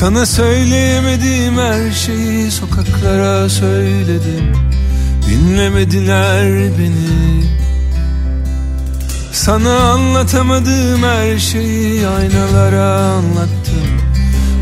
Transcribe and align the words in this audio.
Sana 0.00 0.26
söyleyemediğim 0.26 1.58
her 1.58 1.90
şeyi 1.92 2.50
sokaklara 2.50 3.48
söyledim. 3.48 4.52
Dinlemediler 5.28 6.52
beni. 6.78 7.44
Sana 9.32 9.78
anlatamadığım 9.78 11.02
her 11.02 11.38
şeyi 11.38 12.06
aynalara 12.06 12.94
anlattım. 12.94 14.00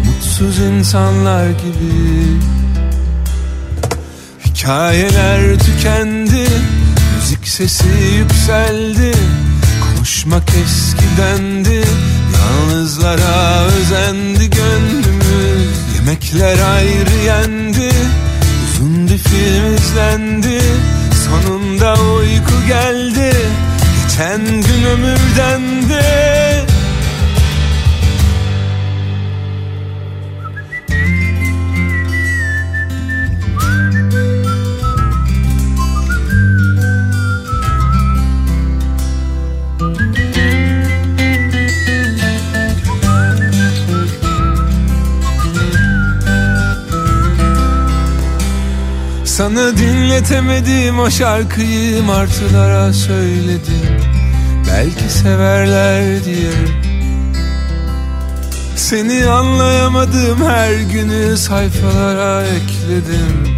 Mutsuz 0.04 0.58
insanlar 0.58 1.50
gibi. 1.50 2.38
Hikayeler 4.44 5.58
tükendi 5.58 6.46
Müzik 7.16 7.48
sesi 7.48 7.88
yükseldi. 8.18 9.12
Konuşmak 9.80 10.48
eskidendi 10.64 11.84
Yalnızlara 12.38 13.64
özendi 13.64 14.50
gönlümüz 14.50 15.17
Yemekler 16.08 16.58
ayrı 16.74 17.24
yendi 17.26 17.90
Uzun 18.64 19.08
bir 19.08 19.18
film 19.18 19.74
izlendi. 19.74 20.60
Sonunda 21.26 21.94
uyku 21.94 22.66
geldi 22.68 23.32
Geçen 24.02 24.46
gün 24.46 24.84
ömürden 24.84 25.88
de 25.88 26.47
Sana 49.38 49.76
dinletemedim 49.76 50.98
o 50.98 51.10
şarkıyı 51.10 52.02
martılara 52.02 52.92
söyledim. 52.92 54.00
Belki 54.72 55.12
severler 55.12 56.24
diye 56.24 56.52
Seni 58.76 59.26
anlayamadım 59.26 60.44
her 60.48 60.74
günü 60.74 61.36
sayfalara 61.36 62.46
ekledim. 62.46 63.56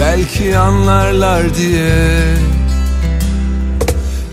Belki 0.00 0.58
anlarlar 0.58 1.54
diye. 1.54 2.20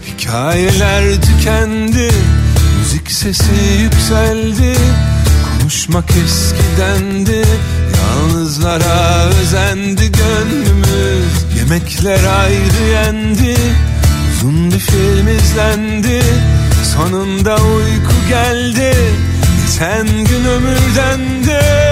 Hikayeler 0.08 1.04
tükendi 1.22 2.10
Müzik 2.80 3.12
sesi 3.12 3.54
yükseldi. 3.82 4.76
Konuşmak 5.60 6.12
eskidendi 6.26 7.46
Yalnızlara 8.26 9.26
özendi 9.26 10.12
gönlümüz 10.12 11.46
Yemekler 11.58 12.20
ayrı 12.24 12.90
yendi 12.92 13.56
Uzun 14.32 14.72
bir 14.72 14.80
film 14.80 15.28
izlendi 15.28 16.22
Sonunda 16.96 17.56
uyku 17.56 18.30
geldi 18.30 18.96
Geçen 19.66 20.08
gün 20.08 20.46
ömürden 20.46 21.46
de 21.46 21.85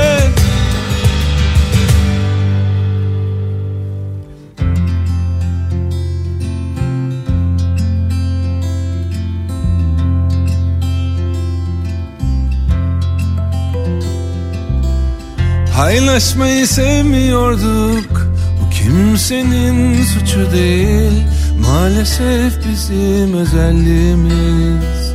Paylaşmayı 15.75 16.67
sevmiyorduk. 16.67 18.27
Bu 18.61 18.69
kimsenin 18.69 20.03
suçu 20.03 20.51
değil. 20.51 21.23
Maalesef 21.61 22.53
bizim 22.69 23.33
özelliğimiz. 23.33 25.13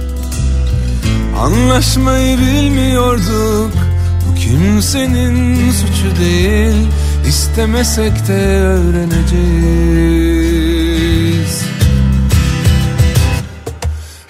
Anlaşmayı 1.38 2.38
bilmiyorduk. 2.38 3.72
Bu 4.28 4.34
kimsenin 4.34 5.70
suçu 5.72 6.16
değil. 6.20 6.86
İstemesek 7.28 8.28
de 8.28 8.58
öğreneceğiz. 8.58 9.38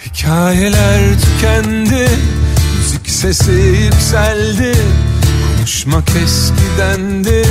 Hikayeler 0.07 1.01
tükendi. 1.21 2.09
Müzik 2.79 3.11
sesi 3.11 3.53
yükseldi 3.53 4.75
Konuşmak 5.69 6.11
eskidendi 6.25 7.43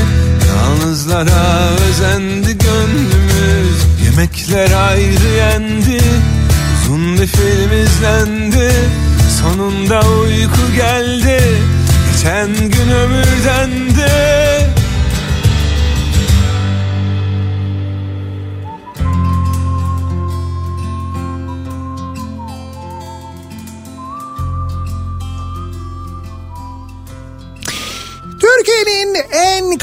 Yalnızlara 0.47 1.69
özendi 1.89 2.57
gönlümüz. 2.57 3.78
Yemekler 4.05 4.72
ayrı 4.89 5.28
yendi 5.38 6.01
Uzun 6.83 7.17
bir 7.17 7.28
film 7.28 7.83
izlendi. 7.83 8.72
Sonunda 9.41 10.00
uyku 10.00 10.75
geldi 10.75 11.41
Geçen 12.11 12.55
gün 12.55 12.91
ömürden 12.91 13.95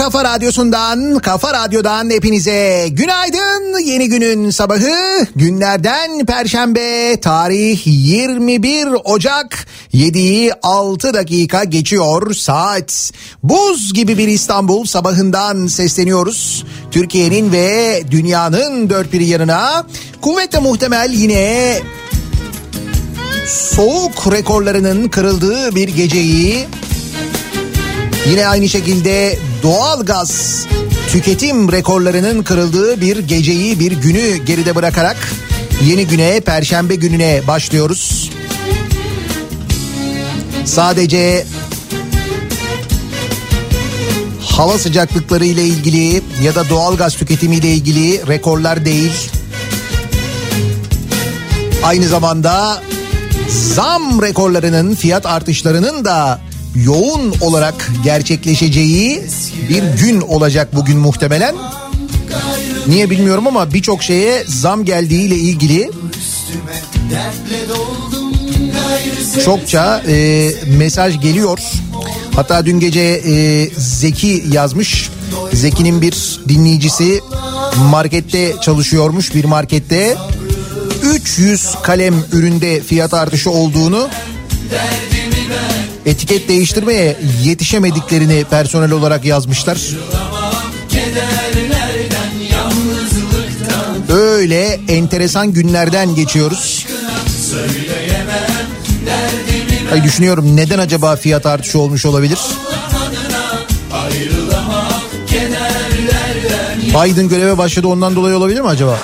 kafa 0.05 0.25
radyosundan, 0.25 1.19
kafa 1.19 1.53
radyodan 1.53 2.11
hepinize 2.11 2.89
günaydın. 2.91 3.79
Yeni 3.79 4.09
günün 4.09 4.51
sabahı 4.51 5.27
günlerden 5.37 6.27
perşembe 6.27 7.21
tarih 7.21 7.83
21 7.87 8.89
Ocak 9.05 9.67
7'yi 9.95 10.53
6 10.63 11.15
dakika 11.15 11.65
geçiyor 11.65 12.35
saat. 12.35 13.13
Buz 13.43 13.95
gibi 13.95 14.19
bir 14.19 14.29
İstanbul 14.29 14.85
sabahından 14.85 15.67
sesleniyoruz. 15.67 16.65
Türkiye'nin 16.91 17.53
ve 17.53 18.03
dünyanın 18.11 18.91
dört 18.91 19.13
bir 19.13 19.21
yanına 19.21 19.87
kuvvetle 20.21 20.59
muhtemel 20.59 21.11
yine 21.13 21.79
soğuk 23.47 24.33
rekorlarının 24.33 25.09
kırıldığı 25.09 25.75
bir 25.75 25.89
geceyi 25.89 26.67
Yine 28.31 28.47
aynı 28.47 28.69
şekilde 28.69 29.39
doğal 29.63 30.05
gaz 30.05 30.65
tüketim 31.09 31.73
rekorlarının 31.73 32.43
kırıldığı 32.43 33.01
bir 33.01 33.19
geceyi 33.19 33.81
bir 33.81 33.93
günü 33.93 34.37
geride 34.37 34.75
bırakarak 34.75 35.17
yeni 35.85 36.07
güne 36.07 36.41
perşembe 36.41 36.95
gününe 36.95 37.43
başlıyoruz. 37.47 38.31
Sadece 40.65 41.47
hava 44.41 44.79
sıcaklıkları 44.79 45.45
ile 45.45 45.63
ilgili 45.65 46.23
ya 46.43 46.55
da 46.55 46.69
doğal 46.69 46.97
gaz 46.97 47.15
tüketimi 47.15 47.57
ile 47.57 47.73
ilgili 47.73 48.27
rekorlar 48.27 48.85
değil. 48.85 49.13
Aynı 51.83 52.09
zamanda 52.09 52.83
zam 53.49 54.23
rekorlarının 54.23 54.95
fiyat 54.95 55.27
artışlarının 55.27 56.05
da 56.05 56.41
yoğun 56.75 57.35
olarak 57.41 57.91
gerçekleşeceği 58.05 59.23
bir 59.69 59.83
gün 59.83 60.21
olacak 60.21 60.69
bugün 60.75 60.99
muhtemelen. 60.99 61.55
Niye 62.87 63.11
bilmiyorum 63.11 63.47
ama 63.47 63.73
birçok 63.73 64.03
şeye 64.03 64.45
zam 64.47 64.85
geldiğiyle 64.85 65.37
ilgili 65.37 65.91
çokça 69.45 70.03
e, 70.09 70.51
mesaj 70.79 71.21
geliyor. 71.21 71.59
Hatta 72.35 72.67
dün 72.67 72.81
gece 72.81 73.01
e, 73.01 73.69
Zeki 73.77 74.45
yazmış. 74.53 75.11
Zeki'nin 75.53 76.03
bir 76.03 76.41
dinleyicisi 76.49 77.21
markette 77.91 78.53
çalışıyormuş 78.63 79.35
bir 79.35 79.45
markette. 79.45 80.17
300 81.03 81.75
kalem 81.83 82.15
üründe 82.33 82.81
fiyat 82.81 83.15
artışı 83.15 83.51
olduğunu 83.51 84.09
etiket 86.07 86.49
değiştirmeye 86.49 87.17
yetişemediklerini 87.43 88.45
personel 88.51 88.91
olarak 88.91 89.25
yazmışlar. 89.25 89.79
Öyle 94.09 94.81
enteresan 94.89 95.53
günlerden 95.53 96.15
geçiyoruz. 96.15 96.87
Ay 99.93 100.05
düşünüyorum 100.05 100.57
neden 100.57 100.79
acaba 100.79 101.17
fiyat 101.17 101.47
artışı 101.47 101.79
olmuş 101.79 102.07
olabilir? 102.07 102.39
Biden 106.89 107.29
göreve 107.29 107.59
başladı 107.59 107.87
ondan 107.87 108.17
dolayı 108.17 108.37
olabilir 108.37 108.61
mi 108.61 108.69
acaba? 108.69 108.99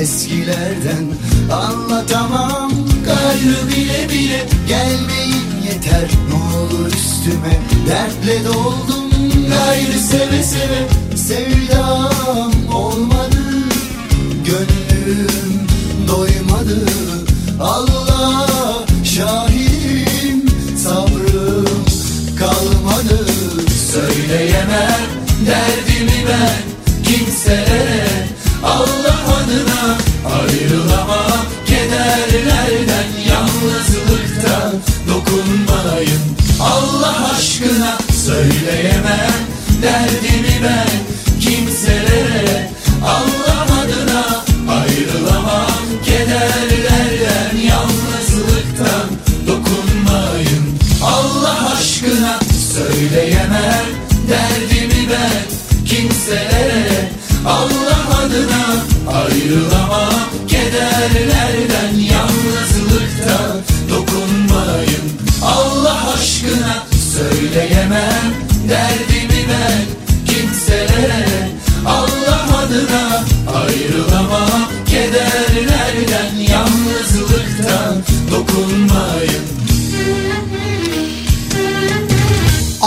Eskilerden 0.00 1.06
anlatamam. 1.52 2.72
Gayrı 3.04 3.68
bile 3.68 4.08
bile 4.08 4.46
gelmeyin 4.68 5.62
yeter. 5.66 6.10
Ne 6.28 6.58
olur 6.58 6.86
üstüme 6.86 7.58
dertle 7.88 8.44
doldum. 8.44 9.10
Gayrı 9.48 9.98
seve 9.98 10.42
seve 10.42 10.88
sevdam 11.16 12.52
olmadı. 12.74 13.42
Gönlüm 14.44 15.66
doymadı. 16.08 16.86
Allah 17.60 18.84
şahidim 19.04 19.73
söyleyemem. 38.52 39.34
Derdimi 39.82 40.43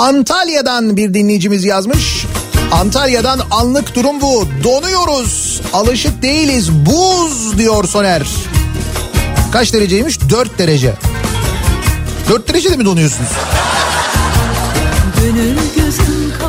Antalya'dan 0.07 0.97
bir 0.97 1.13
dinleyicimiz 1.13 1.65
yazmış. 1.65 2.25
Antalya'dan 2.71 3.39
anlık 3.51 3.95
durum 3.95 4.21
bu. 4.21 4.47
Donuyoruz. 4.63 5.61
Alışık 5.73 6.21
değiliz. 6.21 6.71
Buz 6.71 7.57
diyor 7.57 7.83
Soner. 7.83 8.27
Kaç 9.51 9.73
dereceymiş? 9.73 10.29
4 10.29 10.59
derece. 10.59 10.93
4 12.29 12.49
derecede 12.49 12.77
mi 12.77 12.85
donuyorsunuz? 12.85 13.29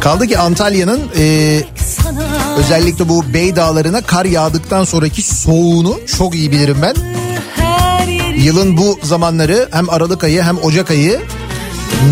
Kaldı 0.01 0.27
ki 0.27 0.39
Antalya'nın 0.39 1.01
e, 1.19 1.61
özellikle 2.59 3.09
bu 3.09 3.35
Bey 3.35 3.57
Dağları'na 3.57 4.01
kar 4.01 4.25
yağdıktan 4.25 4.85
sonraki 4.85 5.23
soğuğunu 5.23 6.01
çok 6.19 6.35
iyi 6.35 6.51
bilirim 6.53 6.77
ben. 6.83 6.95
Yılın 8.37 8.77
bu 8.77 8.99
zamanları 9.03 9.69
hem 9.73 9.91
Aralık 9.91 10.25
ayı 10.25 10.43
hem 10.43 10.59
Ocak 10.59 10.91
ayı 10.91 11.21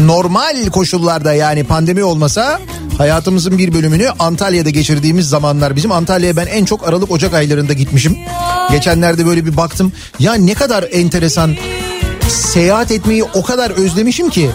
normal 0.05 0.67
koşullarda 0.67 1.33
yani 1.33 1.65
pandemi 1.65 2.05
olmasa 2.05 2.61
hayatımızın 2.99 3.59
bir 3.59 3.75
bölümünü 3.75 4.09
Antalya'da 4.19 4.71
geçirdiğimiz 4.71 5.29
zamanlar. 5.29 5.77
Bizim 5.77 5.93
Antalya'ya 5.93 6.37
ben 6.37 6.47
en 6.47 6.65
çok 6.65 6.89
Aralık 6.89 7.11
Ocak 7.11 7.35
aylarında 7.35 7.73
gitmişim. 7.73 8.19
Geçenlerde 8.71 9.27
böyle 9.27 9.47
bir 9.47 9.57
baktım. 9.57 9.93
Ya 10.19 10.35
ne 10.35 10.55
kadar 10.55 10.85
enteresan 10.93 11.57
seyahat 12.29 12.91
etmeyi 12.91 13.25
o 13.25 13.43
kadar 13.43 13.71
özlemişim 13.71 14.31
ki. 14.31 14.51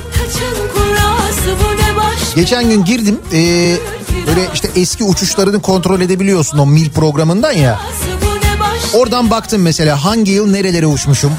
Geçen 2.35 2.69
gün 2.69 2.85
girdim 2.85 3.19
e, 3.33 3.37
böyle 4.27 4.47
işte 4.53 4.69
eski 4.75 5.03
uçuşlarını 5.03 5.61
kontrol 5.61 6.01
edebiliyorsun 6.01 6.57
o 6.57 6.65
mil 6.65 6.89
programından 6.89 7.51
ya. 7.51 7.79
Oradan 8.93 9.29
baktım 9.29 9.61
mesela 9.61 10.05
hangi 10.05 10.31
yıl 10.31 10.51
nerelere 10.51 10.87
uçmuşum. 10.87 11.31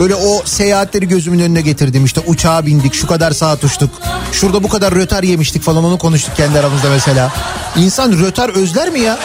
Böyle 0.00 0.14
o 0.14 0.42
seyahatleri 0.44 1.08
gözümün 1.08 1.38
önüne 1.38 1.60
getirdim 1.60 2.04
işte 2.04 2.20
uçağa 2.26 2.66
bindik 2.66 2.94
şu 2.94 3.06
kadar 3.06 3.30
saat 3.30 3.64
uçtuk. 3.64 3.90
Şurada 4.32 4.62
bu 4.62 4.68
kadar 4.68 4.94
rötar 4.94 5.22
yemiştik 5.22 5.62
falan 5.62 5.84
onu 5.84 5.98
konuştuk 5.98 6.36
kendi 6.36 6.58
aramızda 6.58 6.90
mesela. 6.90 7.32
İnsan 7.76 8.12
rötar 8.12 8.48
özler 8.48 8.90
mi 8.90 9.00
ya? 9.00 9.18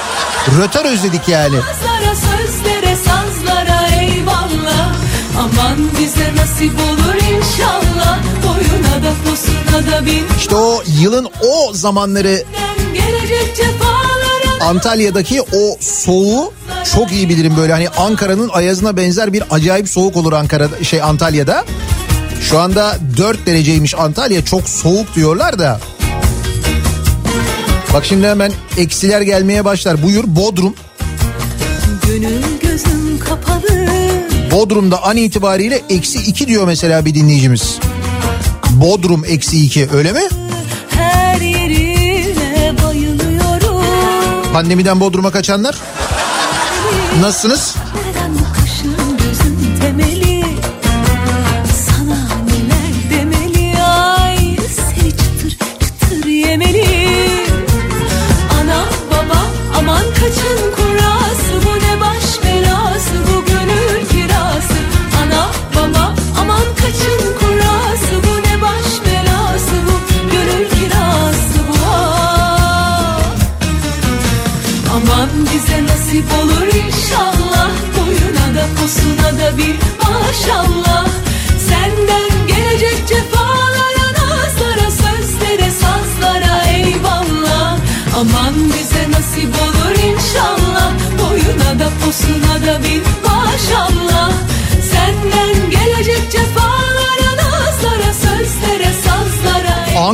Rötar 0.62 0.86
özledik 0.86 1.28
yani. 1.28 1.56
Sazlara, 1.56 2.16
sözlere, 2.16 2.96
sazlara 2.96 3.88
eyvallah 3.88 4.94
Aman 5.38 5.78
bize 6.00 6.36
nasip 6.36 6.74
olur 6.80 7.16
inşallah 7.16 8.20
Boyuna 8.44 9.04
da 9.04 9.14
posuna 9.26 9.92
da 9.92 10.06
bin 10.06 10.26
İşte 10.38 10.56
o 10.56 10.84
yılın 11.00 11.26
o 11.26 11.74
zamanları 11.74 12.44
Antalya'daki 14.62 15.42
o 15.42 15.78
soğuğu 15.80 16.54
çok 16.96 17.12
iyi 17.12 17.30
bilirim 17.30 17.54
böyle 17.58 17.74
hani 17.74 17.90
Ankara'nın 17.90 18.50
ayazına 18.50 18.98
benzer 18.98 19.34
bir 19.34 19.44
acayip 19.52 19.90
soğuk 19.90 20.16
olur 20.16 20.34
Ankara'da 20.34 20.84
şey 20.84 21.02
Antalya'da. 21.02 21.66
Şu 22.42 22.60
anda 22.60 22.98
4 23.18 23.46
dereceymiş 23.46 23.96
Antalya 23.96 24.46
çok 24.46 24.70
soğuk 24.70 25.16
diyorlar 25.16 25.60
da. 25.60 25.80
Bak 27.94 28.06
şimdi 28.06 28.28
hemen 28.28 28.52
eksiler 28.78 29.22
gelmeye 29.22 29.66
başlar. 29.66 30.04
Buyur 30.04 30.24
Bodrum. 30.28 30.76
Bodrum'da 34.52 35.04
an 35.04 35.18
itibariyle 35.18 35.82
eksi 35.90 36.20
2 36.20 36.48
diyor 36.48 36.68
mesela 36.68 37.06
bir 37.06 37.14
dinleyicimiz. 37.14 37.80
Bodrum 38.70 39.26
eksi 39.26 39.66
2 39.66 39.90
öyle 39.94 40.12
mi? 40.12 40.22
Her 40.90 41.42
Pandemiden 44.54 45.00
Bodrum'a 45.00 45.32
kaçanlar. 45.32 45.76
Nasılsınız? 47.22 47.76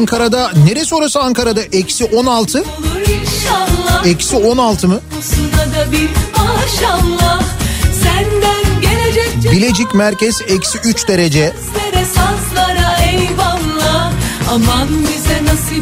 Ankara'da 0.03 0.51
neresi 0.65 0.95
orası 0.95 1.19
Ankara'da? 1.19 1.61
Eksi 1.61 2.05
16. 2.05 2.59
olur 2.61 2.65
inşallah 2.99 4.05
Eksi 4.05 4.35
16 4.35 4.87
mı? 4.87 4.99
Bilecik 9.51 9.93
merkez 9.93 10.41
eksi 10.47 10.77
3 10.77 11.07
derece. 11.07 11.53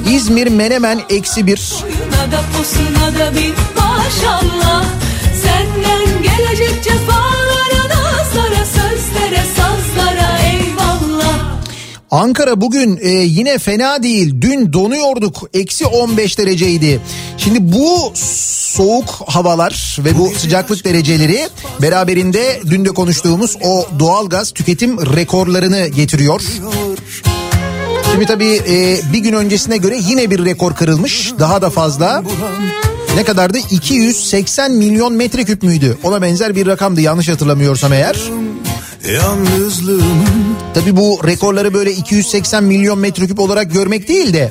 İzmir 0.10 0.48
Menemen 0.48 1.02
eksi 1.10 1.48
1. 1.48 1.74
Boyuna 1.82 2.32
da 2.32 3.20
da 3.20 3.36
bir 3.36 3.54
maşallah 3.76 5.01
Ankara 12.12 12.62
bugün 12.62 13.00
e, 13.02 13.10
yine 13.10 13.58
fena 13.58 14.04
değil. 14.04 14.36
Dün 14.42 14.74
donuyorduk. 14.74 15.50
Eksi 15.54 15.86
15 15.86 16.38
dereceydi. 16.38 17.02
Şimdi 17.38 17.74
bu 17.74 18.12
soğuk 18.16 19.10
havalar 19.28 19.98
ve 20.00 20.18
bu 20.18 20.32
sıcaklık 20.38 20.86
dereceleri 20.86 21.50
beraberinde 21.82 22.60
dün 22.70 22.86
de 22.86 22.90
konuştuğumuz 22.90 23.58
o 23.64 23.88
doğalgaz 24.00 24.52
tüketim 24.52 25.16
rekorlarını 25.16 25.88
getiriyor. 25.88 26.42
Şimdi 28.12 28.26
tabii 28.26 28.62
e, 28.70 29.00
bir 29.14 29.20
gün 29.20 29.34
öncesine 29.34 29.78
göre 29.78 30.00
yine 30.10 30.32
bir 30.32 30.46
rekor 30.46 30.76
kırılmış. 30.76 31.34
Daha 31.40 31.62
da 31.62 31.70
fazla. 31.70 32.24
Ne 33.16 33.24
kadardı? 33.24 33.58
280 33.72 34.72
milyon 34.72 35.14
metreküp 35.14 35.64
müydü? 35.64 35.98
Ona 36.04 36.22
benzer 36.22 36.56
bir 36.56 36.68
rakamdı 36.68 37.02
yanlış 37.02 37.30
hatırlamıyorsam 37.30 37.94
eğer. 37.94 38.22
Yalnızlığımın 39.08 40.58
Tabii 40.74 40.96
bu 40.96 41.22
rekorları 41.24 41.74
böyle 41.74 41.92
280 41.94 42.64
milyon 42.64 43.00
metreküp 43.00 43.40
olarak 43.40 43.74
görmek 43.74 44.08
değil 44.08 44.34
de 44.34 44.50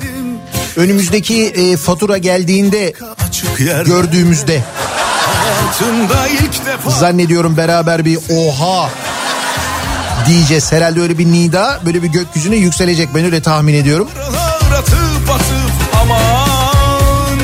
önümüzdeki 0.75 1.45
e, 1.45 1.77
fatura 1.77 2.17
geldiğinde 2.17 2.93
gördüğümüzde. 3.85 4.63
Zannediyorum 6.87 7.57
beraber 7.57 8.05
bir 8.05 8.19
oha 8.29 8.89
diyeceğiz. 10.27 10.71
Herhalde 10.71 11.01
öyle 11.01 11.17
bir 11.17 11.25
nida 11.25 11.79
böyle 11.85 12.03
bir 12.03 12.07
gökyüzüne 12.07 12.55
yükselecek. 12.55 13.09
Ben 13.15 13.25
öyle 13.25 13.41
tahmin 13.41 13.73
ediyorum. 13.73 14.07
Atıp 14.77 15.29
atıp 15.29 16.01
aman 16.01 17.39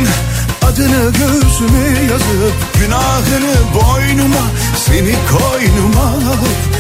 Adını 0.62 1.12
göğsüme 1.12 2.12
yazıp 2.12 2.54
Günahını 2.80 3.56
boynuma 3.76 4.48
Seni 4.86 5.16
koynuma 5.32 6.04
alıp 6.04 6.77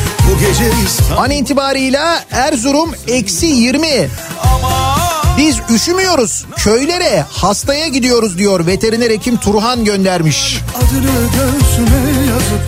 An 1.17 1.31
itibarıyla 1.31 2.24
Erzurum 2.31 2.91
eksi 3.07 3.46
20. 3.46 4.10
aman 4.43 4.98
Biz 5.38 5.57
üşümüyoruz. 5.75 6.46
Köylere 6.55 7.25
hastaya 7.31 7.88
gidiyoruz 7.88 8.38
diyor 8.38 8.65
veteriner 8.65 9.10
hekim 9.10 9.38
Turhan 9.38 9.86
göndermiş. 9.86 10.57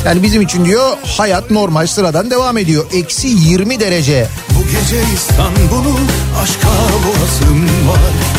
Yani 0.05 0.23
bizim 0.23 0.41
için 0.41 0.65
diyor 0.65 0.97
hayat 1.17 1.51
normal 1.51 1.87
sıradan 1.87 2.31
devam 2.31 2.57
ediyor. 2.57 2.85
Eksi 2.93 3.27
20 3.27 3.79
derece. 3.79 4.27
Bu 4.49 4.63
gece 4.63 5.03
İstanbul'u 5.15 5.95
aşka 6.43 6.67
boğazım 6.67 7.63
var 7.87 8.38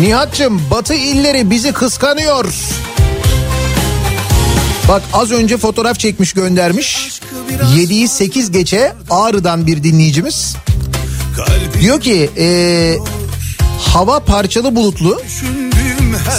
Nihat'cığım 0.00 0.62
batı 0.70 0.94
illeri 0.94 1.50
bizi 1.50 1.72
kıskanıyor. 1.72 2.54
Bak 4.88 5.02
az 5.12 5.30
önce 5.32 5.56
fotoğraf 5.56 5.98
çekmiş 5.98 6.32
göndermiş. 6.32 7.20
7'yi 7.76 8.08
8 8.08 8.50
geçe 8.50 8.92
Ağrı'dan 9.10 9.66
bir 9.66 9.82
dinleyicimiz. 9.82 10.56
Diyor 11.80 12.00
ki 12.00 12.30
eee, 12.36 12.98
hava 13.80 14.20
parçalı 14.20 14.76
bulutlu 14.76 15.22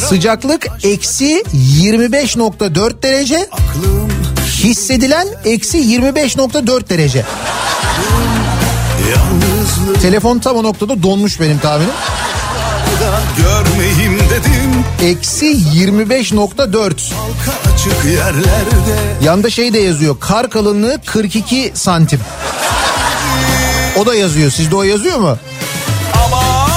sıcaklık 0.10 0.68
eksi 0.84 1.44
25.4 1.54 3.04
derece 3.04 3.48
hissedilen 4.64 5.28
eksi 5.46 5.78
25.4 5.78 6.90
derece. 6.90 7.26
Telefon 10.02 10.40
tam 10.40 10.56
o 10.56 10.64
noktada 10.64 11.04
donmuş 11.04 11.40
benim 11.40 11.60
tahminim. 11.60 11.92
Da 13.12 13.22
görmeyeyim 13.38 14.20
dedim 14.20 14.86
Eksi 15.10 15.46
25.4. 15.46 17.14
Halka 17.14 17.74
açık 17.74 18.06
yerlerde 18.06 19.00
Yanda 19.24 19.50
şey 19.50 19.74
de 19.74 19.80
yazıyor. 19.80 20.20
Kar 20.20 20.50
kalınlığı 20.50 20.98
42 21.06 21.72
santim. 21.74 22.20
O 23.98 24.06
da 24.06 24.16
yazıyor. 24.16 24.52
Sizde 24.52 24.76
o 24.76 24.84
yazıyor 24.84 25.18
mu? 25.20 25.38
Aman 26.26 26.70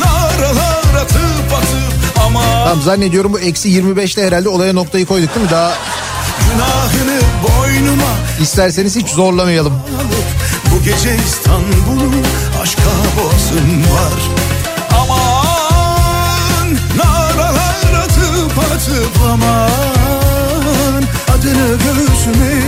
Naralar 0.00 1.02
atıp 1.02 1.52
atıp 1.56 2.18
Aman 2.26 2.42
Tamam 2.64 2.82
zannediyorum 2.82 3.32
bu 3.32 3.38
eksi 3.38 3.68
25'te 3.68 4.26
herhalde 4.26 4.48
olaya 4.48 4.72
noktayı 4.72 5.06
koyduk 5.06 5.34
değil 5.34 5.46
mi? 5.46 5.52
Daha 5.52 5.74
Günahını 6.52 7.20
boynuma 7.42 8.10
isterseniz 8.42 8.96
hiç 8.96 9.08
zorlamayalım. 9.08 9.72
alıp 9.72 10.26
Bu 10.74 10.84
gece 10.84 11.16
İstanbul'u 11.26 12.10
aşka 12.62 12.82
boğazım 13.16 13.82
var 13.82 14.20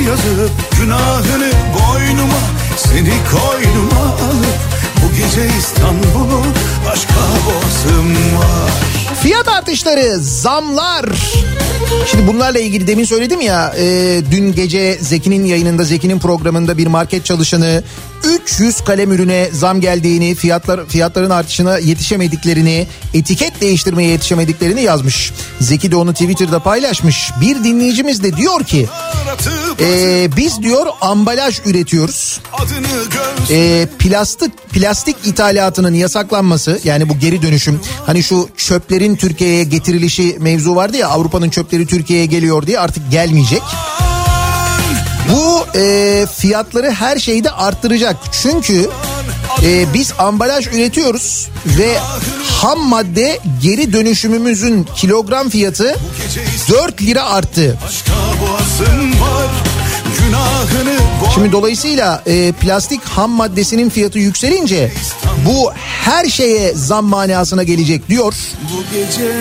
yazıp 0.08 0.50
Günahını 0.80 1.52
boynuma 1.74 2.40
Seni 2.76 3.12
koynuma 3.30 4.04
alıp 4.04 4.58
Bu 4.96 5.12
gece 5.12 5.56
İstanbul'u 5.58 6.42
aşka 6.92 7.14
boğazım 7.46 8.36
var 8.38 8.70
Fiyat 9.22 9.48
artışları, 9.48 10.18
zamlar. 10.20 11.06
Şimdi 12.06 12.26
bunlarla 12.26 12.58
ilgili 12.58 12.86
demin 12.86 13.04
söyledim 13.04 13.40
ya 13.40 13.74
e, 13.78 14.20
dün 14.30 14.52
gece 14.52 14.98
Zeki'nin 15.00 15.44
yayınında 15.44 15.84
Zeki'nin 15.84 16.18
programında 16.18 16.78
bir 16.78 16.86
market 16.86 17.24
çalışanı 17.24 17.82
300 18.24 18.80
kalem 18.80 19.12
ürüne 19.12 19.48
zam 19.52 19.80
geldiğini 19.80 20.34
fiyatlar 20.34 20.86
fiyatların 20.86 21.30
artışına 21.30 21.78
yetişemediklerini 21.78 22.86
etiket 23.14 23.60
değiştirmeye 23.60 24.10
yetişemediklerini 24.10 24.82
yazmış. 24.82 25.32
Zeki 25.60 25.92
de 25.92 25.96
onu 25.96 26.12
Twitter'da 26.12 26.58
paylaşmış. 26.58 27.30
Bir 27.40 27.64
dinleyicimiz 27.64 28.22
de 28.22 28.36
diyor 28.36 28.64
ki 28.64 28.86
e, 29.80 30.28
biz 30.36 30.62
diyor 30.62 30.86
ambalaj 31.00 31.60
üretiyoruz. 31.66 32.40
e, 33.50 33.86
plastik 33.98 34.70
plastik 34.70 35.16
ithalatının 35.24 35.94
yasaklanması 35.94 36.80
yani 36.84 37.08
bu 37.08 37.18
geri 37.18 37.42
dönüşüm 37.42 37.80
hani 38.06 38.22
şu 38.22 38.48
çöplerin 38.56 39.16
Türkiye'ye 39.16 39.64
getirilişi 39.64 40.36
mevzu 40.40 40.76
vardı 40.76 40.96
ya 40.96 41.08
Avrupa'nın 41.08 41.50
çöpleri 41.50 41.86
Türkiye'ye 41.86 42.26
geliyor 42.26 42.66
diye 42.66 42.78
artık 42.80 43.10
gelmeyecek. 43.10 43.62
Bu 45.32 45.78
e, 45.78 46.26
fiyatları 46.36 46.90
her 46.90 47.18
şeyde 47.18 47.50
arttıracak 47.50 48.16
çünkü 48.42 48.90
e, 49.62 49.94
biz 49.94 50.12
ambalaj 50.18 50.66
üretiyoruz 50.66 51.48
ve 51.66 51.98
ham 52.60 52.80
madde 52.80 53.38
geri 53.62 53.92
dönüşümümüzün 53.92 54.86
kilogram 54.96 55.48
fiyatı 55.48 55.96
4 56.68 57.02
lira 57.02 57.24
arttı. 57.24 57.78
Şimdi 61.34 61.52
dolayısıyla 61.52 62.22
e, 62.26 62.52
plastik 62.52 63.04
ham 63.04 63.30
maddesinin 63.30 63.90
fiyatı 63.90 64.18
yükselince 64.18 64.92
bu 65.46 65.72
her 66.04 66.26
şeye 66.26 66.74
zam 66.74 67.04
manasına 67.04 67.62
gelecek 67.62 68.08
diyor. 68.08 68.34
Bu 68.62 68.82
gece 68.94 69.32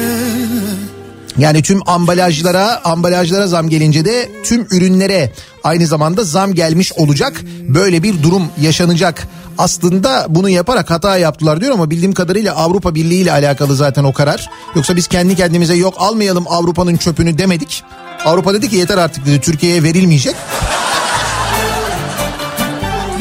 Yani 1.38 1.62
tüm 1.62 1.90
ambalajlara 1.90 2.82
ambalajlara 2.84 3.48
zam 3.48 3.70
gelince 3.70 4.06
de 4.06 4.30
tüm 4.44 4.68
ürünlere 4.72 5.34
aynı 5.64 5.88
zamanda 5.88 6.24
zam 6.24 6.54
gelmiş 6.54 6.94
olacak. 6.94 7.42
Böyle 7.68 8.04
bir 8.04 8.24
durum 8.24 8.44
yaşanacak. 8.62 9.28
Aslında 9.58 10.26
bunu 10.30 10.50
yaparak 10.50 10.90
hata 10.90 11.18
yaptılar 11.18 11.62
diyor 11.62 11.74
ama 11.74 11.90
bildiğim 11.90 12.14
kadarıyla 12.14 12.56
Avrupa 12.56 12.96
Birliği 12.96 13.22
ile 13.22 13.32
alakalı 13.32 13.76
zaten 13.76 14.04
o 14.04 14.14
karar. 14.14 14.50
Yoksa 14.76 14.96
biz 14.96 15.08
kendi 15.08 15.36
kendimize 15.36 15.76
yok 15.76 15.94
almayalım 15.98 16.46
Avrupa'nın 16.50 16.98
çöpünü 16.98 17.38
demedik. 17.38 17.84
Avrupa 18.26 18.54
dedi 18.54 18.70
ki 18.70 18.76
yeter 18.76 18.98
artık 18.98 19.26
dedi 19.26 19.42
Türkiye'ye 19.42 19.84
verilmeyecek. 19.84 20.36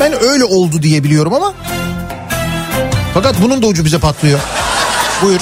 Ben 0.00 0.22
öyle 0.22 0.44
oldu 0.44 0.82
diye 0.82 1.04
biliyorum 1.04 1.34
ama. 1.34 1.54
Fakat 3.14 3.42
bunun 3.42 3.62
da 3.62 3.66
ucu 3.66 3.84
bize 3.84 3.98
patlıyor. 3.98 4.40
Buyur. 5.22 5.40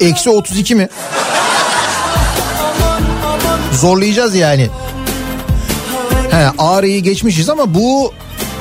Eksi 0.00 0.30
32 0.30 0.74
mi? 0.74 0.88
Zorlayacağız 3.72 4.34
yani. 4.34 4.68
He, 6.30 6.46
Ağrı'yı 6.58 7.02
geçmişiz 7.02 7.48
ama 7.48 7.74
bu 7.74 8.12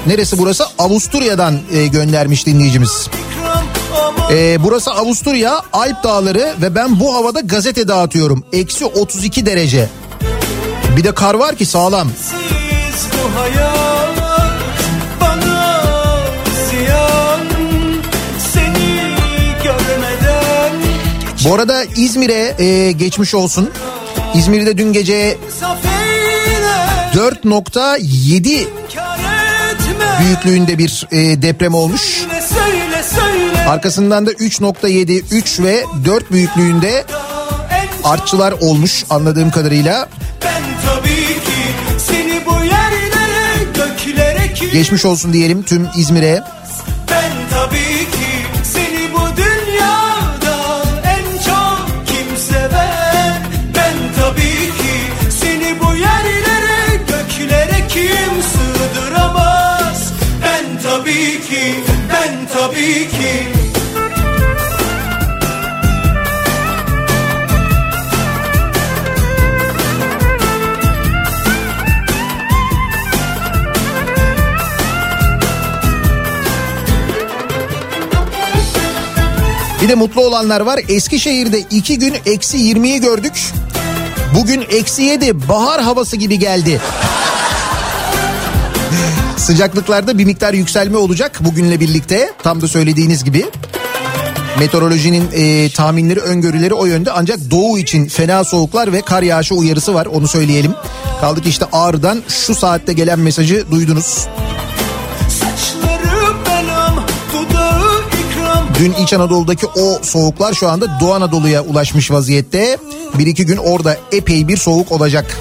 neresi 0.08 0.38
burası? 0.38 0.65
Avusturya'dan 0.80 1.60
e, 1.74 1.88
göndermiş 1.88 2.46
dinleyicimiz. 2.46 3.10
E, 4.32 4.63
burası 4.63 4.92
Avusturya, 4.92 5.62
Alp 5.74 6.04
Dağları 6.04 6.54
ve 6.62 6.75
ben 6.75 7.00
bu 7.00 7.15
havada 7.15 7.39
gazete 7.39 7.88
dağıtıyorum. 7.88 8.46
Eksi 8.54 8.86
32 8.86 9.46
derece. 9.46 9.89
Bir 10.98 11.04
de 11.04 11.13
kar 11.13 11.34
var 11.34 11.56
ki 11.56 11.65
sağlam. 11.65 12.08
Bu 13.13 13.39
hayat 13.39 13.75
Bu 21.46 21.54
arada 21.54 21.84
İzmir'e 21.84 22.64
e, 22.64 22.92
geçmiş 22.92 23.34
olsun. 23.34 23.72
İzmir'de 24.36 24.78
dün 24.78 24.94
gece 24.94 25.38
Safeyle 25.60 26.66
4.7 27.14 28.66
kar 28.96 29.20
etme 29.72 30.06
büyüklüğünde 30.20 30.78
bir 30.78 31.08
e, 31.12 31.42
deprem 31.42 31.74
olmuş. 31.74 32.24
Arkasından 33.68 34.25
da 34.28 34.32
3.7, 34.32 35.24
3 35.32 35.60
ve 35.60 35.86
4 36.06 36.32
büyüklüğünde 36.32 37.06
artçılar 38.04 38.52
olmuş 38.52 39.04
anladığım 39.10 39.52
kadarıyla. 39.52 40.10
Geçmiş 44.74 45.06
olsun 45.06 45.34
diyelim 45.34 45.64
tüm 45.64 45.88
İzmir'e. 45.98 46.44
Bir 79.86 79.89
de 79.89 79.96
mutlu 79.96 80.22
olanlar 80.22 80.62
var. 80.62 80.80
Eskişehir'de 80.89 81.60
iki 81.60 82.00
gün 82.00 82.13
eksi 82.25 82.58
20'yi 82.58 83.01
gördük. 83.01 83.34
Bugün 84.36 84.65
eksi 84.70 85.01
7 85.01 85.50
bahar 85.50 85.82
havası 85.82 86.15
gibi 86.15 86.39
geldi. 86.39 86.82
Sıcaklıklarda 89.38 90.18
bir 90.18 90.25
miktar 90.25 90.54
yükselme 90.54 90.98
olacak 90.98 91.39
bugünle 91.39 91.80
birlikte. 91.80 92.32
Tam 92.44 92.62
da 92.62 92.68
söylediğiniz 92.68 93.24
gibi. 93.24 93.46
Meteorolojinin 94.60 95.30
e, 95.34 95.70
tahminleri, 95.70 96.20
öngörüleri 96.20 96.74
o 96.74 96.86
yönde. 96.86 97.12
Ancak 97.12 97.51
doğu 97.51 97.80
için 97.80 98.08
fena 98.08 98.44
soğuklar 98.44 98.94
ve 98.94 99.01
kar 99.01 99.22
yağışı 99.22 99.56
uyarısı 99.56 99.94
var 99.94 100.06
onu 100.06 100.27
söyleyelim. 100.27 100.74
Kaldık 101.22 101.48
işte 101.48 101.65
Ağrı'dan 101.72 102.24
şu 102.27 102.56
saatte 102.56 102.94
gelen 102.94 103.20
mesajı 103.20 103.65
duydunuz. 103.72 104.27
Dün 108.79 108.94
İç 108.94 109.13
Anadolu'daki 109.13 109.67
o 109.67 110.00
soğuklar 110.01 110.53
şu 110.53 110.70
anda 110.70 111.00
Doğu 111.00 111.13
Anadolu'ya 111.13 111.62
ulaşmış 111.62 112.12
vaziyette. 112.12 112.77
Bir 113.17 113.27
iki 113.27 113.46
gün 113.46 113.58
orada 113.58 113.98
epey 114.12 114.48
bir 114.48 114.58
soğuk 114.58 114.91
olacak. 114.91 115.39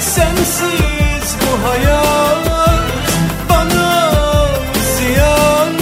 Sensiz 0.00 1.34
bu 1.40 1.68
hayat 1.68 2.82
bana 3.50 4.10
ziyan 4.96 5.72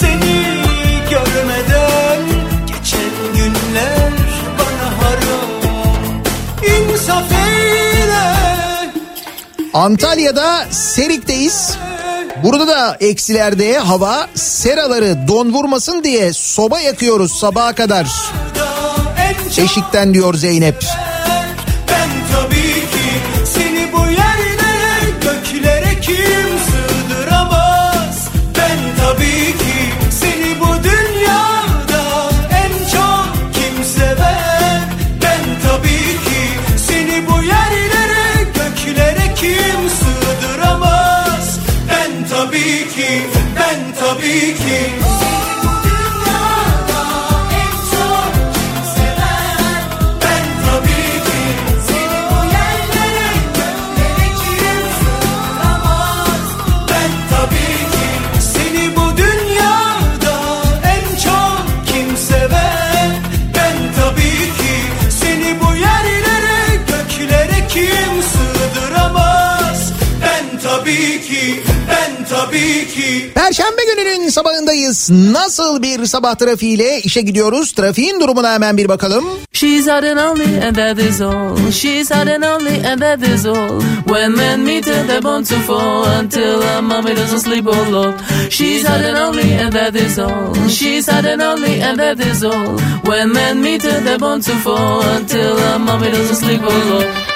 Seni 0.00 0.44
görmeden 1.10 2.20
geçen 2.66 3.34
günler 3.36 4.12
bana 4.58 4.88
haram 5.02 5.72
İnsaf 6.62 7.32
eyle 7.32 8.92
Antalya'da 9.74 10.66
Serik'teyiz. 10.70 11.76
Burada 12.42 12.66
da 12.66 12.96
eksilerde 13.00 13.78
hava 13.78 14.28
seraları 14.34 15.28
don 15.28 15.52
vurmasın 15.52 16.04
diye 16.04 16.32
soba 16.32 16.80
yakıyoruz 16.80 17.32
sabaha 17.38 17.72
kadar. 17.72 18.06
Eşikten 19.58 20.14
diyor 20.14 20.34
Zeynep. 20.34 20.84
Ben 20.84 21.11
tabii 72.52 72.86
ki 72.86 73.30
Perşembe 73.34 73.82
gününün 73.84 74.28
sabahındayız. 74.28 75.10
Nasıl 75.10 75.82
bir 75.82 76.06
sabah 76.06 76.34
trafiğiyle 76.34 77.00
işe 77.00 77.20
gidiyoruz? 77.20 77.72
Trafiğin 77.72 78.20
durumuna 78.20 78.54
hemen 78.54 78.76
bir 78.76 78.88
bakalım. 78.88 79.24
She's 79.52 79.86
hot 79.86 80.04
and 80.04 80.18
only, 80.18 80.66
and 80.66 80.76
that 80.76 80.98
is 80.98 81.20
all. 81.20 81.70
She's 81.70 82.10
hot 82.10 82.28
and 82.28 82.42
only, 82.42 82.86
and 82.86 83.00
that 83.00 83.22
is 83.22 83.46
all. 83.46 83.80
When 84.06 84.36
men 84.36 84.60
meet 84.60 84.86
her, 84.86 85.06
they're 85.06 85.22
bound 85.22 85.46
to 85.46 85.54
fall 85.54 86.04
until 86.20 86.62
her 86.62 86.82
mommy 86.82 87.16
doesn't 87.16 87.40
sleep 87.40 87.66
alone. 87.66 88.14
She's 88.50 88.86
hot 88.86 89.00
and 89.00 89.18
only, 89.18 89.52
and 89.52 89.72
that 89.72 89.94
is 89.96 90.18
all. 90.18 90.68
She's 90.68 91.10
hot 91.10 91.24
and 91.24 91.42
only, 91.42 91.82
and 91.82 91.98
that 91.98 92.20
is 92.20 92.44
all. 92.44 92.78
When 93.04 93.32
men 93.32 93.62
meet 93.62 93.82
her, 93.84 94.00
they're 94.04 94.18
bound 94.18 94.42
to 94.44 94.52
fall 94.52 95.02
until 95.16 95.56
her 95.58 95.78
mommy 95.78 96.10
doesn't 96.10 96.36
sleep 96.36 96.62
alone. 96.62 97.31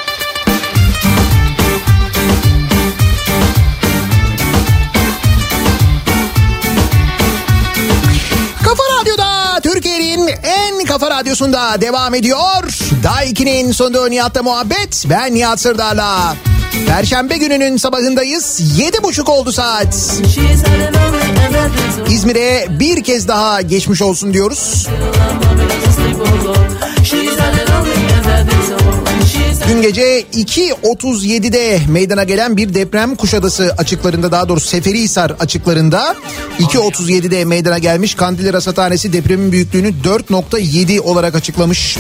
Kafa 10.99 11.11
radyosunda 11.11 11.81
devam 11.81 12.15
ediyor. 12.15 12.79
Daiki'nin 13.05 13.73
sonunda 13.73 14.09
Nihat'la 14.09 14.43
muhabbet. 14.43 15.05
Ben 15.11 15.35
Nihat 15.35 15.61
Sırdar'la. 15.61 16.37
Perşembe 16.87 17.37
gününün 17.37 17.77
sabahındayız. 17.77 18.61
Yedi 18.79 19.03
buçuk 19.03 19.29
oldu 19.29 19.53
saat. 19.53 20.21
İzmir'e 22.11 22.67
bir 22.71 23.05
kez 23.05 23.29
daha 23.29 23.61
geçmiş 23.63 24.03
olsun 24.03 24.33
diyoruz. 24.33 24.87
Dün 29.69 29.83
gece 29.83 30.21
2.37'de 30.21 31.81
meydana 31.89 32.25
gelen 32.25 32.57
bir 32.57 32.75
deprem 32.75 33.17
Kuşadası 33.17 33.75
açıklarında 33.79 34.33
daha 34.33 34.49
doğrusu 34.49 34.67
Seferihisar 34.67 35.31
açıklarında 35.31 36.17
2.37'de 36.59 37.45
meydana 37.45 37.79
gelmiş 37.79 38.15
Kandilli 38.15 38.53
Rasathanesi 38.53 39.13
depremin 39.13 39.53
büyüklüğünü 39.53 39.93
4.7 40.05 41.01
olarak 41.01 41.35
açıklamış. 41.35 41.99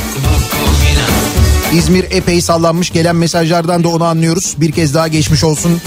İzmir 1.74 2.04
epey 2.10 2.40
sallanmış 2.40 2.90
gelen 2.90 3.16
mesajlardan 3.16 3.84
da 3.84 3.88
onu 3.88 4.04
anlıyoruz. 4.04 4.54
Bir 4.58 4.72
kez 4.72 4.94
daha 4.94 5.08
geçmiş 5.08 5.44
olsun. 5.44 5.80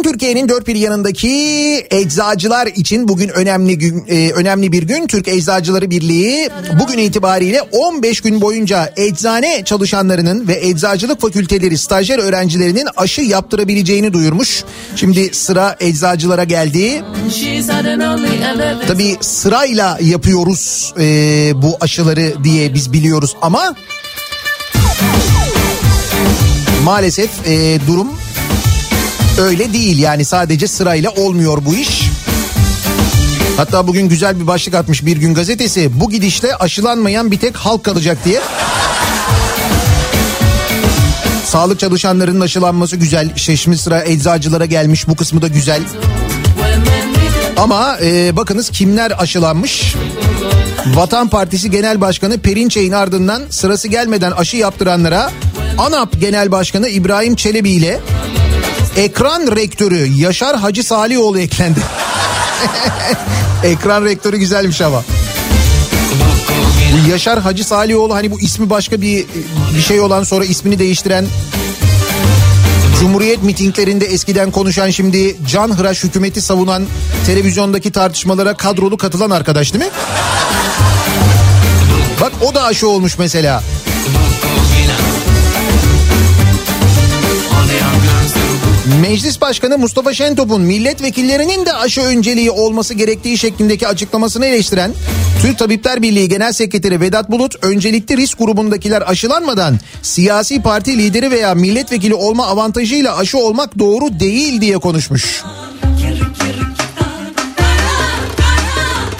Dinleyen 0.00 0.12
Türkiye'nin 0.12 0.48
dört 0.48 0.66
bir 0.66 0.76
yanındaki 0.76 1.86
eczacılar 1.90 2.66
için 2.66 3.08
bugün 3.08 3.28
önemli 3.28 3.78
gün 3.78 4.04
e, 4.08 4.30
önemli 4.32 4.72
bir 4.72 4.82
gün. 4.82 5.06
Türk 5.06 5.28
Eczacıları 5.28 5.90
Birliği 5.90 6.48
bugün 6.80 6.98
itibariyle 6.98 7.62
15 7.62 8.20
gün 8.20 8.40
boyunca 8.40 8.92
eczane 8.96 9.64
çalışanlarının 9.64 10.48
ve 10.48 10.66
eczacılık 10.66 11.20
fakülteleri 11.20 11.78
stajyer 11.78 12.18
öğrencilerinin 12.18 12.88
aşı 12.96 13.20
yaptırabileceğini 13.20 14.12
duyurmuş. 14.12 14.64
Şimdi 14.96 15.34
sıra 15.34 15.76
eczacılara 15.80 16.44
geldi. 16.44 17.02
Tabii 18.88 19.16
sırayla 19.20 19.98
yapıyoruz 20.00 20.94
e, 21.00 21.04
bu 21.54 21.76
aşıları 21.80 22.44
diye 22.44 22.74
biz 22.74 22.92
biliyoruz 22.92 23.36
ama 23.42 23.74
maalesef 26.84 27.30
e, 27.46 27.78
durum 27.86 28.19
öyle 29.40 29.72
değil 29.72 29.98
yani 29.98 30.24
sadece 30.24 30.68
sırayla 30.68 31.10
olmuyor 31.10 31.58
bu 31.64 31.74
iş. 31.74 32.02
Hatta 33.56 33.86
bugün 33.86 34.08
güzel 34.08 34.40
bir 34.40 34.46
başlık 34.46 34.74
atmış 34.74 35.06
bir 35.06 35.16
gün 35.16 35.34
gazetesi. 35.34 36.00
Bu 36.00 36.10
gidişle 36.10 36.54
aşılanmayan 36.56 37.30
bir 37.30 37.38
tek 37.38 37.56
halk 37.56 37.84
kalacak 37.84 38.18
diye. 38.24 38.40
Sağlık 41.44 41.78
çalışanlarının 41.78 42.40
aşılanması 42.40 42.96
güzel. 42.96 43.30
İşte 43.36 43.56
şimdi 43.56 43.78
sıra 43.78 44.04
eczacılara 44.04 44.64
gelmiş 44.64 45.08
bu 45.08 45.16
kısmı 45.16 45.42
da 45.42 45.48
güzel. 45.48 45.82
Ama 47.56 47.98
e, 48.02 48.36
bakınız 48.36 48.70
kimler 48.70 49.12
aşılanmış? 49.18 49.94
Vatan 50.86 51.28
Partisi 51.28 51.70
Genel 51.70 52.00
Başkanı 52.00 52.38
Perinçey'in 52.38 52.92
ardından 52.92 53.42
sırası 53.50 53.88
gelmeden 53.88 54.30
aşı 54.30 54.56
yaptıranlara 54.56 55.30
ANAP 55.78 56.20
Genel 56.20 56.52
Başkanı 56.52 56.88
İbrahim 56.88 57.34
Çelebi 57.36 57.70
ile 57.70 58.00
ekran 59.00 59.56
rektörü 59.56 60.06
Yaşar 60.06 60.56
Hacı 60.56 60.84
Salihoğlu 60.84 61.40
eklendi. 61.40 61.80
ekran 63.64 64.04
rektörü 64.04 64.36
güzelmiş 64.36 64.80
ama. 64.80 65.04
Bu 66.92 67.10
Yaşar 67.10 67.40
Hacı 67.40 67.64
Salihoğlu 67.64 68.14
hani 68.14 68.30
bu 68.30 68.40
ismi 68.40 68.70
başka 68.70 69.00
bir 69.00 69.26
bir 69.76 69.80
şey 69.80 70.00
olan 70.00 70.22
sonra 70.22 70.44
ismini 70.44 70.78
değiştiren 70.78 71.26
Cumhuriyet 73.00 73.42
mitinglerinde 73.42 74.06
eskiden 74.06 74.50
konuşan 74.50 74.90
şimdi 74.90 75.36
can 75.48 75.78
hıraş 75.78 76.04
hükümeti 76.04 76.40
savunan 76.40 76.86
televizyondaki 77.26 77.92
tartışmalara 77.92 78.54
kadrolu 78.54 78.96
katılan 78.96 79.30
arkadaş 79.30 79.72
değil 79.72 79.84
mi? 79.84 79.90
Bak 82.20 82.32
o 82.42 82.54
da 82.54 82.64
aşı 82.64 82.88
olmuş 82.88 83.18
mesela. 83.18 83.62
Meclis 88.98 89.40
Başkanı 89.40 89.78
Mustafa 89.78 90.14
Şentop'un 90.14 90.62
milletvekillerinin 90.62 91.66
de 91.66 91.72
aşı 91.72 92.00
önceliği 92.00 92.50
olması 92.50 92.94
gerektiği 92.94 93.38
şeklindeki 93.38 93.88
açıklamasını 93.88 94.46
eleştiren 94.46 94.92
Türk 95.42 95.58
Tabipler 95.58 96.02
Birliği 96.02 96.28
Genel 96.28 96.52
Sekreteri 96.52 97.00
Vedat 97.00 97.30
Bulut 97.30 97.64
öncelikli 97.64 98.16
risk 98.16 98.38
grubundakiler 98.38 99.10
aşılanmadan 99.10 99.78
siyasi 100.02 100.62
parti 100.62 100.98
lideri 100.98 101.30
veya 101.30 101.54
milletvekili 101.54 102.14
olma 102.14 102.46
avantajıyla 102.46 103.16
aşı 103.16 103.38
olmak 103.38 103.78
doğru 103.78 104.20
değil 104.20 104.60
diye 104.60 104.78
konuşmuş. 104.78 105.42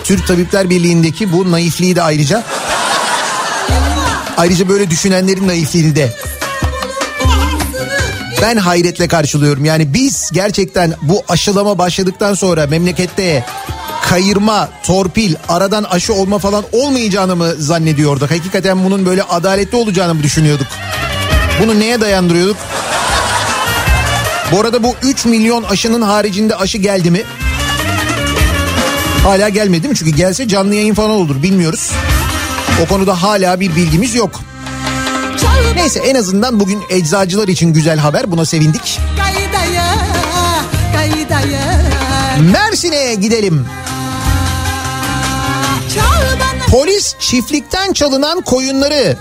Türk 0.04 0.26
Tabipler 0.26 0.70
Birliği'ndeki 0.70 1.32
bu 1.32 1.50
naifliği 1.50 1.96
de 1.96 2.02
ayrıca 2.02 2.44
ayrıca 4.36 4.68
böyle 4.68 4.90
düşünenlerin 4.90 5.48
naifliğini 5.48 5.96
de 5.96 6.12
ben 8.42 8.56
hayretle 8.56 9.08
karşılıyorum. 9.08 9.64
Yani 9.64 9.94
biz 9.94 10.30
gerçekten 10.32 10.94
bu 11.02 11.22
aşılama 11.28 11.78
başladıktan 11.78 12.34
sonra 12.34 12.66
memlekette 12.66 13.44
kayırma, 14.02 14.68
torpil, 14.84 15.34
aradan 15.48 15.84
aşı 15.84 16.14
olma 16.14 16.38
falan 16.38 16.64
olmayacağını 16.72 17.36
mı 17.36 17.52
zannediyorduk? 17.58 18.30
Hakikaten 18.30 18.84
bunun 18.84 19.06
böyle 19.06 19.22
adaletli 19.22 19.76
olacağını 19.76 20.14
mı 20.14 20.22
düşünüyorduk? 20.22 20.66
Bunu 21.62 21.80
neye 21.80 22.00
dayandırıyorduk? 22.00 22.56
Bu 24.52 24.60
arada 24.60 24.82
bu 24.82 24.94
3 25.02 25.24
milyon 25.24 25.62
aşının 25.62 26.02
haricinde 26.02 26.56
aşı 26.56 26.78
geldi 26.78 27.10
mi? 27.10 27.22
Hala 29.22 29.48
gelmedi 29.48 29.88
mi? 29.88 29.96
Çünkü 29.96 30.10
gelse 30.10 30.48
canlı 30.48 30.74
yayın 30.74 30.94
falan 30.94 31.10
olur 31.10 31.42
bilmiyoruz. 31.42 31.90
O 32.84 32.88
konuda 32.88 33.22
hala 33.22 33.60
bir 33.60 33.76
bilgimiz 33.76 34.14
yok. 34.14 34.40
Neyse 35.76 36.00
en 36.00 36.14
azından 36.14 36.60
bugün 36.60 36.82
eczacılar 36.90 37.48
için 37.48 37.72
güzel 37.72 37.98
haber 37.98 38.30
buna 38.30 38.44
sevindik. 38.44 39.00
Kaydaya, 39.18 39.94
kaydaya. 40.96 41.80
Mersin'e 42.52 43.14
gidelim. 43.14 43.66
Polis 46.70 47.14
çiftlikten 47.20 47.92
çalınan 47.92 48.40
koyunları 48.40 49.16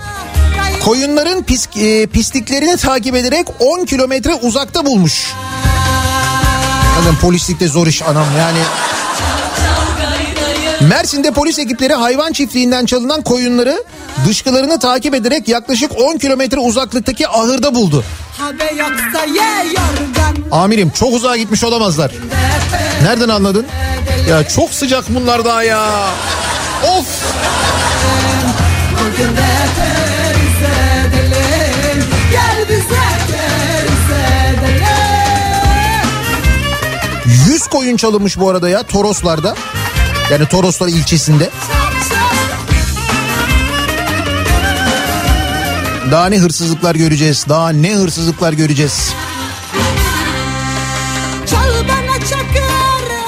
koyunların 0.84 1.42
pis, 1.42 1.68
e, 1.76 2.06
pisliklerini 2.06 2.76
takip 2.76 3.14
ederek 3.16 3.46
10 3.60 3.84
kilometre 3.84 4.34
uzakta 4.34 4.86
bulmuş. 4.86 5.32
Zaten 6.98 7.16
polislikte 7.20 7.68
zor 7.68 7.86
iş 7.86 8.02
anam 8.02 8.26
yani. 8.38 8.58
Mersin'de 10.88 11.30
polis 11.30 11.58
ekipleri 11.58 11.94
hayvan 11.94 12.32
çiftliğinden 12.32 12.86
çalınan 12.86 13.22
koyunları 13.22 13.84
dışkılarını 14.28 14.78
takip 14.78 15.14
ederek 15.14 15.48
yaklaşık 15.48 15.92
10 16.00 16.18
kilometre 16.18 16.58
uzaklıktaki 16.58 17.28
ahırda 17.28 17.74
buldu. 17.74 18.04
Amirim 20.52 20.90
çok 20.90 21.12
uzağa 21.12 21.36
gitmiş 21.36 21.64
olamazlar. 21.64 22.12
Nereden 23.02 23.28
anladın? 23.28 23.66
Ya 24.28 24.48
çok 24.48 24.70
sıcak 24.74 25.04
bunlar 25.08 25.44
daha 25.44 25.62
ya. 25.62 25.90
Of! 26.98 27.06
Bugün 29.00 29.36
de 29.36 29.46
ters 29.76 30.72
edelim. 31.06 32.04
Gel 32.32 32.68
bize 32.68 33.00
ters 33.30 34.18
edelim. 34.58 34.84
100 37.46 37.66
koyun 37.66 37.96
çalınmış 37.96 38.38
bu 38.38 38.50
arada 38.50 38.68
ya 38.68 38.82
Toroslar'da. 38.82 39.54
Yani 40.32 40.48
Toroslar 40.48 40.88
ilçesinde. 40.88 41.50
Daha 46.10 46.26
ne 46.26 46.38
hırsızlıklar 46.38 46.94
göreceğiz. 46.94 47.44
Daha 47.48 47.70
ne 47.70 47.94
hırsızlıklar 47.94 48.52
göreceğiz. 48.52 49.12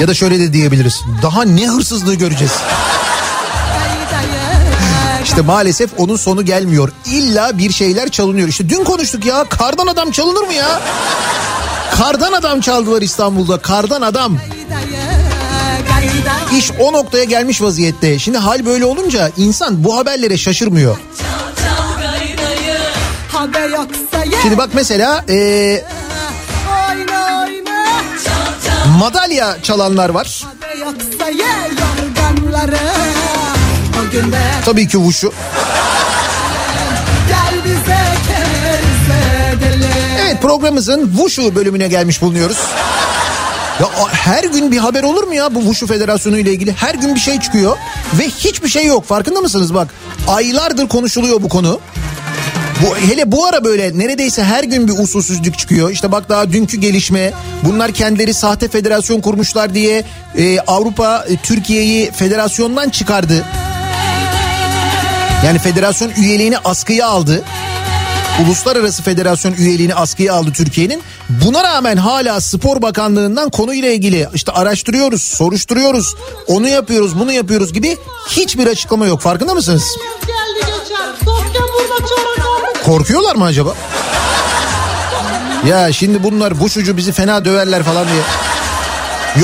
Ya 0.00 0.08
da 0.08 0.14
şöyle 0.14 0.38
de 0.38 0.52
diyebiliriz. 0.52 1.00
Daha 1.22 1.42
ne 1.44 1.68
hırsızlığı 1.68 2.14
göreceğiz. 2.14 2.52
İşte 5.24 5.40
maalesef 5.40 5.90
onun 5.96 6.16
sonu 6.16 6.44
gelmiyor. 6.44 6.92
İlla 7.06 7.58
bir 7.58 7.72
şeyler 7.72 8.08
çalınıyor. 8.08 8.48
İşte 8.48 8.68
dün 8.68 8.84
konuştuk 8.84 9.24
ya. 9.24 9.44
Kardan 9.44 9.86
adam 9.86 10.10
çalınır 10.10 10.46
mı 10.46 10.52
ya? 10.52 10.80
Kardan 11.96 12.32
adam 12.32 12.60
çaldılar 12.60 13.02
İstanbul'da. 13.02 13.58
Kardan 13.58 14.02
adam. 14.02 14.38
İş 16.58 16.70
o 16.80 16.92
noktaya 16.92 17.24
gelmiş 17.24 17.62
vaziyette. 17.62 18.18
Şimdi 18.18 18.38
hal 18.38 18.66
böyle 18.66 18.84
olunca 18.84 19.30
insan 19.36 19.84
bu 19.84 19.96
haberlere 19.96 20.36
şaşırmıyor. 20.36 20.96
Şimdi 24.42 24.58
bak 24.58 24.70
mesela 24.72 25.24
e, 25.28 25.34
oyna. 26.88 27.48
madalya 28.98 29.62
çalanlar 29.62 30.08
var. 30.08 30.44
Tabii 34.64 34.88
ki 34.88 34.92
edelim. 39.56 39.90
Evet 40.20 40.42
programımızın 40.42 41.08
Wushu 41.10 41.54
bölümüne 41.54 41.88
gelmiş 41.88 42.22
bulunuyoruz. 42.22 42.58
Ya 43.80 43.88
her 44.12 44.44
gün 44.44 44.72
bir 44.72 44.78
haber 44.78 45.02
olur 45.02 45.22
mu 45.24 45.34
ya 45.34 45.54
bu 45.54 45.58
Wushu 45.60 45.86
Federasyonu 45.86 46.38
ile 46.38 46.52
ilgili? 46.52 46.72
Her 46.72 46.94
gün 46.94 47.14
bir 47.14 47.20
şey 47.20 47.40
çıkıyor 47.40 47.76
ve 48.18 48.28
hiçbir 48.28 48.68
şey 48.68 48.86
yok. 48.86 49.06
Farkında 49.06 49.40
mısınız 49.40 49.74
bak? 49.74 49.88
Aylardır 50.28 50.88
konuşuluyor 50.88 51.42
bu 51.42 51.48
konu. 51.48 51.80
Bu 52.82 52.96
hele 52.96 53.32
bu 53.32 53.46
ara 53.46 53.64
böyle 53.64 53.98
neredeyse 53.98 54.44
her 54.44 54.64
gün 54.64 54.88
bir 54.88 54.98
usulsüzlük 54.98 55.58
çıkıyor. 55.58 55.90
İşte 55.90 56.12
bak 56.12 56.28
daha 56.28 56.52
dünkü 56.52 56.76
gelişme. 56.76 57.32
Bunlar 57.64 57.92
kendileri 57.92 58.34
sahte 58.34 58.68
federasyon 58.68 59.20
kurmuşlar 59.20 59.74
diye 59.74 60.04
e, 60.36 60.60
Avrupa 60.60 61.24
e, 61.28 61.36
Türkiye'yi 61.36 62.10
federasyondan 62.10 62.88
çıkardı. 62.88 63.44
Yani 65.46 65.58
federasyon 65.58 66.10
üyeliğini 66.16 66.58
askıya 66.58 67.06
aldı. 67.06 67.42
Uluslararası 68.46 69.02
federasyon 69.02 69.52
üyeliğini 69.52 69.94
askıya 69.94 70.34
aldı 70.34 70.50
Türkiye'nin. 70.52 71.02
Buna 71.28 71.62
rağmen 71.62 71.96
hala 71.96 72.40
Spor 72.40 72.82
Bakanlığı'ndan 72.82 73.50
konuyla 73.50 73.92
ilgili 73.92 74.28
işte 74.34 74.52
araştırıyoruz, 74.52 75.22
soruşturuyoruz, 75.22 76.14
onu 76.46 76.68
yapıyoruz, 76.68 77.18
bunu 77.18 77.32
yapıyoruz 77.32 77.72
gibi 77.72 77.96
hiçbir 78.28 78.66
açıklama 78.66 79.06
yok. 79.06 79.20
Farkında 79.20 79.54
mısınız? 79.54 79.84
Geldi 80.26 80.66
geçer. 80.66 81.02
Korkuyorlar 82.84 83.34
mı 83.34 83.44
acaba? 83.44 83.74
Ya 85.66 85.92
şimdi 85.92 86.22
bunlar 86.22 86.60
Bushucu 86.60 86.96
bizi 86.96 87.12
fena 87.12 87.44
döverler 87.44 87.82
falan 87.82 88.06
diye. 88.08 88.22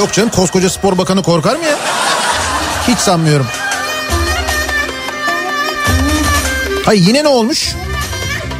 Yok 0.00 0.12
canım 0.12 0.30
koskoca 0.30 0.70
spor 0.70 0.98
bakanı 0.98 1.22
korkar 1.22 1.56
mı 1.56 1.64
ya? 1.64 1.76
Hiç 2.88 2.98
sanmıyorum. 2.98 3.46
Hayır 6.84 7.06
yine 7.06 7.24
ne 7.24 7.28
olmuş? 7.28 7.74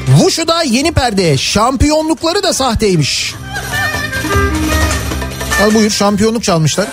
Wushu'da 0.06 0.62
yeni 0.62 0.92
perde 0.92 1.38
şampiyonlukları 1.38 2.42
da 2.42 2.52
sahteymiş. 2.52 3.34
Al 5.64 5.74
buyur 5.74 5.90
şampiyonluk 5.90 6.44
çalmışlar. 6.44 6.86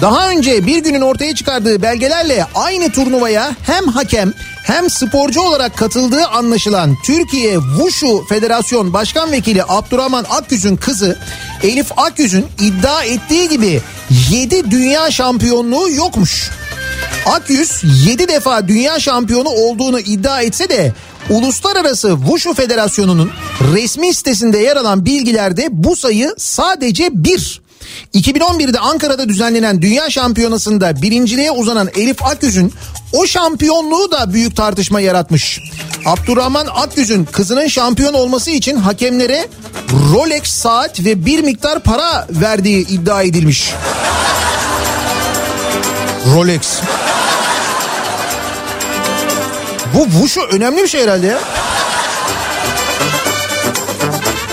Daha 0.00 0.30
önce 0.30 0.66
bir 0.66 0.78
günün 0.78 1.00
ortaya 1.00 1.34
çıkardığı 1.34 1.82
belgelerle 1.82 2.46
aynı 2.54 2.92
turnuvaya 2.92 3.56
hem 3.62 3.86
hakem 3.86 4.32
hem 4.62 4.90
sporcu 4.90 5.40
olarak 5.40 5.76
katıldığı 5.76 6.26
anlaşılan 6.26 6.96
Türkiye 7.04 7.54
Wushu 7.54 8.24
Federasyon 8.28 8.92
Başkan 8.92 9.32
Vekili 9.32 9.62
Abdurrahman 9.68 10.24
Akgüz'ün 10.30 10.76
kızı 10.76 11.18
Elif 11.62 11.98
Akgüz'ün 11.98 12.46
iddia 12.60 13.04
ettiği 13.04 13.48
gibi 13.48 13.80
7 14.30 14.70
dünya 14.70 15.10
şampiyonluğu 15.10 15.90
yokmuş. 15.90 16.50
Akyüz 17.26 17.82
7 18.06 18.28
defa 18.28 18.68
dünya 18.68 19.00
şampiyonu 19.00 19.48
olduğunu 19.48 20.00
iddia 20.00 20.42
etse 20.42 20.68
de 20.68 20.92
Uluslararası 21.30 22.16
Wushu 22.20 22.54
Federasyonu'nun 22.54 23.30
resmi 23.74 24.14
sitesinde 24.14 24.58
yer 24.58 24.76
alan 24.76 25.04
bilgilerde 25.06 25.68
bu 25.70 25.96
sayı 25.96 26.34
sadece 26.38 27.10
1. 27.12 27.67
2011'de 28.14 28.78
Ankara'da 28.78 29.28
düzenlenen 29.28 29.82
Dünya 29.82 30.10
Şampiyonası'nda 30.10 31.02
birinciliğe 31.02 31.50
uzanan 31.50 31.88
Elif 31.96 32.24
Akyüz'ün 32.24 32.72
o 33.12 33.26
şampiyonluğu 33.26 34.10
da 34.10 34.32
büyük 34.32 34.56
tartışma 34.56 35.00
yaratmış. 35.00 35.60
Abdurrahman 36.06 36.66
Akyüz'ün 36.74 37.24
kızının 37.24 37.68
şampiyon 37.68 38.14
olması 38.14 38.50
için 38.50 38.76
hakemlere 38.76 39.48
Rolex 40.12 40.42
saat 40.42 41.04
ve 41.04 41.26
bir 41.26 41.40
miktar 41.40 41.80
para 41.80 42.26
verdiği 42.30 42.88
iddia 42.88 43.22
edilmiş. 43.22 43.72
Rolex. 46.34 46.60
Bu 49.94 50.04
Wushu 50.04 50.40
önemli 50.40 50.82
bir 50.82 50.88
şey 50.88 51.02
herhalde 51.02 51.26
ya. 51.26 51.38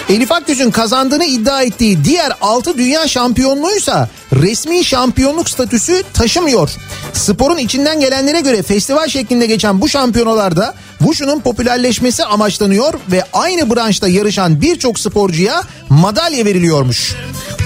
Elif 0.09 0.31
Akgüz'ün 0.31 0.71
kazandığını 0.71 1.25
iddia 1.25 1.61
ettiği 1.61 2.03
diğer 2.05 2.31
6 2.41 2.77
dünya 2.77 3.07
şampiyonluğuysa 3.07 4.09
resmi 4.33 4.85
şampiyonluk 4.85 5.49
statüsü 5.49 6.03
taşımıyor. 6.13 6.69
Sporun 7.13 7.57
içinden 7.57 7.99
gelenlere 7.99 8.41
göre 8.41 8.63
festival 8.63 9.07
şeklinde 9.07 9.45
geçen 9.45 9.81
bu 9.81 9.89
şampiyonalarda 9.89 10.73
Wushu'nun 10.99 11.39
popülerleşmesi 11.39 12.25
amaçlanıyor 12.25 12.93
ve 13.11 13.23
aynı 13.33 13.75
branşta 13.75 14.07
yarışan 14.07 14.61
birçok 14.61 14.99
sporcuya 14.99 15.61
madalya 15.89 16.45
veriliyormuş. 16.45 17.15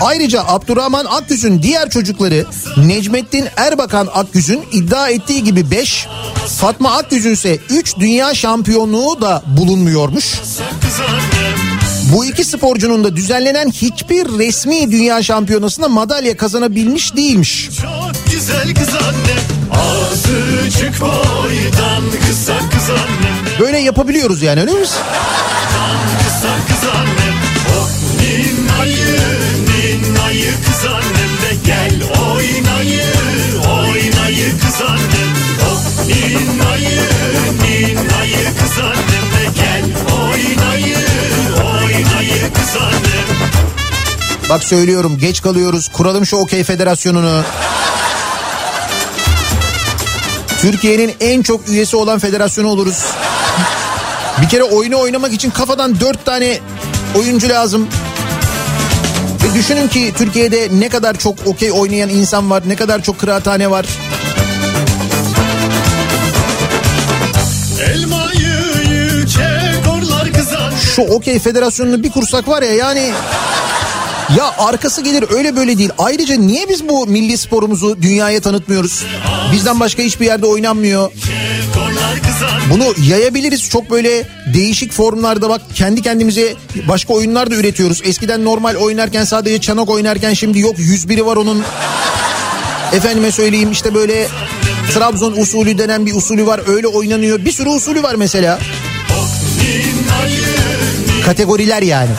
Ayrıca 0.02 0.44
Abdurrahman 0.48 1.06
Akgüz'ün 1.06 1.62
diğer 1.62 1.90
çocukları 1.90 2.46
Necmettin 2.78 3.46
Erbakan 3.58 4.08
Akgüz'ün 4.14 4.62
iddia 4.72 5.10
ettiği 5.10 5.44
gibi 5.44 5.72
5, 5.72 6.08
Fatma 6.60 6.92
Akgüz'ün 6.92 7.34
ise 7.34 7.58
3 7.70 7.98
dünya 7.98 8.34
şampiyonluğu 8.36 9.22
da 9.22 9.44
bulunmuyormuş. 9.58 10.42
Bu 12.14 12.26
iki 12.26 12.44
sporcunun 12.46 13.04
da 13.04 13.16
düzenlenen 13.16 13.70
hiçbir 13.72 14.26
resmi 14.40 14.92
dünya 14.92 15.24
şampiyonasında 15.24 15.88
madalya 15.88 16.38
kazanabilmiş 16.38 17.16
değilmiş. 17.16 17.70
Çok 17.82 18.32
güzel 18.34 18.76
kız 18.76 18.90
annem 18.90 19.40
Azıcık 19.72 21.02
boydan 21.02 22.04
kısa 22.28 22.58
kız 22.70 22.90
annem 22.90 23.60
Böyle 23.60 23.78
yapabiliyoruz 23.80 24.42
yani 24.42 24.62
öyle 24.62 24.72
mi? 24.72 24.80
Kısa 24.80 26.56
kız 26.68 26.90
annem 26.96 27.36
Oh 27.80 27.90
ninayı 28.22 29.20
ninayı 29.68 30.52
kız 30.66 30.86
annem 30.92 31.32
de 31.44 31.66
gel 31.66 32.02
oynayı 32.34 33.06
oynayı 33.70 34.52
kız 34.60 34.82
annem 34.82 35.30
Oh 35.72 36.06
ninayı 36.08 37.02
ninayı 37.62 38.46
kız 38.60 38.80
annem 38.80 39.26
de 39.36 39.46
gel 39.56 39.84
oynayı 40.14 40.30
oynayı 40.30 40.89
Bak 44.50 44.64
söylüyorum 44.64 45.18
geç 45.18 45.42
kalıyoruz 45.42 45.88
kuralım 45.88 46.26
şu 46.26 46.38
okey 46.38 46.64
federasyonunu. 46.64 47.42
Türkiye'nin 50.62 51.16
en 51.20 51.42
çok 51.42 51.70
üyesi 51.70 51.96
olan 51.96 52.20
federasyonu 52.20 52.68
oluruz. 52.68 53.06
Bir 54.42 54.50
kere 54.50 54.64
oyunu 54.64 55.00
oynamak 55.00 55.34
için 55.34 55.50
kafadan 55.50 56.00
dört 56.00 56.26
tane 56.26 56.60
oyuncu 57.16 57.50
lazım. 57.50 57.88
Ve 59.44 59.54
düşünün 59.54 59.88
ki 59.88 60.14
Türkiye'de 60.18 60.68
ne 60.72 60.90
kadar 60.90 61.18
çok 61.18 61.48
okey 61.48 61.72
oynayan 61.72 62.10
insan 62.10 62.50
var, 62.50 62.64
ne 62.68 62.76
kadar 62.76 63.04
çok 63.04 63.20
kıraathane 63.20 63.72
var. 63.72 63.86
Elmayı 67.94 68.19
Şu 71.00 71.06
okey 71.06 71.40
federasyonunu 71.40 72.04
bir 72.04 72.12
kursak 72.12 72.48
var 72.48 72.62
ya 72.62 72.74
yani... 72.74 73.12
Ya 74.38 74.52
arkası 74.58 75.02
gelir 75.02 75.26
öyle 75.36 75.56
böyle 75.56 75.78
değil. 75.78 75.90
Ayrıca 75.98 76.36
niye 76.36 76.70
biz 76.70 76.90
bu 76.90 77.08
milli 77.08 77.38
sporumuzu 77.38 78.02
dünyaya 78.02 78.42
tanıtmıyoruz? 78.42 79.04
Bizden 79.54 79.80
başka 79.80 80.04
hiçbir 80.04 80.26
yerde 80.26 80.46
oynanmıyor. 80.46 81.12
Bunu 82.72 82.94
yayabiliriz 83.10 83.70
çok 83.70 83.92
böyle 83.92 84.28
değişik 84.54 84.92
formlarda 84.92 85.50
bak 85.50 85.62
kendi 85.76 86.02
kendimize 86.02 86.54
başka 86.88 87.14
oyunlar 87.14 87.52
da 87.52 87.56
üretiyoruz. 87.56 88.02
Eskiden 88.04 88.46
normal 88.46 88.76
oynarken 88.76 89.24
sadece 89.24 89.62
çanak 89.62 89.90
oynarken 89.90 90.34
şimdi 90.34 90.60
yok 90.60 90.80
101'i 90.80 91.26
var 91.26 91.36
onun. 91.36 91.64
Efendime 92.94 93.32
söyleyeyim 93.32 93.72
işte 93.72 93.94
böyle 93.94 94.28
Trabzon 94.94 95.32
usulü 95.32 95.78
denen 95.78 96.06
bir 96.06 96.16
usulü 96.16 96.46
var 96.46 96.62
öyle 96.68 96.88
oynanıyor. 96.88 97.46
Bir 97.46 97.52
sürü 97.52 97.70
usulü 97.70 98.04
var 98.04 98.16
mesela. 98.16 98.60
Kategoriler 101.30 101.82
yani. 101.82 102.10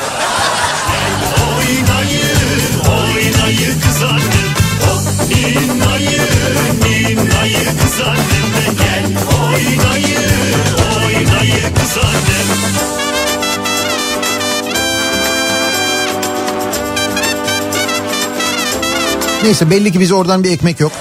Neyse 19.43 19.71
belli 19.71 19.93
ki 19.93 20.01
bize 20.01 20.15
oradan 20.15 20.45
bir 20.45 20.51
ekmek 20.51 20.81
yok. 20.81 20.93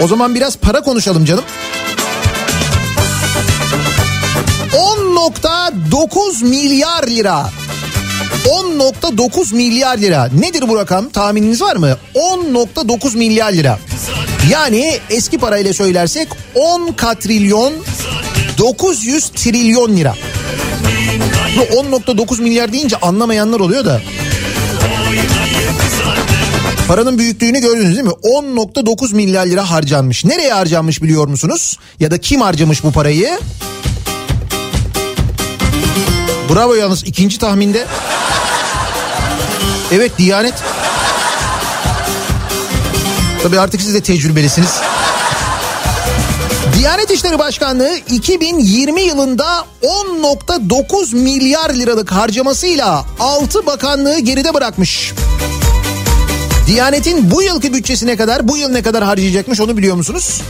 O 0.00 0.08
zaman 0.08 0.34
biraz 0.34 0.56
para 0.56 0.80
konuşalım 0.80 1.24
canım. 1.24 1.44
10.9 5.26 6.44
milyar 6.44 7.06
lira. 7.06 7.50
10.9 8.44 9.54
milyar 9.54 9.98
lira. 9.98 10.30
Nedir 10.38 10.68
bu 10.68 10.76
rakam? 10.76 11.08
Tahmininiz 11.08 11.62
var 11.62 11.76
mı? 11.76 11.96
10.9 12.14 13.16
milyar 13.16 13.52
lira. 13.52 13.78
Yani 14.50 14.98
eski 15.10 15.38
parayla 15.38 15.72
söylersek 15.72 16.28
10 16.54 16.92
katrilyon 16.92 17.72
900 18.58 19.28
trilyon 19.28 19.96
lira. 19.96 20.14
Bu 21.56 21.60
10.9 21.60 22.42
milyar 22.42 22.72
deyince 22.72 22.96
anlamayanlar 22.96 23.60
oluyor 23.60 23.84
da. 23.84 24.00
Paranın 26.88 27.18
büyüklüğünü 27.18 27.60
gördünüz 27.60 27.96
değil 27.96 28.06
mi? 28.06 28.12
10.9 28.22 29.14
milyar 29.14 29.46
lira 29.46 29.70
harcanmış. 29.70 30.24
Nereye 30.24 30.52
harcanmış 30.52 31.02
biliyor 31.02 31.28
musunuz? 31.28 31.78
Ya 32.00 32.10
da 32.10 32.18
kim 32.18 32.40
harcamış 32.40 32.84
bu 32.84 32.92
parayı? 32.92 33.38
Bravo 36.54 36.74
yalnız 36.74 37.04
ikinci 37.04 37.38
tahminde. 37.38 37.86
Evet 39.92 40.18
Diyanet. 40.18 40.54
Tabii 43.42 43.60
artık 43.60 43.80
siz 43.80 43.94
de 43.94 44.00
tecrübelisiniz. 44.00 44.70
Diyanet 46.78 47.10
İşleri 47.10 47.38
Başkanlığı 47.38 47.96
2020 48.10 49.02
yılında 49.02 49.64
10.9 49.82 51.16
milyar 51.16 51.74
liralık 51.74 52.12
harcamasıyla 52.12 53.04
6 53.20 53.66
bakanlığı 53.66 54.18
geride 54.18 54.54
bırakmış. 54.54 55.12
Diyanet'in 56.66 57.30
bu 57.30 57.42
yılki 57.42 57.72
bütçesine 57.72 58.16
kadar 58.16 58.48
bu 58.48 58.56
yıl 58.56 58.68
ne 58.68 58.82
kadar 58.82 59.04
harcayacakmış 59.04 59.60
onu 59.60 59.76
biliyor 59.76 59.96
musunuz? 59.96 60.40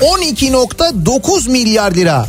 12.9 0.00 1.50
milyar 1.50 1.94
lira. 1.94 2.26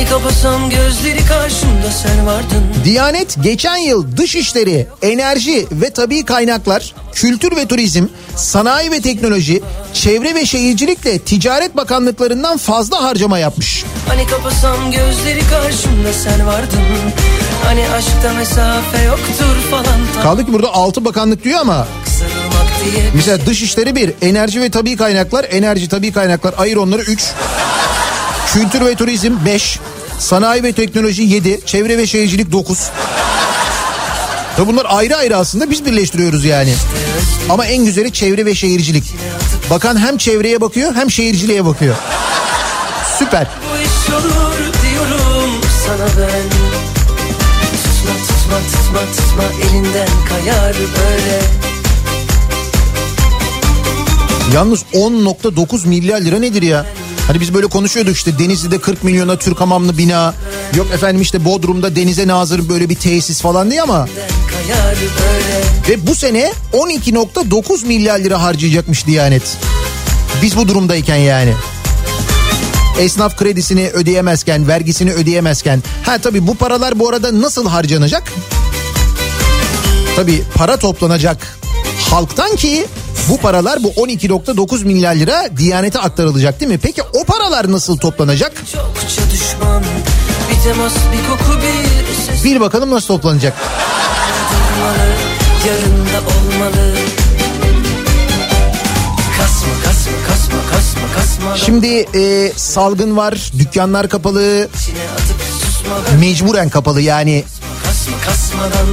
Hani 0.00 0.10
kapasam 0.10 0.70
gözleri 0.70 1.26
karşımda 1.26 1.90
sen 2.02 2.26
vardın 2.26 2.84
Diyanet 2.84 3.36
geçen 3.42 3.76
yıl 3.76 4.16
dışişleri, 4.16 4.86
enerji 5.02 5.66
ve 5.72 5.90
tabi 5.90 6.24
kaynaklar, 6.24 6.94
kültür 7.12 7.56
ve 7.56 7.66
turizm, 7.66 8.06
sanayi 8.36 8.90
ve 8.90 9.00
teknoloji, 9.00 9.62
çevre 9.94 10.34
ve 10.34 10.46
şehircilikle 10.46 11.18
ticaret 11.18 11.76
bakanlıklarından 11.76 12.58
fazla 12.58 13.02
harcama 13.02 13.38
yapmış. 13.38 13.84
Hani 14.08 14.26
kapasam 14.26 14.90
gözleri 14.90 15.40
karşımda 15.50 16.12
sen 16.12 16.46
vardın 16.46 16.80
Hani 17.64 17.88
aşkta 17.88 18.34
mesafe 18.34 19.02
yoktur 19.02 19.56
falan 19.70 20.22
Kaldı 20.22 20.46
ki 20.46 20.52
burada 20.52 20.74
6 20.74 21.04
bakanlık 21.04 21.44
diyor 21.44 21.60
ama 21.60 21.86
mesela 23.14 23.46
dışişleri 23.46 23.96
bir, 23.96 24.12
enerji 24.22 24.60
ve 24.60 24.70
tabi 24.70 24.96
kaynaklar, 24.96 25.46
enerji 25.50 25.88
tabi 25.88 26.12
kaynaklar 26.12 26.54
ayır 26.58 26.76
onları 26.76 27.02
3. 27.02 27.20
Kültür 28.52 28.80
ve 28.86 28.94
turizm 28.94 29.32
5. 29.46 29.78
Sanayi 30.18 30.62
ve 30.62 30.72
teknoloji 30.72 31.22
7. 31.22 31.60
Çevre 31.66 31.98
ve 31.98 32.06
şehircilik 32.06 32.52
9. 32.52 32.78
Tabi 34.56 34.66
bunlar 34.66 34.86
ayrı 34.88 35.16
ayrı 35.16 35.36
aslında 35.36 35.70
biz 35.70 35.86
birleştiriyoruz 35.86 36.44
yani. 36.44 36.74
Ama 37.48 37.66
en 37.66 37.84
güzeli 37.84 38.12
çevre 38.12 38.46
ve 38.46 38.54
şehircilik. 38.54 39.04
Bakan 39.70 39.98
hem 39.98 40.16
çevreye 40.16 40.60
bakıyor 40.60 40.94
hem 40.94 41.10
şehirciliğe 41.10 41.64
bakıyor. 41.64 41.94
Süper. 43.18 43.46
Bu 43.72 43.78
iş 43.78 44.14
olur 44.14 44.56
diyorum 44.82 45.50
sana 45.86 46.06
ben 46.06 46.42
Tutma 47.84 48.12
tutma 48.26 48.58
tutma 48.72 49.00
tutma 49.00 49.68
elinden 49.70 50.08
kayar 50.28 50.74
böyle 50.74 51.40
Yalnız 54.54 54.84
10.9 54.94 55.88
milyar 55.88 56.20
lira 56.20 56.38
nedir 56.38 56.62
ya? 56.62 56.86
Hani 57.30 57.40
biz 57.40 57.54
böyle 57.54 57.66
konuşuyorduk 57.66 58.16
işte 58.16 58.38
Denizli'de 58.38 58.80
40 58.80 59.04
milyona 59.04 59.36
Türk 59.36 59.60
hamamlı 59.60 59.98
bina. 59.98 60.34
Yok 60.76 60.86
efendim 60.94 61.22
işte 61.22 61.44
Bodrum'da 61.44 61.96
denize 61.96 62.28
nazır 62.28 62.68
böyle 62.68 62.88
bir 62.88 62.94
tesis 62.94 63.40
falan 63.40 63.70
diye 63.70 63.82
ama. 63.82 64.08
Ve 65.88 66.06
bu 66.06 66.14
sene 66.14 66.52
12.9 66.72 67.86
milyar 67.86 68.18
lira 68.18 68.42
harcayacakmış 68.42 69.06
Diyanet. 69.06 69.42
Biz 70.42 70.56
bu 70.56 70.68
durumdayken 70.68 71.16
yani. 71.16 71.54
Esnaf 72.98 73.36
kredisini 73.36 73.88
ödeyemezken, 73.88 74.68
vergisini 74.68 75.12
ödeyemezken. 75.12 75.82
Ha 76.06 76.18
tabii 76.18 76.46
bu 76.46 76.54
paralar 76.54 76.98
bu 76.98 77.08
arada 77.08 77.40
nasıl 77.40 77.68
harcanacak? 77.68 78.32
Tabii 80.16 80.42
para 80.54 80.76
toplanacak 80.76 81.58
halktan 82.10 82.56
ki 82.56 82.86
bu 83.28 83.36
paralar 83.36 83.82
bu 83.82 83.88
12.9 83.88 84.84
milyar 84.84 85.14
lira 85.14 85.56
Diyanete 85.56 85.98
aktarılacak 85.98 86.60
değil 86.60 86.72
mi? 86.72 86.78
Peki 86.78 87.02
o 87.02 87.24
paralar 87.24 87.72
nasıl 87.72 87.98
toplanacak? 87.98 88.52
Düşman 89.32 89.82
Bir 90.50 90.62
temas 90.64 90.92
bir 91.12 91.28
koku 91.28 91.58
bir 91.62 92.14
ses 92.34 92.44
Bil 92.44 92.60
bakalım 92.60 92.90
nasıl 92.90 93.06
toplanacak. 93.06 93.54
olmalı 93.56 95.10
Yarın 95.66 96.06
da 96.06 96.18
olmalı 96.20 96.94
Kasma 99.38 99.74
kasma 99.84 100.12
kasma 100.28 100.58
kasma 100.72 101.14
kasma 101.14 101.56
Şimdi 101.56 102.06
e, 102.18 102.52
salgın 102.56 103.16
var, 103.16 103.52
dükkanlar 103.58 104.08
kapalı, 104.08 104.68
mecburen 106.20 106.68
kapalı 106.68 107.00
yani. 107.00 107.44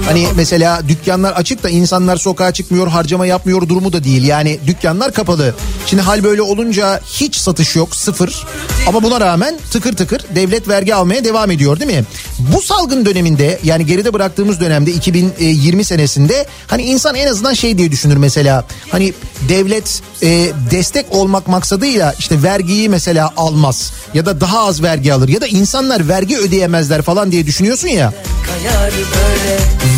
Hani 0.06 0.27
mesela 0.36 0.82
dükkanlar 0.88 1.32
açık 1.32 1.63
da 1.63 1.69
insanlar 1.69 2.17
sokağa 2.17 2.53
çıkmıyor, 2.53 2.88
harcama 2.88 3.25
yapmıyor 3.25 3.69
durumu 3.69 3.93
da 3.93 4.03
değil. 4.03 4.23
Yani 4.23 4.60
dükkanlar 4.67 5.13
kapalı. 5.13 5.56
Şimdi 5.86 6.03
hal 6.03 6.23
böyle 6.23 6.41
olunca 6.41 6.99
hiç 7.06 7.36
satış 7.36 7.75
yok, 7.75 7.95
sıfır. 7.95 8.45
Ama 8.88 9.03
buna 9.03 9.21
rağmen 9.21 9.60
tıkır 9.71 9.93
tıkır 9.93 10.21
devlet 10.36 10.67
vergi 10.67 10.95
almaya 10.95 11.23
devam 11.23 11.51
ediyor 11.51 11.80
değil 11.80 11.91
mi? 11.91 12.06
Bu 12.39 12.62
salgın 12.62 13.06
döneminde 13.06 13.60
yani 13.63 13.86
geride 13.86 14.13
bıraktığımız 14.13 14.60
dönemde 14.60 14.91
2020 14.91 15.84
senesinde 15.84 16.45
hani 16.67 16.84
insan 16.84 17.15
en 17.15 17.27
azından 17.27 17.53
şey 17.53 17.77
diye 17.77 17.91
düşünür 17.91 18.17
mesela. 18.17 18.65
Hani 18.89 19.13
devlet 19.49 20.01
e, 20.23 20.27
destek 20.71 21.06
olmak 21.10 21.47
maksadıyla 21.47 22.13
işte 22.19 22.43
vergiyi 22.43 22.89
mesela 22.89 23.34
almaz 23.38 23.91
ya 24.13 24.26
da 24.26 24.41
daha 24.41 24.60
az 24.60 24.84
vergi 24.84 25.13
alır 25.13 25.30
ya 25.30 25.41
da 25.41 25.48
insanlar 25.48 26.08
vergi 26.08 26.38
ödeyemezler 26.38 27.02
falan 27.02 27.32
diye 27.32 27.46
düşünüyorsun 27.46 27.88
ya. 27.88 28.13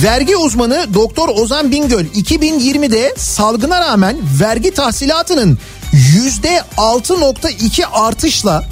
Vergi 0.03 0.37
uzmanı 0.37 0.85
Doktor 0.93 1.29
Ozan 1.29 1.71
Bingöl 1.71 2.05
2020'de 2.05 3.13
salgına 3.17 3.81
rağmen 3.81 4.17
vergi 4.41 4.71
tahsilatının 4.73 5.57
yüzde 5.93 6.61
6.2 6.77 7.85
artışla 7.85 8.63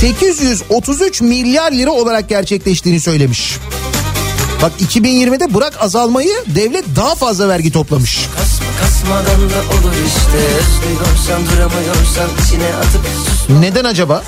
833 0.00 1.20
milyar 1.20 1.72
lira 1.72 1.90
olarak 1.90 2.28
gerçekleştiğini 2.28 3.00
söylemiş. 3.00 3.58
Bak 4.62 4.72
2020'de 4.80 5.54
bırak 5.54 5.82
azalmayı 5.82 6.44
devlet 6.46 6.84
daha 6.96 7.14
fazla 7.14 7.48
vergi 7.48 7.72
toplamış. 7.72 8.14
İşte 8.16 8.28
Neden 13.60 13.84
acaba? 13.84 14.22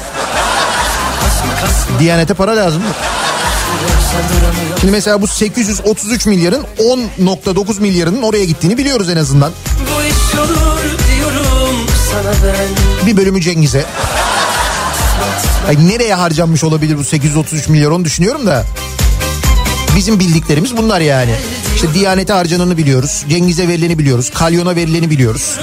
Kasma 1.60 1.98
Diyanete 1.98 2.34
para 2.34 2.56
lazım 2.56 2.82
mı? 2.82 2.88
Şimdi 4.80 4.92
mesela 4.92 5.22
bu 5.22 5.26
833 5.26 6.26
milyarın 6.26 6.64
10.9 6.78 7.80
milyarının 7.80 8.22
oraya 8.22 8.44
gittiğini 8.44 8.78
biliyoruz 8.78 9.10
en 9.10 9.16
azından. 9.16 9.52
Bu 9.78 10.02
iş 10.02 10.38
olur 10.38 10.80
diyorum 11.16 11.76
sana 12.12 12.32
ben 12.32 13.06
Bir 13.06 13.16
bölümü 13.16 13.40
Cengiz'e. 13.40 13.84
Ay 15.68 15.88
nereye 15.88 16.14
harcanmış 16.14 16.64
olabilir 16.64 16.98
bu 16.98 17.04
833 17.04 17.68
milyar 17.68 17.90
onu 17.90 18.04
düşünüyorum 18.04 18.46
da. 18.46 18.64
Bizim 19.98 20.20
bildiklerimiz 20.20 20.76
bunlar 20.76 21.00
yani. 21.00 21.34
İşte 21.74 21.94
Diyanete 21.94 22.32
harcananı 22.32 22.76
biliyoruz. 22.76 23.24
Cengiz'e 23.28 23.68
verileni 23.68 23.98
biliyoruz. 23.98 24.30
Kalyon'a 24.34 24.76
verileni 24.76 25.10
biliyoruz. 25.10 25.58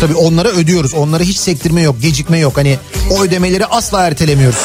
Tabii 0.00 0.14
onlara 0.14 0.48
ödüyoruz. 0.48 0.94
Onlara 0.94 1.22
hiç 1.22 1.36
sektirme 1.36 1.80
yok, 1.80 1.96
gecikme 2.02 2.38
yok. 2.38 2.56
Hani 2.56 2.78
o 3.10 3.22
ödemeleri 3.22 3.66
asla 3.66 4.06
ertelemiyoruz. 4.06 4.58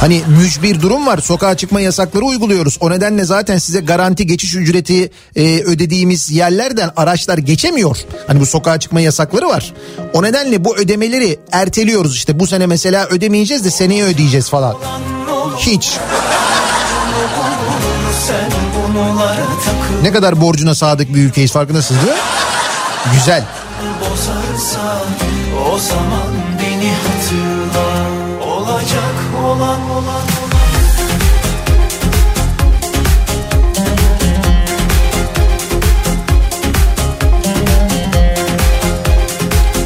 Hani 0.00 0.22
mücbir 0.40 0.80
durum 0.80 1.06
var. 1.06 1.18
Sokağa 1.18 1.56
çıkma 1.56 1.80
yasakları 1.80 2.24
uyguluyoruz. 2.24 2.76
O 2.80 2.90
nedenle 2.90 3.24
zaten 3.24 3.58
size 3.58 3.80
garanti 3.80 4.26
geçiş 4.26 4.54
ücreti 4.54 5.10
e, 5.36 5.42
ödediğimiz 5.60 6.30
yerlerden 6.30 6.90
araçlar 6.96 7.38
geçemiyor. 7.38 7.98
Hani 8.26 8.40
bu 8.40 8.46
sokağa 8.46 8.80
çıkma 8.80 9.00
yasakları 9.00 9.48
var. 9.48 9.72
O 10.12 10.22
nedenle 10.22 10.64
bu 10.64 10.76
ödemeleri 10.76 11.38
erteliyoruz. 11.52 12.16
İşte 12.16 12.40
bu 12.40 12.46
sene 12.46 12.66
mesela 12.66 13.06
ödemeyeceğiz 13.06 13.64
de 13.64 13.70
seneye 13.70 14.04
ödeyeceğiz 14.04 14.48
falan. 14.48 14.76
Hiç. 15.58 15.92
Ne 20.02 20.12
kadar 20.12 20.40
borcuna 20.40 20.74
sadık 20.74 21.14
bir 21.14 21.22
ülkeyiz 21.22 21.52
farkındasınız 21.52 22.02
değil 22.02 22.12
mi? 22.12 22.20
Güzel. 23.14 23.44
bozarsa 24.00 25.02
O 25.74 25.78
zaman 25.78 26.28
beni 26.62 26.90
hatırla 26.92 28.08
Olacak 28.46 29.14
olan 29.44 29.90
olan 29.90 30.22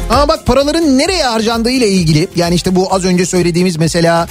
Ama 0.09 0.27
bak 0.27 0.45
paraların 0.45 0.97
nereye 0.97 1.23
harcandığı 1.23 1.69
ile 1.69 1.87
ilgili 1.87 2.27
yani 2.35 2.55
işte 2.55 2.75
bu 2.75 2.93
az 2.93 3.05
önce 3.05 3.25
söylediğimiz 3.25 3.77
mesela 3.77 4.27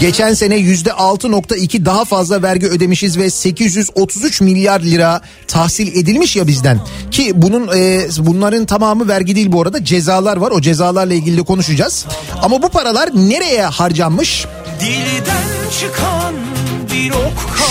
geçen 0.00 0.34
sene 0.34 0.56
yüzde 0.56 0.90
6.2 0.90 1.84
daha 1.84 2.04
fazla 2.04 2.42
vergi 2.42 2.66
ödemişiz 2.66 3.18
ve 3.18 3.30
833 3.30 4.40
milyar 4.40 4.80
lira 4.80 5.20
tahsil 5.46 5.96
edilmiş 5.96 6.36
ya 6.36 6.46
bizden. 6.46 6.80
Ki 7.10 7.32
bunun 7.34 7.70
e, 7.76 8.08
bunların 8.18 8.66
tamamı 8.66 9.08
vergi 9.08 9.36
değil 9.36 9.52
bu 9.52 9.62
arada. 9.62 9.84
Cezalar 9.84 10.36
var. 10.36 10.50
O 10.50 10.60
cezalarla 10.60 11.14
ilgili 11.14 11.36
de 11.36 11.42
konuşacağız. 11.42 12.06
Ama 12.42 12.62
bu 12.62 12.68
paralar 12.68 13.10
nereye 13.14 13.62
harcanmış? 13.62 14.46
Dilden 14.80 15.70
çıkan 15.80 16.34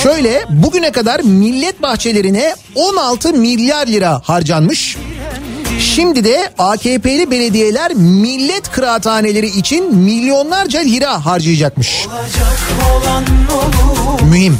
Şöyle 0.03 0.45
bugüne 0.49 0.91
kadar 0.91 1.19
millet 1.19 1.81
bahçelerine 1.81 2.55
16 2.75 3.33
milyar 3.33 3.87
lira 3.87 4.21
harcanmış. 4.23 4.97
Şimdi 5.97 6.23
de 6.23 6.53
AKP'li 6.57 7.31
belediyeler 7.31 7.93
millet 7.93 8.71
kıraathaneleri 8.71 9.47
için 9.47 9.95
milyonlarca 9.95 10.79
lira 10.79 11.25
harcayacakmış. 11.25 12.07
Mühim. 14.29 14.59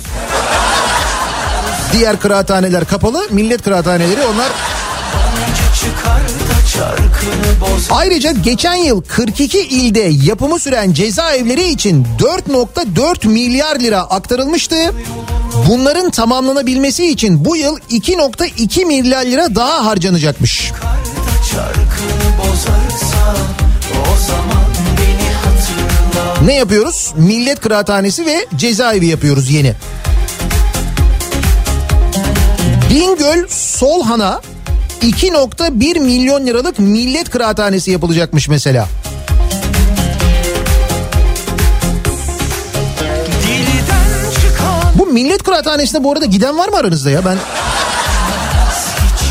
Diğer 1.94 2.20
kıraathaneler 2.20 2.86
kapalı, 2.86 3.28
millet 3.30 3.62
kıraathaneleri 3.62 4.22
onlar 4.26 4.48
Ayrıca 7.90 8.32
geçen 8.32 8.76
yıl 8.76 9.02
42 9.02 9.60
ilde 9.60 10.10
yapımı 10.24 10.60
süren 10.60 10.94
cezaevleri 10.94 11.68
için 11.68 12.08
4.4 12.20 13.28
milyar 13.28 13.80
lira 13.80 14.02
aktarılmıştı. 14.02 14.76
Bunların 15.70 16.10
tamamlanabilmesi 16.10 17.06
için 17.06 17.46
bu 17.46 17.56
yıl 17.56 17.78
2.2 17.78 18.86
milyar 18.86 19.26
lira 19.26 19.56
daha 19.56 19.86
harcanacakmış. 19.86 20.72
da 20.72 21.17
Ne 26.46 26.56
yapıyoruz? 26.56 27.14
Millet 27.16 27.60
Kıraathanesi 27.60 28.26
ve 28.26 28.46
cezaevi 28.56 29.06
yapıyoruz 29.06 29.50
yeni. 29.52 29.74
Bingöl 32.90 33.48
Solhan'a 33.50 34.42
2.1 35.02 36.00
milyon 36.00 36.46
liralık 36.46 36.80
millet 36.80 37.30
kıraathanesi 37.30 37.92
yapılacakmış 37.92 38.48
mesela. 38.48 38.88
Bu 44.96 45.06
millet 45.06 45.44
kıraathanesine 45.44 46.04
bu 46.04 46.12
arada 46.12 46.26
giden 46.26 46.58
var 46.58 46.70
mı 46.70 46.78
aranızda 46.78 47.10
ya? 47.10 47.26
Ben 47.26 47.38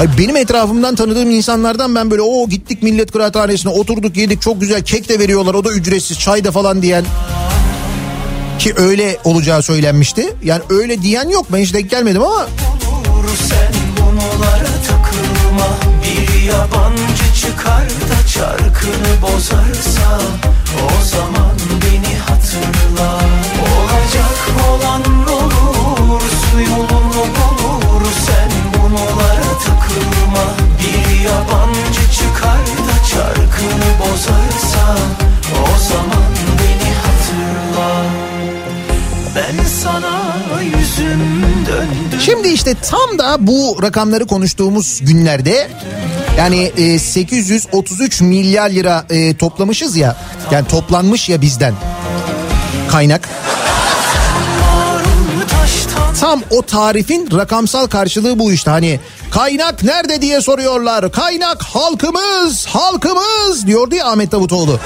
Ay 0.00 0.08
benim 0.18 0.36
etrafımdan 0.36 0.94
tanıdığım 0.94 1.30
insanlardan 1.30 1.94
ben 1.94 2.10
böyle 2.10 2.22
o 2.22 2.48
gittik 2.48 2.82
millet 2.82 3.12
kıraathanesine 3.12 3.72
oturduk 3.72 4.16
yedik 4.16 4.42
çok 4.42 4.60
güzel 4.60 4.82
kek 4.82 5.08
de 5.08 5.18
veriyorlar 5.18 5.54
o 5.54 5.64
da 5.64 5.72
ücretsiz 5.72 6.18
çay 6.18 6.44
da 6.44 6.52
falan 6.52 6.82
diyen 6.82 7.04
ki 8.58 8.74
öyle 8.76 9.18
olacağı 9.24 9.62
söylenmişti. 9.62 10.36
Yani 10.44 10.62
öyle 10.70 11.02
diyen 11.02 11.28
yok 11.28 11.46
ben 11.52 11.58
hiç 11.58 11.74
denk 11.74 11.90
gelmedim 11.90 12.22
ama 12.22 12.34
olur 12.36 13.28
Sen 13.48 13.72
bunlara 13.96 14.72
takılma 14.88 15.68
Bir 16.04 16.42
yabancı 16.42 17.34
çıkar 17.40 17.84
da 17.84 18.28
çarkını 18.34 19.22
bozarsa 19.22 20.20
O 20.84 21.04
zaman 21.04 21.56
beni 21.82 22.16
hatırla 22.18 23.20
Olacak 23.62 24.38
olan 24.70 25.02
olur 25.28 26.22
Suyunu 26.52 26.85
yabancı 31.28 32.10
çıkar 32.12 32.60
da 32.60 33.06
çarkını 33.10 33.90
bozarsa 34.00 34.96
O 35.52 35.88
zaman 35.88 36.32
beni 36.58 36.92
hatırla 36.94 38.04
Ben 39.36 39.64
sana 39.82 40.36
yüzüm 40.62 41.42
döndü 41.66 42.22
Şimdi 42.24 42.48
işte 42.48 42.74
tam 42.74 43.18
da 43.18 43.46
bu 43.46 43.78
rakamları 43.82 44.26
konuştuğumuz 44.26 45.00
günlerde 45.02 45.68
yani 46.38 46.72
e, 46.76 46.98
833 46.98 48.20
milyar 48.20 48.70
lira 48.70 49.04
e, 49.10 49.36
toplamışız 49.36 49.96
ya 49.96 50.16
yani 50.50 50.68
toplanmış 50.68 51.28
ya 51.28 51.40
bizden 51.42 51.74
kaynak. 52.90 53.28
Tam 56.20 56.42
o 56.50 56.62
tarifin 56.62 57.28
rakamsal 57.32 57.86
karşılığı 57.86 58.38
bu 58.38 58.52
işte 58.52 58.70
hani 58.70 59.00
kaynak 59.30 59.82
nerede 59.82 60.22
diye 60.22 60.40
soruyorlar. 60.40 61.12
Kaynak 61.12 61.62
halkımız 61.62 62.66
halkımız 62.66 63.66
diyordu 63.66 63.94
ya 63.94 64.06
Ahmet 64.06 64.32
Davutoğlu. 64.32 64.80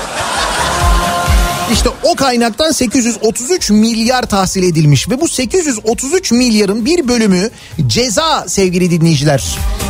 İşte 1.72 1.88
o 2.02 2.14
kaynaktan 2.14 2.72
833 2.72 3.70
milyar 3.70 4.22
tahsil 4.22 4.62
edilmiş 4.62 5.08
ve 5.08 5.20
bu 5.20 5.28
833 5.28 6.32
milyarın 6.32 6.84
bir 6.84 7.08
bölümü 7.08 7.50
ceza 7.86 8.44
sevgili 8.48 8.90
dinleyiciler. 8.90 9.44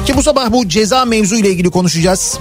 Ki 0.07 0.17
bu 0.17 0.23
sabah 0.23 0.53
bu 0.53 0.69
ceza 0.69 1.05
mevzu 1.05 1.37
ile 1.37 1.51
ilgili 1.51 1.71
konuşacağız. 1.71 2.39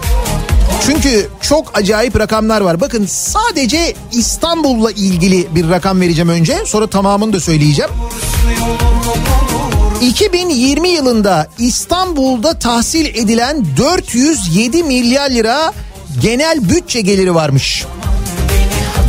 Çünkü 0.86 1.30
çok 1.42 1.78
acayip 1.78 2.20
rakamlar 2.20 2.62
var. 2.62 2.82
Bakın 2.82 3.06
sadece 3.06 3.94
İstanbul'la 4.12 4.92
ilgili 4.92 5.56
bir 5.56 5.70
rakam 5.70 6.02
vereceğim 6.02 6.30
önce. 6.30 6.58
Sonra 6.66 6.88
tamamını 6.88 7.34
da 7.34 7.40
söyleyeceğim. 7.40 7.92
2020 10.02 10.90
yılında 10.90 11.48
İstanbul'da 11.58 12.60
tahsil 12.60 13.06
edilen 13.06 13.66
407 13.78 14.84
milyar 14.84 15.30
lira 15.30 15.74
genel 16.22 16.70
bütçe 16.70 17.02
geliri 17.02 17.36
varmış. 17.36 17.86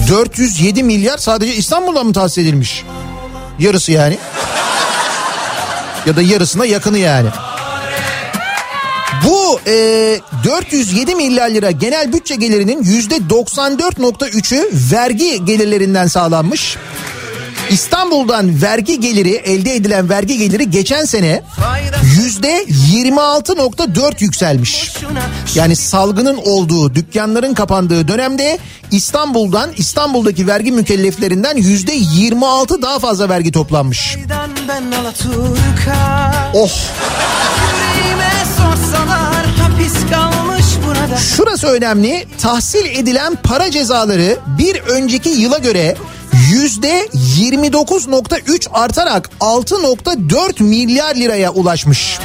407 0.08 0.82
milyar 0.82 1.18
sadece 1.18 1.54
İstanbul'da 1.54 2.04
mı 2.04 2.12
tahsil 2.12 2.42
edilmiş? 2.42 2.84
Yarısı 3.58 3.92
yani. 3.92 4.18
Ya 6.06 6.16
da 6.16 6.22
yarısına 6.22 6.66
yakını 6.66 6.98
yani. 6.98 7.28
Bu 9.24 9.60
e, 9.66 10.20
407 10.44 11.14
milyar 11.14 11.50
lira 11.50 11.70
genel 11.70 12.12
bütçe 12.12 12.34
gelirinin 12.34 12.82
yüzde 12.82 13.16
94.3'ü 13.16 14.70
vergi 14.92 15.44
gelirlerinden 15.44 16.06
sağlanmış. 16.06 16.76
İstanbul'dan 17.70 18.62
vergi 18.62 19.00
geliri 19.00 19.30
elde 19.30 19.74
edilen 19.74 20.08
vergi 20.08 20.38
geliri 20.38 20.70
geçen 20.70 21.04
sene 21.04 21.42
yüzde 22.02 22.64
26.4 22.64 24.14
yükselmiş. 24.24 24.92
Yani 25.54 25.76
salgının 25.76 26.36
olduğu 26.36 26.94
dükkanların 26.94 27.54
kapandığı 27.54 28.08
dönemde 28.08 28.58
İstanbul'dan 28.90 29.70
İstanbul'daki 29.76 30.46
vergi 30.46 30.72
mükelleflerinden 30.72 31.56
yüzde 31.56 31.92
26 31.92 32.82
daha 32.82 32.98
fazla 32.98 33.28
vergi 33.28 33.52
toplanmış. 33.52 34.16
Oh 36.54 36.70
Şurası 41.36 41.66
önemli. 41.66 42.26
Tahsil 42.38 42.86
edilen 42.86 43.36
para 43.42 43.70
cezaları 43.70 44.36
bir 44.58 44.76
önceki 44.80 45.28
yıla 45.28 45.58
göre 45.58 45.96
yüzde 46.60 47.06
29.3 47.38 48.70
artarak 48.72 49.30
6.4 49.40 50.62
milyar 50.62 51.14
liraya 51.14 51.50
ulaşmış. 51.50 52.18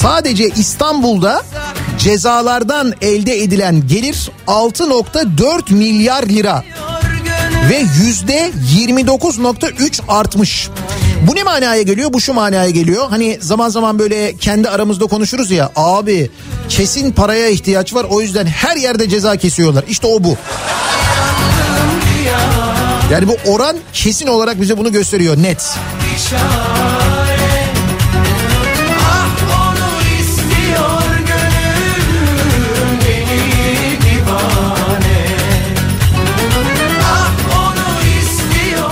Sadece 0.00 0.48
İstanbul'da 0.48 1.42
cezalardan 1.98 2.92
elde 3.00 3.42
edilen 3.42 3.86
gelir 3.88 4.30
6.4 4.46 5.74
milyar 5.74 6.22
lira 6.22 6.64
ve 7.70 7.82
yüzde 8.04 8.50
29.3 8.76 10.00
artmış. 10.08 10.68
Bu 11.26 11.34
ne 11.34 11.42
manaya 11.42 11.82
geliyor? 11.82 12.12
Bu 12.12 12.20
şu 12.20 12.34
manaya 12.34 12.70
geliyor. 12.70 13.06
Hani 13.10 13.38
zaman 13.40 13.68
zaman 13.68 13.98
böyle 13.98 14.36
kendi 14.36 14.68
aramızda 14.68 15.06
konuşuruz 15.06 15.50
ya 15.50 15.72
abi 15.76 16.30
kesin 16.68 17.12
paraya 17.12 17.48
ihtiyaç 17.48 17.94
var 17.94 18.06
o 18.10 18.20
yüzden 18.20 18.46
her 18.46 18.76
yerde 18.76 19.08
ceza 19.08 19.36
kesiyorlar. 19.36 19.84
İşte 19.88 20.06
o 20.06 20.24
bu. 20.24 20.36
Yani 23.10 23.28
bu 23.28 23.36
oran 23.46 23.76
kesin 23.92 24.26
olarak 24.26 24.60
bize 24.60 24.78
bunu 24.78 24.92
gösteriyor 24.92 25.42
net. 25.42 25.62
Ah 26.34 27.23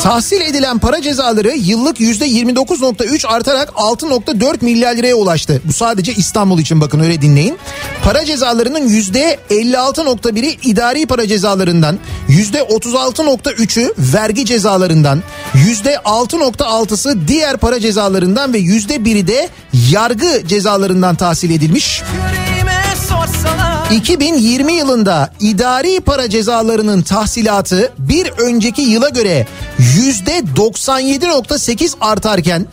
Tahsil 0.03 0.41
edilen 0.41 0.79
para 0.79 1.03
cezaları 1.03 1.57
yıllık 1.57 2.01
yüzde 2.01 2.29
29.3 2.29 3.27
artarak 3.27 3.69
6.4 3.69 4.65
milyar 4.65 4.97
liraya 4.97 5.15
ulaştı. 5.15 5.63
Bu 5.65 5.73
sadece 5.73 6.15
İstanbul 6.15 6.59
için 6.59 6.81
bakın 6.81 7.01
öyle 7.01 7.23
dinleyin. 7.23 7.59
Para 8.05 8.25
cezalarının 8.25 8.89
yüzde 8.89 9.39
56.1'i 9.51 10.59
idari 10.71 11.07
para 11.07 11.27
cezalarından, 11.29 11.99
yüzde 12.29 12.59
36.3'ü 12.59 13.95
vergi 13.99 14.47
cezalarından, 14.47 15.23
yüzde 15.55 15.95
6.6'sı 15.95 17.29
diğer 17.29 17.57
para 17.57 17.81
cezalarından 17.81 18.53
ve 18.53 18.59
yüzde 18.59 18.97
1'i 18.97 19.27
de 19.27 19.49
yargı 19.91 20.43
cezalarından 20.47 21.15
tahsil 21.15 21.51
edilmiş. 21.51 22.03
Yüreğime 22.13 22.83
sorsalar 23.09 23.72
2020 23.93 24.73
yılında 24.73 25.31
idari 25.41 26.01
para 26.01 26.31
cezalarının 26.31 27.03
tahsilatı 27.03 27.93
bir 27.99 28.31
önceki 28.31 28.83
yıla 28.83 29.09
göre 29.09 29.47
yüzde 29.79 30.39
97.8 30.39 31.95
artarken 32.01 32.67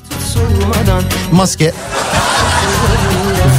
maske 1.32 1.74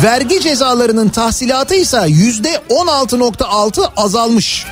vergi 0.04 0.40
cezalarının 0.40 1.08
tahsilatı 1.08 1.74
ise 1.74 2.04
yüzde 2.08 2.60
16.6 2.70 3.90
azalmış. 3.96 4.66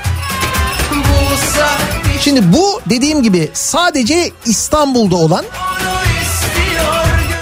Şimdi 2.21 2.53
bu 2.53 2.81
dediğim 2.91 3.23
gibi 3.23 3.51
sadece 3.55 4.31
İstanbul'da 4.47 5.17
olan 5.17 5.45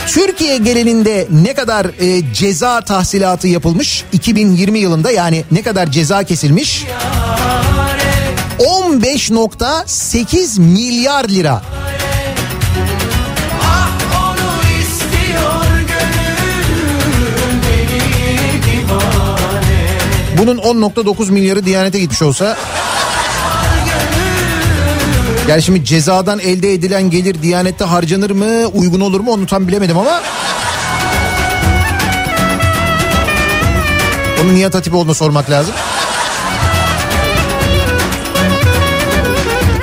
Türkiye 0.06 0.58
genelinde 0.58 1.26
ne 1.30 1.54
kadar 1.54 1.86
e, 2.00 2.34
ceza 2.34 2.80
tahsilatı 2.80 3.48
yapılmış 3.48 4.04
2020 4.12 4.78
yılında 4.78 5.10
yani 5.10 5.44
ne 5.50 5.62
kadar 5.62 5.90
ceza 5.90 6.24
kesilmiş 6.24 6.84
15.8 8.58 10.60
milyar 10.60 11.28
lira. 11.28 11.62
Bunun 20.38 20.58
10.9 20.58 21.30
milyarı 21.30 21.64
Diyanet'e 21.64 21.98
gitmiş 21.98 22.22
olsa 22.22 22.56
yani 25.48 25.62
şimdi 25.62 25.84
cezadan 25.84 26.38
elde 26.38 26.72
edilen 26.72 27.10
gelir 27.10 27.42
Diyanet'te 27.42 27.84
harcanır 27.84 28.30
mı 28.30 28.66
uygun 28.66 29.00
olur 29.00 29.20
mu 29.20 29.32
onu 29.32 29.46
tam 29.46 29.68
bilemedim 29.68 29.98
ama 29.98 30.22
onu 34.42 34.54
Nihat 34.54 34.74
Hatipoğlu'na 34.74 35.14
sormak 35.14 35.50
lazım. 35.50 35.74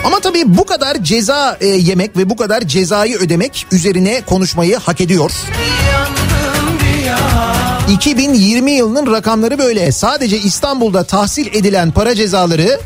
Ama 0.06 0.20
tabii 0.20 0.44
bu 0.46 0.66
kadar 0.66 1.04
ceza 1.04 1.58
e, 1.62 1.68
yemek 1.68 2.18
ve 2.18 2.30
bu 2.30 2.36
kadar 2.36 2.62
cezayı 2.62 3.18
ödemek 3.18 3.68
üzerine 3.72 4.22
konuşmayı 4.22 4.78
hak 4.78 5.02
ediyor. 5.02 5.32
Yandım 5.94 6.80
diyar 6.80 7.90
2020 7.90 8.72
yılının 8.72 9.12
rakamları 9.12 9.58
böyle. 9.58 9.92
Sadece 9.92 10.38
İstanbul'da 10.38 11.04
tahsil 11.04 11.48
edilen 11.48 11.92
para 11.92 12.16
cezaları 12.16 12.80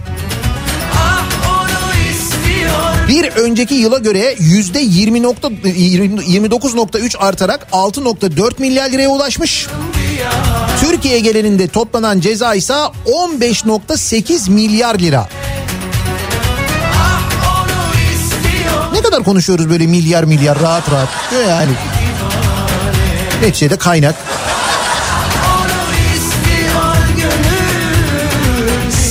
bir 3.07 3.25
önceki 3.27 3.75
yıla 3.75 3.97
göre 3.97 4.35
yüzde 4.39 4.79
20 4.79 5.23
nokta- 5.23 5.67
20 5.75 6.21
29.3 6.23 7.17
artarak 7.17 7.67
6.4 7.71 8.59
milyar 8.59 8.89
liraya 8.89 9.09
ulaşmış. 9.09 9.67
Türkiye 10.81 11.19
genelinde 11.19 11.67
toplanan 11.67 12.19
ceza 12.19 12.53
ise 12.53 12.73
15.8 13.05 14.49
milyar 14.49 14.99
lira. 14.99 15.29
Ne 18.93 19.01
kadar 19.01 19.23
konuşuyoruz 19.23 19.69
böyle 19.69 19.87
milyar 19.87 20.23
milyar 20.23 20.59
rahat 20.61 20.91
rahat. 20.91 21.09
Yani. 21.49 21.71
Neticede 23.41 23.77
kaynak. 23.77 24.15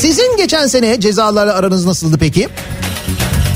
Sizin 0.00 0.36
geçen 0.36 0.66
sene 0.66 1.00
cezalarla 1.00 1.54
aranız 1.54 1.86
nasıldı 1.86 2.16
peki? 2.20 2.48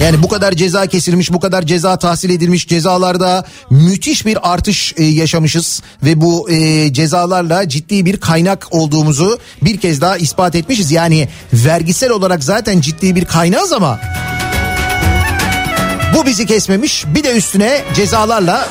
Yani 0.01 0.23
bu 0.23 0.29
kadar 0.29 0.53
ceza 0.53 0.87
kesilmiş, 0.87 1.33
bu 1.33 1.41
kadar 1.41 1.63
ceza 1.63 1.97
tahsil 1.99 2.31
edilmiş 2.31 2.69
cezalarda 2.69 3.45
müthiş 3.71 4.27
bir 4.27 4.53
artış 4.53 4.95
e, 4.97 5.05
yaşamışız 5.05 5.83
ve 6.03 6.21
bu 6.21 6.51
e, 6.51 6.93
cezalarla 6.93 7.69
ciddi 7.69 8.05
bir 8.05 8.17
kaynak 8.17 8.67
olduğumuzu 8.71 9.39
bir 9.63 9.81
kez 9.81 10.01
daha 10.01 10.17
ispat 10.17 10.55
etmişiz. 10.55 10.91
Yani 10.93 11.29
vergisel 11.53 12.11
olarak 12.11 12.45
zaten 12.45 12.81
ciddi 12.81 13.15
bir 13.15 13.25
kaynağız 13.25 13.73
ama 13.73 14.01
bu 16.15 16.27
bizi 16.27 16.47
kesmemiş. 16.47 17.05
Bir 17.07 17.25
de 17.25 17.37
üstüne 17.37 17.85
cezalarla 17.95 18.69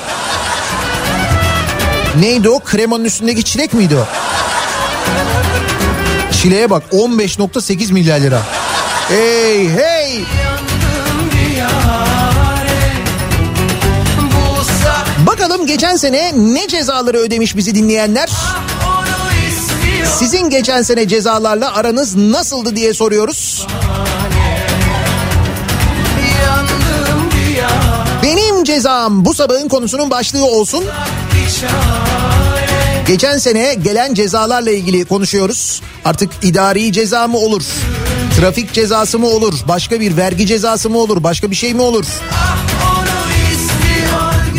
neydi 2.19 2.49
o? 2.49 2.59
Kremanın 2.59 3.05
üstündeki 3.05 3.43
çilek 3.43 3.73
miydi 3.73 3.95
o? 3.95 4.05
Çileğe 6.31 6.69
bak 6.69 6.83
15.8 6.91 7.93
milyar 7.93 8.19
lira. 8.19 8.41
Hey 9.09 9.69
hey. 9.69 10.23
Bakalım 15.59 15.75
geçen 15.75 15.95
sene 15.95 16.31
ne 16.35 16.67
cezaları 16.67 17.17
ödemiş 17.17 17.57
bizi 17.57 17.75
dinleyenler? 17.75 18.29
Sizin 20.05 20.49
geçen 20.49 20.81
sene 20.81 21.07
cezalarla 21.07 21.73
aranız 21.75 22.15
nasıldı 22.15 22.75
diye 22.75 22.93
soruyoruz. 22.93 23.67
Benim 28.23 28.63
cezam 28.63 29.25
bu 29.25 29.33
sabahın 29.33 29.67
konusunun 29.67 30.09
başlığı 30.09 30.45
olsun. 30.45 30.85
Geçen 33.07 33.37
sene 33.37 33.73
gelen 33.73 34.13
cezalarla 34.13 34.71
ilgili 34.71 35.05
konuşuyoruz. 35.05 35.81
Artık 36.05 36.29
idari 36.41 36.93
ceza 36.93 37.27
mı 37.27 37.37
olur? 37.37 37.63
Trafik 38.37 38.73
cezası 38.73 39.19
mı 39.19 39.27
olur? 39.27 39.53
Başka 39.67 39.99
bir 39.99 40.17
vergi 40.17 40.47
cezası 40.47 40.89
mı 40.89 40.97
olur? 40.97 41.23
Başka 41.23 41.51
bir 41.51 41.55
şey 41.55 41.73
mi 41.73 41.81
olur? 41.81 42.05
İstiyor 42.05 42.78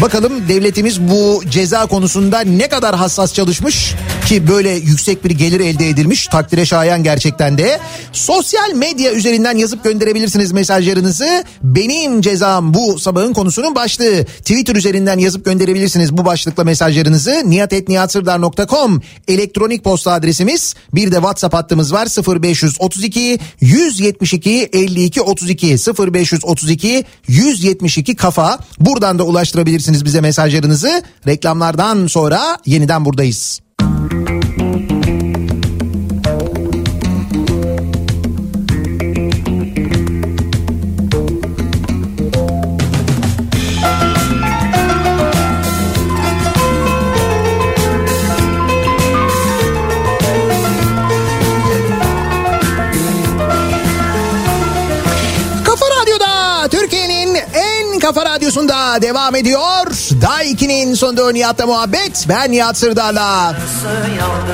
Bakalım 0.03 0.49
devletimiz 0.49 1.01
bu 1.01 1.43
ceza 1.49 1.87
konusunda 1.87 2.41
ne 2.41 2.69
kadar 2.69 2.97
hassas 2.97 3.35
çalışmış 3.35 3.95
ki 4.31 4.49
böyle 4.49 4.71
yüksek 4.71 5.25
bir 5.25 5.31
gelir 5.31 5.61
elde 5.61 5.89
edilmiş 5.89 6.27
takdire 6.27 6.67
şayan 6.67 7.03
gerçekten 7.03 7.59
de. 7.59 7.81
Sosyal 8.13 8.75
medya 8.75 9.13
üzerinden 9.13 9.57
yazıp 9.57 9.85
gönderebilirsiniz 9.85 10.53
mesajlarınızı. 10.53 11.45
Benim 11.63 12.21
cezam 12.21 12.75
bu 12.75 12.99
sabahın 12.99 13.33
konusunun 13.33 13.75
başlığı. 13.75 14.25
Twitter 14.25 14.77
üzerinden 14.77 15.19
yazıp 15.19 15.45
gönderebilirsiniz 15.45 16.17
bu 16.17 16.25
başlıkla 16.25 16.65
mesajlarınızı. 16.65 17.43
niyatetniyatsırdar.com 17.47 19.03
elektronik 19.29 19.85
posta 19.85 20.13
adresimiz. 20.13 20.75
Bir 20.95 21.13
de 21.13 21.17
WhatsApp 21.17 21.55
hattımız 21.55 21.93
var 21.93 22.07
0532 22.43 23.39
172 23.61 24.69
52 24.73 25.23
32 25.23 25.67
0532 26.13 27.05
172 27.29 28.17
kafa. 28.17 28.59
Buradan 28.81 29.19
da 29.19 29.23
ulaştırabilirsiniz 29.25 30.05
bize 30.05 30.21
mesajlarınızı. 30.21 31.03
Reklamlardan 31.27 32.07
sonra 32.07 32.59
yeniden 32.67 33.05
buradayız. 33.05 33.61
Kafa 33.81 34.20
kafa 58.15 58.25
radyosunda 58.25 59.03
devam 59.03 59.37
ediyor. 59.37 59.87
Day 60.23 60.53
2'nin 60.53 60.95
sonunda 60.95 61.33
Nihat'la 61.33 61.67
muhabbet. 61.67 62.27
Ben 62.29 62.53
Nihat 62.53 62.77
Sırdar'la. 62.77 63.57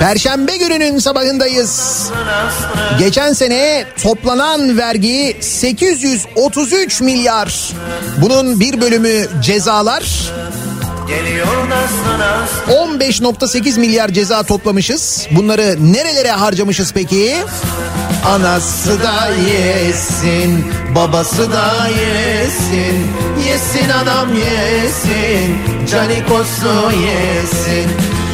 Perşembe 0.01 0.57
gününün 0.57 0.99
sabahındayız. 0.99 2.03
Geçen 2.99 3.33
sene 3.33 3.85
toplanan 4.03 4.79
vergi 4.79 5.37
833 5.41 7.01
milyar. 7.01 7.73
Bunun 8.23 8.61
bir 8.61 8.81
bölümü 8.81 9.27
cezalar. 9.43 10.33
Geliyor 11.09 11.71
da 11.71 11.79
sana 12.05 12.47
15.8 12.79 13.81
milyar 13.81 14.09
ceza 14.09 14.43
toplamışız. 14.43 15.27
Bunları 15.31 15.77
nerelere 15.93 16.31
harcamışız 16.31 16.93
peki? 16.93 17.37
Anası 18.27 19.03
da 19.03 19.29
yesin, 19.29 20.65
babası 20.97 21.53
da 21.53 21.89
yesin. 21.89 23.11
Yesin 23.49 23.91
adam 23.91 24.29
yesin, 24.35 25.59
canikosu 25.91 26.93
yesin. 26.93 27.91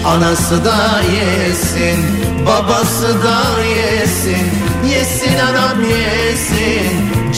Anası 0.06 0.64
da 0.64 1.00
yesin, 1.02 1.98
babası 2.46 3.22
da 3.22 3.62
yesin. 3.64 4.46
Yesin 4.90 5.38
adam 5.38 5.84
yesin, 5.84 6.88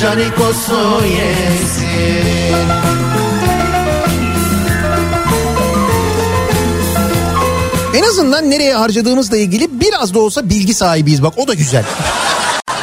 canikosu 0.00 1.02
yesin. 1.06 2.68
En 7.94 8.02
azından 8.02 8.50
nereye 8.50 8.74
harcadığımızla 8.74 9.36
ilgili 9.36 9.80
biraz 9.80 10.14
da 10.14 10.18
olsa 10.18 10.50
bilgi 10.50 10.74
sahibiyiz 10.74 11.22
bak 11.22 11.34
o 11.36 11.48
da 11.48 11.54
güzel. 11.54 11.84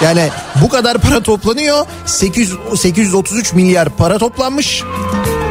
Yani 0.03 0.29
bu 0.61 0.69
kadar 0.69 0.97
para 0.97 1.23
toplanıyor. 1.23 1.85
800, 2.05 2.59
833 2.75 3.53
milyar 3.53 3.89
para 3.89 4.17
toplanmış. 4.17 4.83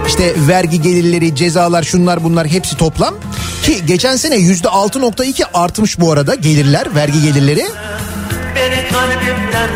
İşte 0.06 0.34
vergi 0.48 0.82
gelirleri, 0.82 1.34
cezalar, 1.34 1.82
şunlar 1.82 2.24
bunlar 2.24 2.46
hepsi 2.46 2.76
toplam. 2.76 3.14
Ki 3.62 3.86
geçen 3.86 4.16
sene 4.16 4.36
%6.2 4.36 5.44
artmış 5.54 6.00
bu 6.00 6.12
arada 6.12 6.34
gelirler, 6.34 6.94
vergi 6.94 7.22
gelirleri. 7.22 7.64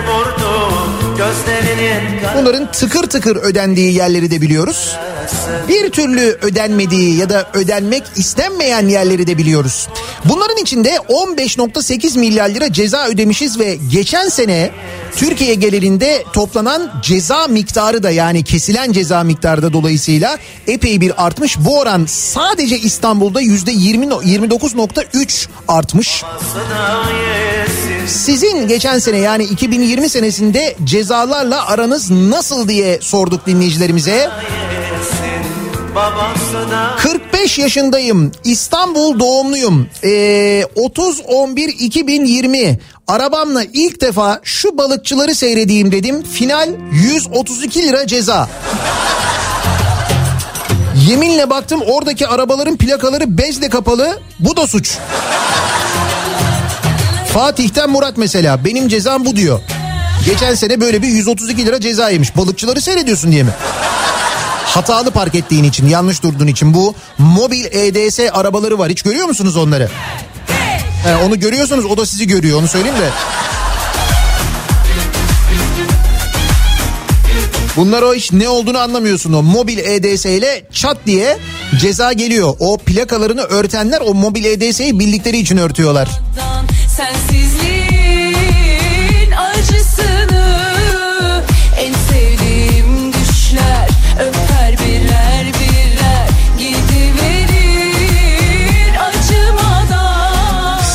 Vurdu 0.09 0.71
Bunların 2.37 2.73
tıkır 2.73 3.03
tıkır 3.03 3.37
ödendiği 3.37 3.95
yerleri 3.95 4.31
de 4.31 4.41
biliyoruz. 4.41 4.97
Bir 5.69 5.91
türlü 5.91 6.39
ödenmediği 6.43 7.17
ya 7.17 7.31
da 7.31 7.49
ödenmek 7.55 8.03
istenmeyen 8.17 8.89
yerleri 8.89 9.27
de 9.27 9.39
biliyoruz. 9.39 9.89
Bunların 10.25 10.57
içinde 10.57 10.91
15.8 10.91 12.19
milyar 12.19 12.49
lira 12.49 12.73
ceza 12.73 13.07
ödemişiz 13.07 13.59
ve 13.59 13.79
geçen 13.91 14.29
sene 14.29 14.71
Türkiye 15.17 15.55
gelirinde 15.55 16.25
toplanan 16.33 16.93
ceza 17.03 17.47
miktarı 17.47 18.03
da 18.03 18.11
yani 18.11 18.45
kesilen 18.45 18.93
ceza 18.93 19.25
miktarı 19.25 19.63
da 19.63 19.73
dolayısıyla 19.73 20.39
epey 20.67 21.01
bir 21.01 21.27
artmış. 21.27 21.59
Bu 21.59 21.79
oran 21.79 22.07
sadece 22.09 22.79
İstanbul'da 22.79 23.43
%20 23.43 24.05
29.3 24.05 25.49
artmış. 25.69 26.23
da 26.23 27.05
yesin 27.11 28.07
Sizin 28.07 28.69
geçen 28.69 28.99
sene 28.99 29.19
yani 29.19 29.45
2020 29.45 30.09
senesinde 30.09 30.77
cezalarla 30.85 31.67
aranız 31.67 32.11
nasıl 32.11 32.69
diye 32.69 32.99
sorduk 33.01 33.47
dinleyicilerimize. 33.47 34.31
Yesin 35.95 35.97
Babası 35.97 36.71
da 36.71 36.97
45 36.97 37.59
yaşındayım. 37.59 38.33
İstanbul 38.45 39.19
doğumluyum. 39.19 39.89
Ee, 40.05 40.09
30-11-2020 40.77 42.77
arabamla 43.09 43.65
ilk 43.73 44.01
defa 44.01 44.41
şu 44.43 44.79
balıkçıları 44.79 45.35
seyredeyim 45.35 45.93
dedim. 45.93 46.23
Final 46.23 46.69
132 46.93 47.83
lira 47.83 48.07
ceza. 48.07 48.49
Yeminle 51.09 51.51
baktım 51.51 51.81
oradaki 51.87 52.27
arabaların 52.27 52.77
plakaları 52.77 53.39
bezle 53.39 53.69
kapalı. 53.69 54.19
Bu 54.41 54.57
da 54.57 54.67
suç. 54.67 54.99
Fatih'ten 57.33 57.91
Murat 57.91 58.17
mesela 58.17 58.65
benim 58.65 58.89
cezam 58.89 59.25
bu 59.25 59.37
diyor. 59.37 59.61
Geçen 60.27 60.55
sene 60.55 60.81
böyle 60.81 61.03
bir 61.03 61.09
132 61.09 61.67
lira 61.67 61.81
ceza 61.81 62.11
yemiş. 62.11 62.37
Balıkçıları 62.37 62.81
seyrediyorsun 62.81 63.33
diye 63.33 63.43
mi? 63.43 63.51
Hatalı 64.75 65.11
park 65.11 65.35
ettiğin 65.35 65.65
için, 65.65 65.89
yanlış 65.89 66.23
durduğun 66.23 66.47
için 66.47 66.75
bu 66.75 66.95
mobil 67.19 67.65
EDS 67.65 68.21
arabaları 68.33 68.79
var. 68.79 68.91
Hiç 68.91 69.03
görüyor 69.03 69.27
musunuz 69.27 69.57
onları? 69.57 69.89
He, 71.05 71.17
onu 71.17 71.41
görüyorsunuz 71.41 71.85
o 71.85 71.97
da 71.97 72.07
sizi 72.07 72.27
görüyor 72.27 72.59
onu 72.61 72.69
söyleyeyim 72.69 72.99
de. 72.99 73.11
Bunlar 77.77 78.03
o 78.03 78.15
iş 78.15 78.33
ne 78.33 78.49
olduğunu 78.49 78.79
anlamıyorsun 78.79 79.33
o 79.33 79.43
mobil 79.43 79.79
EDS 79.79 80.27
ile 80.27 80.65
çat 80.73 80.97
diye 81.07 81.39
ceza 81.81 82.13
geliyor. 82.13 82.55
O 82.59 82.79
plakalarını 82.79 83.43
örtenler 83.43 84.01
o 84.01 84.15
mobil 84.15 84.45
EDS'yi 84.45 84.99
bildikleri 84.99 85.39
için 85.39 85.57
örtüyorlar. 85.57 86.09
Sensizliğin 86.97 87.74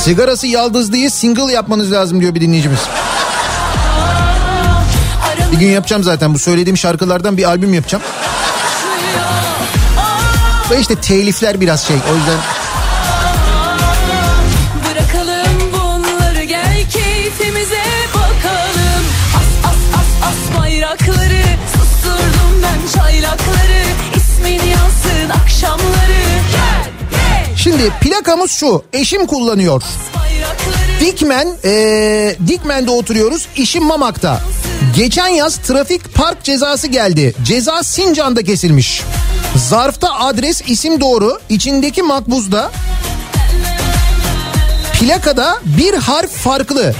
Sigarası 0.10 0.47
yaldızlıyı 0.47 1.12
single 1.12 1.53
yapmanız 1.53 1.91
lazım 1.91 2.22
diyor 2.22 2.36
bir 2.36 2.41
dinleyicimiz. 2.41 2.80
Bir 5.51 5.57
gün 5.57 5.68
yapacağım 5.68 6.03
zaten 6.03 6.34
bu 6.34 6.39
söylediğim 6.39 6.78
şarkılardan 6.78 7.38
bir 7.38 7.43
albüm 7.43 7.74
yapacağım. 7.74 8.03
Ve 10.72 10.80
işte 10.80 10.95
telifler 10.95 11.62
biraz 11.62 11.82
şey 11.82 11.95
o 12.12 12.16
yüzden 12.16 12.38
Şimdi 27.64 27.89
plakamız 28.01 28.51
şu 28.51 28.84
eşim 28.93 29.26
kullanıyor. 29.26 29.84
Dikmen, 30.99 31.47
ee, 31.66 32.36
Dikmen'de 32.47 32.91
oturuyoruz. 32.91 33.47
İşim 33.55 33.84
Mamak'ta. 33.84 34.41
Geçen 34.95 35.28
yaz 35.28 35.57
trafik 35.57 36.16
park 36.16 36.43
cezası 36.43 36.88
geldi. 36.88 37.34
Ceza 37.43 37.84
Sincan'da 37.84 38.43
kesilmiş. 38.43 39.01
Zarfta 39.55 40.20
adres 40.20 40.62
isim 40.68 41.01
doğru. 41.01 41.39
İçindeki 41.49 42.03
makbuzda 42.03 42.72
plakada 44.99 45.60
bir 45.66 45.93
harf 45.93 46.32
farklı. 46.32 46.93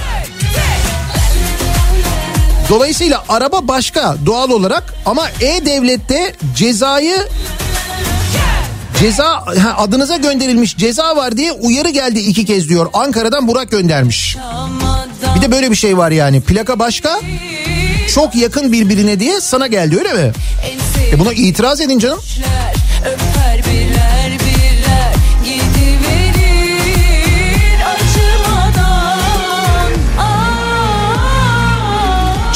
Dolayısıyla 2.68 3.24
araba 3.28 3.68
başka 3.68 4.16
doğal 4.26 4.50
olarak 4.50 4.94
ama 5.06 5.28
E-Devlet'te 5.40 6.34
cezayı 6.56 7.26
ceza 9.00 9.44
adınıza 9.76 10.16
gönderilmiş 10.16 10.76
ceza 10.76 11.16
var 11.16 11.36
diye 11.36 11.52
uyarı 11.52 11.90
geldi 11.90 12.18
iki 12.18 12.44
kez 12.44 12.68
diyor. 12.68 12.86
Ankara'dan 12.92 13.48
Burak 13.48 13.70
göndermiş. 13.70 14.36
Bir 15.36 15.42
de 15.42 15.52
böyle 15.52 15.70
bir 15.70 15.76
şey 15.76 15.96
var 15.98 16.10
yani 16.10 16.40
plaka 16.40 16.78
başka 16.78 17.20
çok 18.14 18.34
yakın 18.34 18.72
birbirine 18.72 19.20
diye 19.20 19.40
sana 19.40 19.66
geldi 19.66 19.96
öyle 19.98 20.12
mi? 20.12 20.32
E 21.12 21.20
buna 21.20 21.32
itiraz 21.32 21.80
edin 21.80 21.98
canım. 21.98 22.20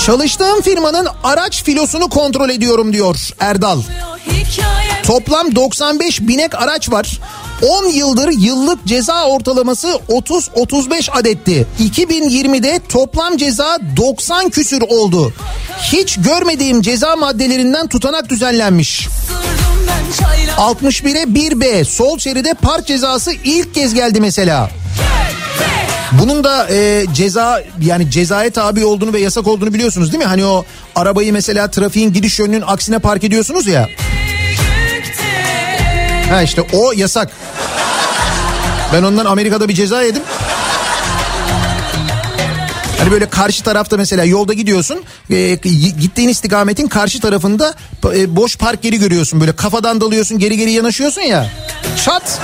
Çalıştığım 0.07 0.61
firmanın 0.63 1.09
araç 1.25 1.65
filosunu 1.65 2.09
kontrol 2.09 2.51
ediyorum 2.51 2.93
diyor 2.93 3.17
Erdal. 3.41 3.81
hikayem 4.27 4.84
Toplam 5.07 5.55
95 5.57 6.21
binek 6.21 6.55
araç 6.55 6.91
var. 6.93 7.21
10 7.63 7.89
yıldır 7.89 8.29
yıllık 8.39 8.87
ceza 8.87 9.25
ortalaması 9.25 9.89
30-35 10.09 11.11
adetti. 11.11 11.67
2020'de 11.81 12.81
toplam 12.89 13.37
ceza 13.37 13.79
90 13.97 14.49
küsür 14.51 14.83
oldu. 14.83 15.33
Hiç 15.93 16.17
görmediğim 16.17 16.83
ceza 16.83 17.17
maddelerinden 17.17 17.87
tutanak 17.87 18.29
düzenlenmiş. 18.29 19.09
Sırdım 19.27 19.87
ben 19.89 20.25
çayla 20.25 20.55
61'e 20.55 21.23
1B 21.23 21.85
sol 21.85 22.19
şeride 22.19 22.55
park 22.55 22.87
cezası 22.87 23.33
ilk 23.45 23.75
kez 23.75 23.95
geldi 23.95 24.21
mesela. 24.21 24.71
Bunun 26.13 26.45
da 26.45 26.69
e, 26.71 27.05
ceza 27.15 27.63
yani 27.83 28.11
cezaya 28.11 28.51
tabi 28.51 28.85
olduğunu 28.85 29.13
ve 29.13 29.21
yasak 29.21 29.47
olduğunu 29.47 29.75
biliyorsunuz 29.75 30.13
değil 30.13 30.23
mi? 30.23 30.29
Hani 30.29 30.45
o 30.45 30.65
arabayı 30.95 31.33
mesela 31.33 31.71
trafiğin 31.71 32.13
gidiş 32.13 32.39
yönünün 32.39 32.65
aksine 32.67 32.99
park 32.99 33.25
ediyorsunuz 33.25 33.67
ya. 33.67 33.89
Ha 36.31 36.43
işte 36.43 36.63
o 36.73 36.93
yasak. 36.93 37.31
Ben 38.93 39.03
ondan 39.03 39.25
Amerika'da 39.25 39.69
bir 39.69 39.75
ceza 39.75 40.03
yedim. 40.03 40.23
Hani 42.99 43.13
böyle 43.13 43.31
karşı 43.31 43.63
tarafta 43.63 43.97
mesela 43.97 44.25
yolda 44.25 44.53
gidiyorsun 44.53 45.03
e, 45.31 45.55
gittiğin 46.01 46.29
istikametin 46.29 46.87
karşı 46.87 47.21
tarafında 47.21 47.75
e, 48.15 48.37
boş 48.37 48.57
park 48.57 48.85
yeri 48.85 48.99
görüyorsun 48.99 49.41
böyle 49.41 49.57
kafadan 49.57 50.01
dalıyorsun 50.01 50.39
geri 50.39 50.57
geri 50.57 50.71
yanaşıyorsun 50.71 51.21
ya 51.21 51.51
çat 52.05 52.41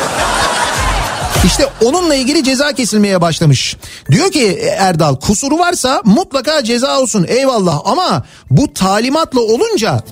işte 1.44 1.66
onunla 1.84 2.14
ilgili 2.14 2.44
ceza 2.44 2.72
kesilmeye 2.72 3.20
başlamış. 3.20 3.76
Diyor 4.10 4.30
ki 4.32 4.44
e, 4.46 4.66
Erdal 4.66 5.16
kusuru 5.16 5.58
varsa 5.58 6.02
mutlaka 6.04 6.64
ceza 6.64 7.00
olsun 7.00 7.26
eyvallah 7.28 7.80
ama 7.84 8.24
bu 8.50 8.74
talimatla 8.74 9.40
olunca 9.40 10.02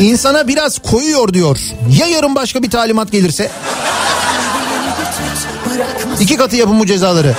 insana 0.00 0.48
biraz 0.48 0.78
koyuyor 0.78 1.34
diyor. 1.34 1.58
Ya 2.00 2.06
yarın 2.06 2.34
başka 2.34 2.62
bir 2.62 2.70
talimat 2.70 3.12
gelirse 3.12 3.50
iki 6.20 6.36
katı 6.36 6.56
yapın 6.56 6.80
bu 6.80 6.86
cezaları. 6.86 7.34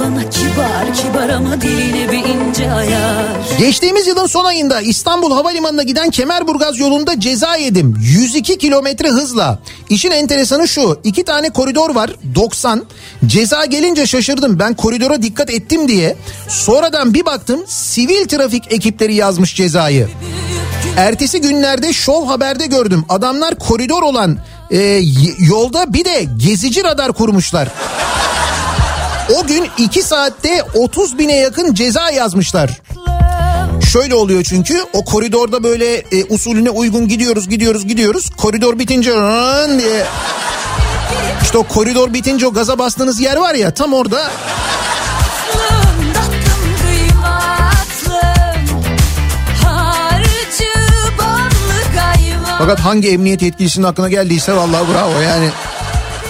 Bana 0.00 0.30
kibar 0.30 0.94
kibar 0.94 1.28
ama 1.28 1.60
diline 1.60 2.12
bir 2.12 2.18
ince 2.18 2.72
ayar 2.72 3.26
Geçtiğimiz 3.58 4.06
yılın 4.06 4.26
son 4.26 4.44
ayında 4.44 4.80
İstanbul 4.80 5.32
Havalimanı'na 5.32 5.82
giden 5.82 6.10
Kemerburgaz 6.10 6.78
yolunda 6.78 7.20
ceza 7.20 7.56
yedim. 7.56 7.96
102 8.00 8.58
kilometre 8.58 9.08
hızla. 9.08 9.58
İşin 9.88 10.10
enteresanı 10.10 10.68
şu. 10.68 11.00
iki 11.04 11.24
tane 11.24 11.50
koridor 11.50 11.94
var 11.94 12.10
90. 12.34 12.84
Ceza 13.26 13.64
gelince 13.64 14.06
şaşırdım. 14.06 14.58
Ben 14.58 14.74
koridora 14.74 15.22
dikkat 15.22 15.50
ettim 15.50 15.88
diye. 15.88 16.16
Sonradan 16.48 17.14
bir 17.14 17.26
baktım 17.26 17.60
sivil 17.66 18.28
trafik 18.28 18.72
ekipleri 18.72 19.14
yazmış 19.14 19.56
cezayı. 19.56 20.08
Ertesi 20.96 21.40
günlerde 21.40 21.92
Show 21.92 22.28
Haber'de 22.28 22.66
gördüm. 22.66 23.04
Adamlar 23.08 23.54
koridor 23.54 24.02
olan 24.02 24.38
e, 24.70 25.00
yolda 25.38 25.92
bir 25.92 26.04
de 26.04 26.26
gezici 26.36 26.84
radar 26.84 27.12
kurmuşlar. 27.12 27.68
O 29.30 29.46
gün 29.46 29.70
2 29.78 30.02
saatte 30.02 30.62
30 30.74 31.18
bine 31.18 31.36
yakın 31.36 31.74
ceza 31.74 32.10
yazmışlar. 32.10 32.70
Şöyle 33.92 34.14
oluyor 34.14 34.44
çünkü 34.44 34.84
o 34.92 35.04
koridorda 35.04 35.62
böyle 35.64 35.96
e, 35.96 36.24
usulüne 36.28 36.70
uygun 36.70 37.08
gidiyoruz 37.08 37.48
gidiyoruz 37.48 37.86
gidiyoruz. 37.86 38.30
Koridor 38.36 38.78
bitince 38.78 39.12
diye 39.78 40.04
işte 41.42 41.58
o 41.58 41.62
koridor 41.62 42.12
bitince 42.12 42.46
o 42.46 42.52
gaza 42.52 42.78
bastığınız 42.78 43.20
yer 43.20 43.36
var 43.36 43.54
ya 43.54 43.74
tam 43.74 43.92
orada 43.92 44.30
fakat 52.58 52.80
hangi 52.80 53.10
emniyet 53.10 53.42
yetkilisinin 53.42 53.86
aklına 53.86 54.08
geldiyse 54.08 54.56
vallahi 54.56 54.92
bravo 54.92 55.20
yani 55.20 55.48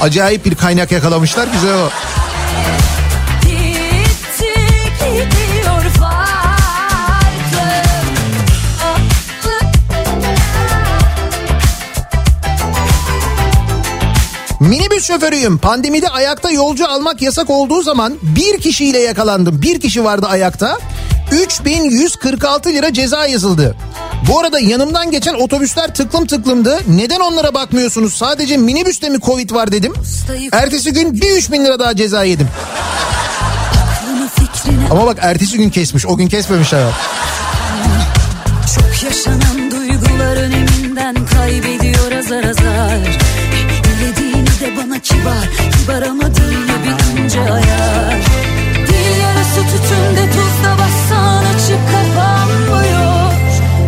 acayip 0.00 0.44
bir 0.44 0.54
kaynak 0.54 0.92
yakalamışlar 0.92 1.48
güzel 1.52 1.74
o. 1.74 1.88
Minibüs 14.72 15.06
şoförüyüm. 15.06 15.58
Pandemide 15.58 16.08
ayakta 16.08 16.50
yolcu 16.50 16.88
almak 16.88 17.22
yasak 17.22 17.50
olduğu 17.50 17.82
zaman 17.82 18.14
bir 18.22 18.60
kişiyle 18.60 18.98
yakalandım. 18.98 19.62
Bir 19.62 19.80
kişi 19.80 20.04
vardı 20.04 20.26
ayakta. 20.26 20.78
3146 21.32 22.68
lira 22.68 22.92
ceza 22.92 23.26
yazıldı. 23.26 23.76
Bu 24.28 24.40
arada 24.40 24.60
yanımdan 24.60 25.10
geçen 25.10 25.34
otobüsler 25.34 25.94
tıklım 25.94 26.26
tıklımdı. 26.26 26.80
Neden 26.88 27.20
onlara 27.20 27.54
bakmıyorsunuz? 27.54 28.14
Sadece 28.14 28.56
minibüste 28.56 29.08
mi 29.08 29.20
Covid 29.20 29.50
var 29.50 29.72
dedim. 29.72 29.92
Ertesi 30.52 30.92
gün 30.92 31.14
bir 31.14 31.36
3000 31.36 31.64
lira 31.64 31.78
daha 31.78 31.96
ceza 31.96 32.24
yedim. 32.24 32.48
Ama 34.90 35.06
bak 35.06 35.18
ertesi 35.20 35.58
gün 35.58 35.70
kesmiş. 35.70 36.06
O 36.06 36.16
gün 36.16 36.28
kesmemişler. 36.28 36.92
Çok 38.74 39.02
yaşanan 39.04 39.70
duyguların 39.70 40.52
eminden 40.52 41.26
kaybediyor 41.26 42.12
azar 42.12 42.44
azar 42.44 43.18
de 44.62 44.76
bana 44.76 44.98
kibar, 44.98 45.48
kibar 45.72 46.02
ama 46.02 46.34
dille 46.34 46.74
bir 46.84 47.22
ince 47.22 47.40
ayar 47.40 48.16
Dil 48.88 49.20
yarısı 49.20 49.60
tütünde 49.60 50.30
tuzla 50.30 50.78
bassan 50.78 51.44
açık 51.44 51.78
kapanmıyor 51.92 53.32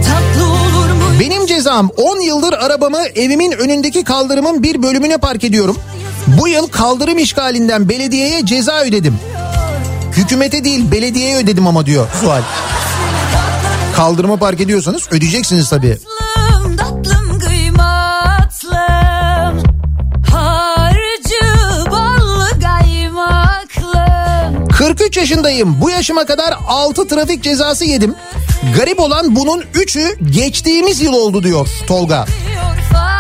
Tatlı 0.04 0.44
olur 0.46 0.92
mu? 0.92 1.20
Benim 1.20 1.46
cezam 1.46 1.90
10 1.96 2.20
yıldır 2.20 2.52
arabamı 2.52 3.02
evimin 3.14 3.52
önündeki 3.52 4.04
kaldırımın 4.04 4.62
bir 4.62 4.82
bölümüne 4.82 5.18
park 5.18 5.44
ediyorum. 5.44 5.76
Bu 6.26 6.48
yıl 6.48 6.68
kaldırım 6.68 7.18
işgalinden 7.18 7.88
belediyeye 7.88 8.46
ceza 8.46 8.80
ödedim. 8.80 9.18
Hükümete 10.12 10.64
değil 10.64 10.90
belediyeye 10.92 11.36
ödedim 11.36 11.66
ama 11.66 11.86
diyor 11.86 12.06
Sual. 12.20 12.42
Kaldırıma 13.96 14.36
park 14.36 14.60
ediyorsanız 14.60 15.08
ödeyeceksiniz 15.10 15.68
tabii. 15.68 15.98
Tatlım, 16.76 16.76
tatlım, 16.76 17.38
43 24.94 25.16
yaşındayım. 25.16 25.80
Bu 25.80 25.90
yaşıma 25.90 26.26
kadar 26.26 26.54
6 26.68 27.08
trafik 27.08 27.42
cezası 27.42 27.84
yedim. 27.84 28.14
Garip 28.76 29.00
olan 29.00 29.36
bunun 29.36 29.60
3'ü 29.60 30.30
geçtiğimiz 30.30 31.02
yıl 31.02 31.12
oldu 31.12 31.42
diyor 31.42 31.68
Tolga. 31.86 32.26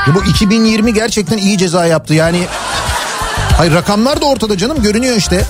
Ya 0.06 0.14
bu 0.14 0.24
2020 0.30 0.94
gerçekten 0.94 1.38
iyi 1.38 1.58
ceza 1.58 1.86
yaptı 1.86 2.14
yani. 2.14 2.46
Hayır 3.56 3.74
rakamlar 3.74 4.20
da 4.20 4.26
ortada 4.26 4.58
canım 4.58 4.82
görünüyor 4.82 5.16
işte. 5.16 5.44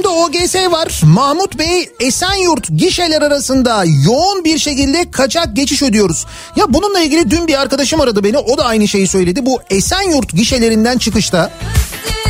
OGS 0.21 0.55
var. 0.55 1.01
Mahmut 1.03 1.59
Bey 1.59 1.89
Esenyurt 1.99 2.67
gişeler 2.77 3.21
arasında 3.21 3.83
yoğun 4.05 4.43
bir 4.43 4.57
şekilde 4.57 5.11
kaçak 5.11 5.55
geçiş 5.55 5.81
ödüyoruz. 5.81 6.25
Ya 6.55 6.73
bununla 6.73 6.99
ilgili 6.99 7.31
dün 7.31 7.47
bir 7.47 7.61
arkadaşım 7.61 8.01
aradı 8.01 8.23
beni. 8.23 8.37
O 8.37 8.57
da 8.57 8.65
aynı 8.65 8.87
şeyi 8.87 9.07
söyledi. 9.07 9.45
Bu 9.45 9.61
Esenyurt 9.69 10.33
gişelerinden 10.33 10.97
çıkışta 10.97 11.51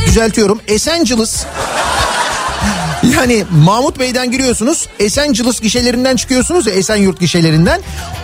düzeltiyorum. 0.05 0.61
Esenciles 0.67 1.45
Yani 3.13 3.45
Mahmut 3.65 3.99
Bey'den 3.99 4.31
giriyorsunuz. 4.31 4.87
Esenciles 4.99 5.59
gişelerinden 5.59 6.15
çıkıyorsunuz 6.15 6.67
ya 6.67 6.73
Esenyurt 6.73 7.19
gişelerinden. 7.19 7.81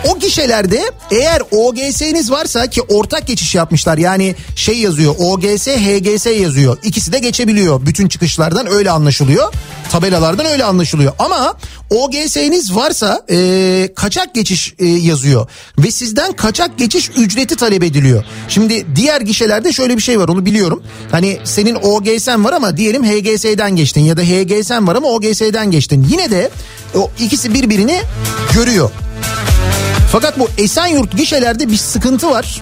O 0.08 0.20
gişelerde 0.20 0.92
eğer 1.12 1.42
OGS'niz 1.52 2.32
varsa 2.32 2.68
ki 2.68 2.82
ortak 2.82 3.28
geçiş 3.28 3.56
yapmışlar. 3.56 3.98
Yani 3.98 4.36
şey 4.56 4.78
yazıyor 4.78 5.16
OGS 5.20 5.68
HGS 5.68 6.26
yazıyor. 6.26 6.78
İkisi 6.84 7.14
de 7.14 7.20
geçebiliyor. 7.20 7.86
Bütün 7.86 8.08
çıkışlardan 8.08 8.68
öyle 8.68 8.92
anlaşılıyor. 8.92 9.54
Tabelalardan 9.92 10.46
öyle 10.46 10.64
anlaşılıyor. 10.64 11.14
Ama 11.20 11.54
OGS'niz 11.90 12.76
varsa 12.76 13.26
e, 13.30 13.90
kaçak 13.96 14.36
geçiş 14.36 14.74
e, 14.80 14.86
yazıyor. 14.86 15.50
Ve 15.78 15.92
sizden 15.92 16.34
kaçak 16.34 16.78
geçiş 16.78 17.10
ücreti 17.18 17.56
talep 17.56 17.84
ediliyor. 17.84 18.24
Şimdi 18.50 18.86
diğer 18.96 19.22
gişelerde 19.22 19.74
şöyle 19.74 19.98
bir 19.98 20.02
şey 20.02 20.20
var 20.20 20.28
onu 20.28 20.46
biliyorum. 20.46 20.84
Hani 21.12 21.40
senin 21.44 21.76
OGS'n 21.76 22.44
var 22.44 22.54
ama 22.54 22.78
diyelim 22.78 23.04
HGS'den 23.04 23.76
geçtin 23.76 24.02
ya 24.02 24.18
da 24.18 24.22
HGS'n 24.78 24.88
var 24.88 24.96
ama 24.96 25.08
OGS'den 25.08 25.72
geçtin. 25.72 26.08
Yine 26.10 26.32
de 26.32 26.50
o 26.96 27.12
ikisi 27.20 27.54
birbirini 27.54 28.02
görüyor. 28.54 28.92
Fakat 30.12 30.40
bu 30.40 30.50
Esenyurt 30.58 31.18
gişelerde 31.18 31.70
bir 31.70 31.78
sıkıntı 31.78 32.30
var. 32.30 32.62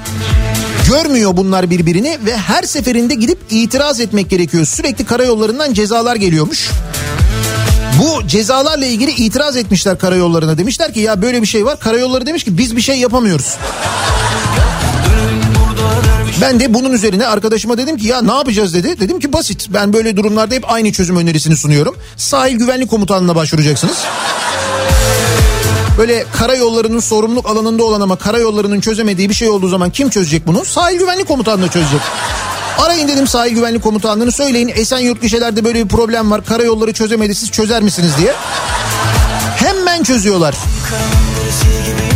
Görmüyor 0.87 1.37
bunlar 1.37 1.69
birbirini 1.69 2.17
ve 2.25 2.37
her 2.37 2.63
seferinde 2.63 3.15
gidip 3.15 3.37
itiraz 3.49 3.99
etmek 3.99 4.29
gerekiyor. 4.29 4.65
Sürekli 4.65 5.05
karayollarından 5.05 5.73
cezalar 5.73 6.15
geliyormuş. 6.15 6.69
Bu 8.01 8.27
cezalarla 8.27 8.85
ilgili 8.85 9.11
itiraz 9.11 9.57
etmişler 9.57 9.97
karayollarına. 9.97 10.57
Demişler 10.57 10.93
ki 10.93 10.99
ya 10.99 11.21
böyle 11.21 11.41
bir 11.41 11.47
şey 11.47 11.65
var. 11.65 11.79
Karayolları 11.79 12.25
demiş 12.25 12.43
ki 12.43 12.57
biz 12.57 12.75
bir 12.75 12.81
şey 12.81 12.99
yapamıyoruz. 12.99 13.57
Ben 16.41 16.59
de 16.59 16.73
bunun 16.73 16.93
üzerine 16.93 17.27
arkadaşıma 17.27 17.77
dedim 17.77 17.97
ki 17.97 18.07
ya 18.07 18.21
ne 18.21 18.33
yapacağız 18.33 18.73
dedi. 18.73 18.99
Dedim 18.99 19.19
ki 19.19 19.33
basit 19.33 19.67
ben 19.69 19.93
böyle 19.93 20.17
durumlarda 20.17 20.55
hep 20.55 20.71
aynı 20.71 20.91
çözüm 20.91 21.17
önerisini 21.17 21.57
sunuyorum. 21.57 21.95
Sahil 22.17 22.55
Güvenlik 22.55 22.89
Komutanlığı'na 22.89 23.35
başvuracaksınız. 23.35 23.97
Böyle 25.97 26.25
karayollarının 26.33 26.99
sorumluluk 26.99 27.49
alanında 27.49 27.83
olan 27.83 28.01
ama 28.01 28.15
karayollarının 28.15 28.79
çözemediği 28.81 29.29
bir 29.29 29.33
şey 29.33 29.49
olduğu 29.49 29.69
zaman 29.69 29.89
kim 29.89 30.09
çözecek 30.09 30.47
bunu? 30.47 30.65
Sahil 30.65 30.97
Güvenlik 30.97 31.27
Komutanlığı 31.27 31.69
çözecek. 31.69 32.01
Arayın 32.77 33.07
dedim 33.07 33.27
sahil 33.27 33.53
güvenlik 33.53 33.83
komutanlığını 33.83 34.31
söyleyin 34.31 34.71
Esenyurt 34.75 35.21
gişelerde 35.21 35.63
böyle 35.63 35.83
bir 35.83 35.89
problem 35.89 36.31
var 36.31 36.45
karayolları 36.45 36.93
çözemedi 36.93 37.35
siz 37.35 37.51
çözer 37.51 37.81
misiniz 37.81 38.11
diye. 38.17 38.33
Hemen 39.55 40.03
çözüyorlar. 40.03 40.55
Denizim 41.45 42.14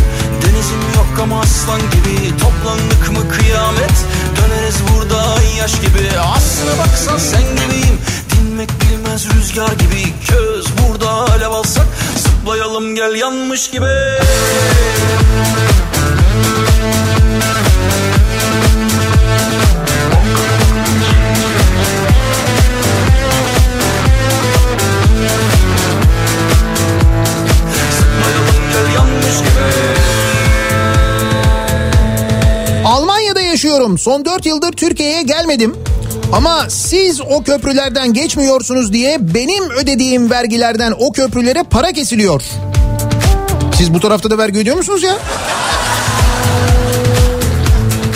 yok 1.10 1.20
ama 1.22 1.40
aslan 1.40 1.80
gibi 1.80 2.36
Toplandık 2.38 3.10
mı 3.10 3.28
kıyamet? 3.28 3.92
Döneriz 4.36 4.76
burada 4.88 5.42
yaş 5.58 5.80
gibi. 5.80 6.18
Aslına 6.36 6.78
baksan 6.78 7.18
sen 7.18 7.42
gibiyim. 7.42 7.98
Dinmek 8.30 8.70
bilmez 8.80 9.26
rüzgar 9.34 9.72
gibi. 9.72 10.14
Köz 10.26 10.66
burada 10.78 11.10
alev 11.10 11.50
alsak 11.50 11.86
Zıplayalım 12.16 12.94
gel 12.94 13.14
yanmış 13.14 13.70
gibi. 13.70 13.86
Zıplayalım 27.90 28.62
gel 28.72 28.94
yanmış 28.94 29.38
gibi 29.38 29.89
yaşıyorum. 33.64 33.98
Son 33.98 34.24
4 34.24 34.46
yıldır 34.46 34.72
Türkiye'ye 34.72 35.22
gelmedim. 35.22 35.76
Ama 36.32 36.66
siz 36.68 37.20
o 37.20 37.42
köprülerden 37.42 38.12
geçmiyorsunuz 38.12 38.92
diye 38.92 39.34
benim 39.34 39.70
ödediğim 39.70 40.30
vergilerden 40.30 40.94
o 40.98 41.12
köprülere 41.12 41.62
para 41.62 41.92
kesiliyor. 41.92 42.42
Siz 43.76 43.94
bu 43.94 44.00
tarafta 44.00 44.30
da 44.30 44.38
vergi 44.38 44.58
ödüyor 44.58 44.76
musunuz 44.76 45.02
ya? 45.02 45.18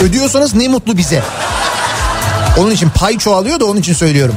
Ödüyorsanız 0.03 0.55
ne 0.55 0.67
mutlu 0.67 0.97
bize. 0.97 1.23
Onun 2.59 2.71
için 2.71 2.89
pay 2.89 3.17
çoğalıyor 3.17 3.59
da 3.59 3.65
onun 3.65 3.79
için 3.79 3.93
söylüyorum. 3.93 4.35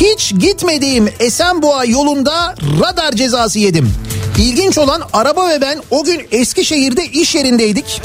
Hiç 0.00 0.34
gitmediğim 0.38 1.08
Esenboğa 1.20 1.84
yolunda 1.84 2.54
radar 2.80 3.12
cezası 3.12 3.58
yedim. 3.58 3.92
İlginç 4.40 4.78
olan 4.78 5.02
araba 5.12 5.48
ve 5.48 5.60
ben 5.60 5.82
o 5.90 6.04
gün 6.04 6.28
Eskişehir'de 6.32 7.04
iş 7.04 7.34
yerindeydik. 7.34 8.02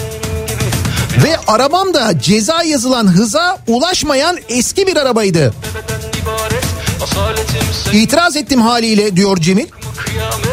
Ve 1.23 1.38
arabam 1.47 1.93
da 1.93 2.19
ceza 2.19 2.63
yazılan 2.63 3.07
hıza 3.07 3.57
ulaşmayan 3.67 4.38
eski 4.49 4.88
bir 4.88 4.95
arabaydı. 4.95 5.53
İtiraz 7.93 8.36
ettim 8.36 8.61
haliyle 8.61 9.15
diyor 9.15 9.38
Cemil. 9.38 9.67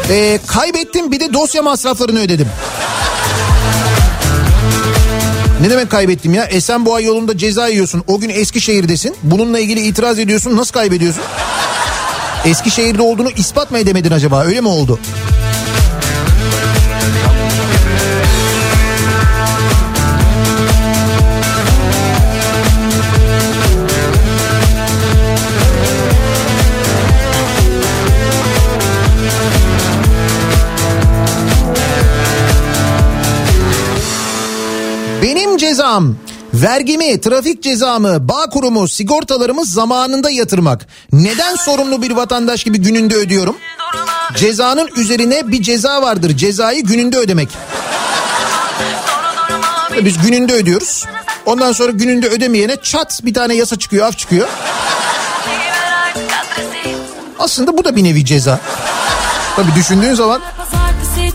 Ee, 0.09 0.39
kaybettim 0.47 1.11
bir 1.11 1.19
de 1.19 1.33
dosya 1.33 1.61
masraflarını 1.61 2.19
ödedim. 2.19 2.47
Ne 5.61 5.69
demek 5.69 5.89
kaybettim 5.89 6.33
ya? 6.33 6.45
Esenboğa 6.45 6.99
yolunda 6.99 7.37
ceza 7.37 7.67
yiyorsun. 7.67 8.03
O 8.07 8.19
gün 8.19 8.29
Eskişehir'desin. 8.29 9.15
Bununla 9.23 9.59
ilgili 9.59 9.87
itiraz 9.87 10.19
ediyorsun. 10.19 10.57
Nasıl 10.57 10.73
kaybediyorsun? 10.73 11.23
Eskişehir'de 12.45 13.01
olduğunu 13.01 13.29
ispat 13.29 13.71
mı 13.71 13.77
edemedin 13.77 14.11
acaba? 14.11 14.43
Öyle 14.43 14.61
mi 14.61 14.67
oldu? 14.67 14.99
Cezam 35.93 36.15
vergimi, 36.53 37.21
trafik 37.21 37.63
cezamı, 37.63 38.27
bağ 38.29 38.49
kurumu, 38.49 38.87
sigortalarımı 38.87 39.65
zamanında 39.65 40.29
yatırmak. 40.29 40.87
Neden 41.11 41.55
sorumlu 41.55 42.01
bir 42.01 42.11
vatandaş 42.11 42.63
gibi 42.63 42.77
gününde 42.77 43.15
ödüyorum? 43.15 43.55
Cezanın 44.35 44.89
üzerine 44.97 45.51
bir 45.51 45.61
ceza 45.61 46.01
vardır. 46.01 46.37
Cezayı 46.37 46.83
gününde 46.83 47.17
ödemek. 47.17 47.49
Biz 50.05 50.21
gününde 50.21 50.53
ödüyoruz. 50.53 51.05
Ondan 51.45 51.71
sonra 51.71 51.91
gününde 51.91 52.27
ödemeyene 52.27 52.75
çat 52.83 53.25
bir 53.25 53.33
tane 53.33 53.55
yasa 53.55 53.79
çıkıyor, 53.79 54.07
af 54.07 54.17
çıkıyor. 54.17 54.47
Aslında 57.39 57.77
bu 57.77 57.83
da 57.83 57.95
bir 57.95 58.03
nevi 58.03 58.25
ceza. 58.25 58.59
Tabii 59.55 59.75
düşündüğün 59.75 60.13
zaman 60.13 60.41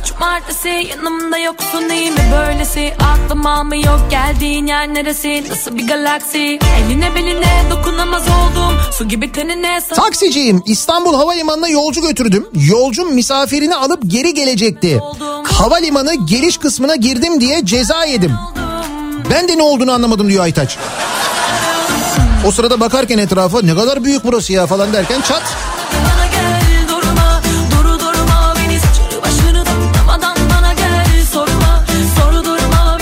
cumartesi 0.08 0.68
yanımda 0.68 1.38
yoksun 1.38 1.88
iyi 1.88 2.10
mi 2.10 2.20
böylesi 2.32 2.94
Aklım 3.14 3.46
almıyor 3.46 4.10
geldiğin 4.10 4.66
yer 4.66 4.94
neresi 4.94 5.44
Nasıl 5.50 5.76
bir 5.76 5.86
galaksi 5.88 6.58
Eline 6.86 7.14
beline 7.14 7.62
dokunamaz 7.70 8.22
oldum 8.22 8.78
Su 8.92 9.08
gibi 9.08 9.32
tenine 9.32 9.80
Taksiciyim 9.96 10.62
İstanbul 10.66 11.14
Havalimanı'na 11.14 11.68
yolcu 11.68 12.00
götürdüm. 12.00 12.46
Yolcum 12.54 13.14
misafirini 13.14 13.76
alıp 13.76 14.02
geri 14.06 14.34
gelecekti. 14.34 15.00
Havalimanı 15.44 16.26
geliş 16.26 16.58
kısmına 16.58 16.96
girdim 16.96 17.40
diye 17.40 17.64
ceza 17.64 18.04
yedim. 18.04 18.32
Ben 19.30 19.48
de 19.48 19.58
ne 19.58 19.62
olduğunu 19.62 19.92
anlamadım 19.92 20.28
diyor 20.28 20.44
Aytaç. 20.44 20.78
O 22.46 22.50
sırada 22.50 22.80
bakarken 22.80 23.18
etrafa 23.18 23.62
ne 23.62 23.74
kadar 23.74 24.04
büyük 24.04 24.24
burası 24.24 24.52
ya 24.52 24.66
falan 24.66 24.92
derken 24.92 25.20
çat. 25.20 25.42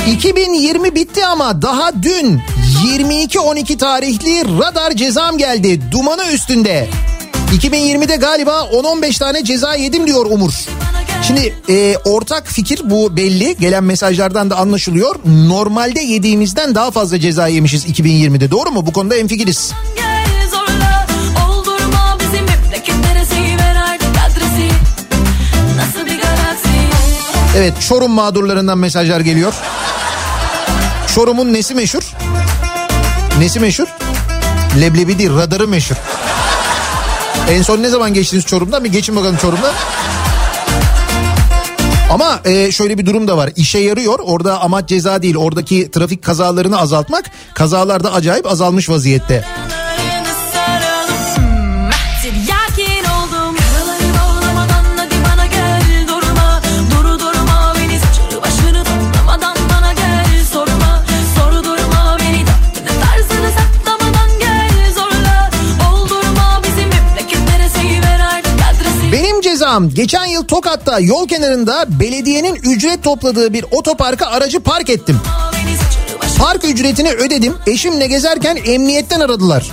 2020 0.07 0.95
bitti 0.95 1.27
ama 1.27 1.63
daha 1.63 2.03
dün 2.03 2.41
22-12 2.87 3.79
tarihli 3.79 4.59
radar 4.59 4.93
cezam 4.93 5.39
geldi. 5.39 5.81
Dumanı 5.91 6.25
üstünde. 6.33 6.89
2020'de 7.57 8.17
galiba 8.17 8.53
10-15 8.53 9.19
tane 9.19 9.45
ceza 9.45 9.75
yedim 9.75 10.07
diyor 10.07 10.27
Umur. 10.27 10.53
Şimdi 11.23 11.55
e, 11.69 11.97
ortak 12.05 12.47
fikir 12.47 12.81
bu 12.85 13.17
belli. 13.17 13.57
Gelen 13.57 13.85
mesajlardan 13.85 14.51
da 14.51 14.57
anlaşılıyor. 14.57 15.17
Normalde 15.25 16.01
yediğimizden 16.01 16.75
daha 16.75 16.91
fazla 16.91 17.21
ceza 17.21 17.49
yemişiz 17.49 17.87
2020'de. 17.87 18.51
Doğru 18.51 18.71
mu? 18.71 18.87
Bu 18.87 18.93
konuda 18.93 19.17
galaksi 19.17 19.37
Evet 27.57 27.75
Çorum 27.89 28.11
mağdurlarından 28.11 28.79
mesajlar 28.79 29.21
geliyor. 29.21 29.55
Çorum'un 31.17 31.53
nesi 31.53 31.75
meşhur? 31.75 32.03
Nesi 33.39 33.61
meşhur? 33.61 33.87
Leblebi 34.81 35.19
değil 35.19 35.31
radarı 35.31 35.69
meşhur. 35.69 35.97
En 37.51 37.63
son 37.63 37.83
ne 37.83 37.89
zaman 37.89 38.15
geçtiniz 38.15 38.45
Çorum'dan? 38.45 38.85
Bir 38.85 38.93
geçin 38.93 39.17
bakalım 39.17 39.37
Çorum'dan. 39.37 39.73
Ama 42.11 42.41
e, 42.45 42.73
şöyle 42.73 42.99
bir 42.99 43.07
durum 43.07 43.29
da 43.29 43.37
var. 43.37 43.51
İşe 43.57 43.79
yarıyor. 43.79 44.19
Orada 44.23 44.61
amaç 44.61 44.89
ceza 44.89 45.23
değil. 45.23 45.37
Oradaki 45.37 45.91
trafik 45.91 46.25
kazalarını 46.25 46.81
azaltmak. 46.81 47.31
Kazalar 47.55 48.05
da 48.05 48.13
acayip 48.13 48.47
azalmış 48.47 48.89
vaziyette. 48.89 49.45
Hocam 69.77 69.95
geçen 69.95 70.27
yıl 70.27 70.45
Tokat'ta 70.45 71.01
yol 71.01 71.29
kenarında 71.29 71.85
belediyenin 72.01 72.55
ücret 72.55 73.03
topladığı 73.03 73.53
bir 73.53 73.65
otoparka 73.71 74.27
aracı 74.27 74.61
park 74.61 74.91
ettim. 74.91 75.21
Park 76.39 76.65
ücretini 76.65 77.11
ödedim. 77.11 77.55
Eşimle 77.67 78.07
gezerken 78.07 78.59
emniyetten 78.67 79.21
aradılar. 79.21 79.67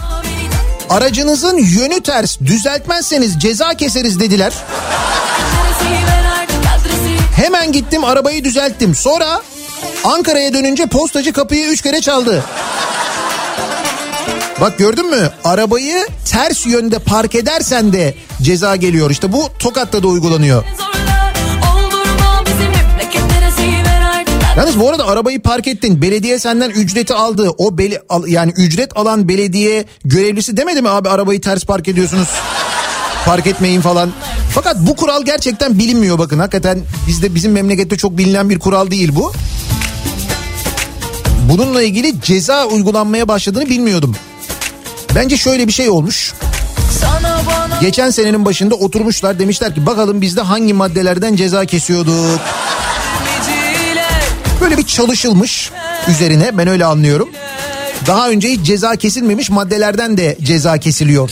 Aracınızın 0.89 1.57
yönü 1.57 2.01
ters 2.01 2.39
düzeltmezseniz 2.39 3.39
ceza 3.39 3.73
keseriz 3.73 4.19
dediler. 4.19 4.53
Hemen 7.35 7.71
gittim 7.71 8.03
arabayı 8.03 8.43
düzelttim. 8.43 8.95
Sonra 8.95 9.41
Ankara'ya 10.03 10.53
dönünce 10.53 10.85
postacı 10.85 11.33
kapıyı 11.33 11.65
üç 11.65 11.81
kere 11.81 12.01
çaldı. 12.01 12.43
Bak 14.61 14.77
gördün 14.77 15.09
mü? 15.09 15.29
Arabayı 15.43 16.07
ters 16.25 16.65
yönde 16.65 16.99
park 16.99 17.35
edersen 17.35 17.93
de 17.93 18.15
ceza 18.41 18.75
geliyor. 18.75 19.09
İşte 19.11 19.31
bu 19.31 19.49
Tokat'ta 19.59 20.03
da 20.03 20.07
uygulanıyor. 20.07 20.63
Yalnız 24.57 24.79
bu 24.79 24.89
arada 24.89 25.07
arabayı 25.07 25.41
park 25.41 25.67
ettin. 25.67 26.01
Belediye 26.01 26.39
senden 26.39 26.69
ücreti 26.69 27.13
aldı. 27.13 27.49
O 27.57 27.77
beli, 27.77 27.99
al- 28.09 28.27
yani 28.27 28.51
ücret 28.57 28.97
alan 28.97 29.27
belediye 29.29 29.85
görevlisi 30.05 30.57
demedi 30.57 30.81
mi 30.81 30.89
abi 30.89 31.09
arabayı 31.09 31.41
ters 31.41 31.65
park 31.65 31.87
ediyorsunuz? 31.87 32.27
Park 33.25 33.47
etmeyin 33.47 33.81
falan. 33.81 34.11
Fakat 34.53 34.77
bu 34.79 34.95
kural 34.95 35.25
gerçekten 35.25 35.79
bilinmiyor 35.79 36.19
bakın. 36.19 36.39
Hakikaten 36.39 36.79
bizde 37.07 37.35
bizim 37.35 37.51
memlekette 37.51 37.97
çok 37.97 38.17
bilinen 38.17 38.49
bir 38.49 38.59
kural 38.59 38.91
değil 38.91 39.11
bu. 39.15 39.33
Bununla 41.49 41.83
ilgili 41.83 42.21
ceza 42.21 42.65
uygulanmaya 42.65 43.27
başladığını 43.27 43.69
bilmiyordum. 43.69 44.15
Bence 45.15 45.37
şöyle 45.37 45.67
bir 45.67 45.71
şey 45.71 45.89
olmuş. 45.89 46.33
Geçen 47.81 48.09
senenin 48.09 48.45
başında 48.45 48.75
oturmuşlar 48.75 49.39
demişler 49.39 49.75
ki 49.75 49.85
bakalım 49.85 50.21
bizde 50.21 50.41
hangi 50.41 50.73
maddelerden 50.73 51.35
ceza 51.35 51.65
kesiyorduk. 51.65 52.39
Böyle 54.61 54.77
bir 54.77 54.85
çalışılmış 54.85 55.71
üzerine 56.07 56.57
ben 56.57 56.67
öyle 56.67 56.85
anlıyorum. 56.85 57.29
Daha 58.07 58.29
önce 58.29 58.49
hiç 58.49 58.65
ceza 58.65 58.95
kesilmemiş 58.95 59.49
maddelerden 59.49 60.17
de 60.17 60.37
ceza 60.41 60.77
kesiliyor. 60.77 61.31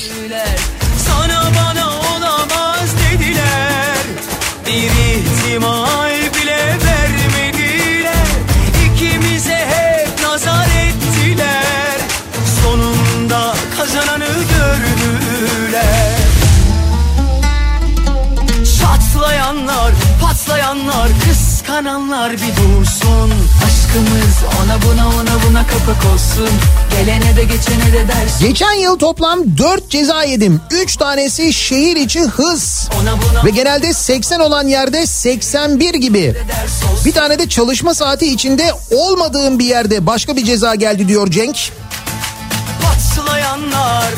Kıskananlar 21.82 22.32
bir 22.32 22.38
dursun 22.38 23.32
Aşkımız 23.66 24.38
ona 24.64 24.82
buna 24.82 25.08
ona 25.08 25.50
buna 25.50 25.68
kapak 25.68 26.14
olsun 26.14 26.50
Gelene 26.92 27.36
de 27.36 27.44
geçene 27.44 27.94
de 27.94 28.08
dersin 28.08 28.48
Geçen 28.48 28.74
yıl 28.74 29.00
toplam 29.00 29.58
4 29.58 29.90
ceza 29.90 30.24
yedim. 30.24 30.62
3 30.72 30.96
tanesi 30.96 31.54
şehir 31.54 31.96
içi 31.96 32.22
hız. 32.22 32.90
Ve 33.46 33.50
genelde 33.50 33.94
80 33.94 34.40
olan 34.40 34.68
yerde 34.68 35.06
81 35.06 35.94
gibi. 35.94 36.36
Bir 37.06 37.12
tane 37.12 37.40
de 37.40 37.50
çalışma 37.50 37.94
saati 37.94 38.34
içinde 38.34 38.72
olmadığım 38.92 39.60
bir 39.60 39.66
yerde 39.66 40.06
başka 40.06 40.36
bir 40.36 40.46
ceza 40.46 40.76
geldi 40.76 41.08
diyor 41.08 41.32
Cenk. 41.32 41.72
Patlayanlar 42.82 44.14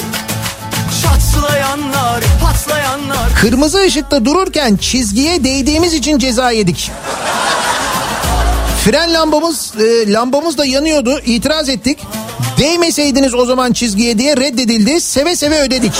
Kırmızı 3.41 3.85
ışıkta 3.85 4.25
dururken 4.25 4.75
çizgiye 4.75 5.43
değdiğimiz 5.43 5.93
için 5.93 6.19
ceza 6.19 6.51
yedik. 6.51 6.91
Fren 8.85 9.13
lambamız 9.13 9.73
e, 9.79 10.13
lambamız 10.13 10.57
da 10.57 10.65
yanıyordu. 10.65 11.19
İtiraz 11.25 11.69
ettik. 11.69 11.99
Değmeseydiniz 12.57 13.33
o 13.33 13.45
zaman 13.45 13.73
çizgiye 13.73 14.17
diye 14.17 14.37
reddedildi. 14.37 15.01
Seve 15.01 15.35
seve 15.35 15.59
ödedik. 15.59 15.93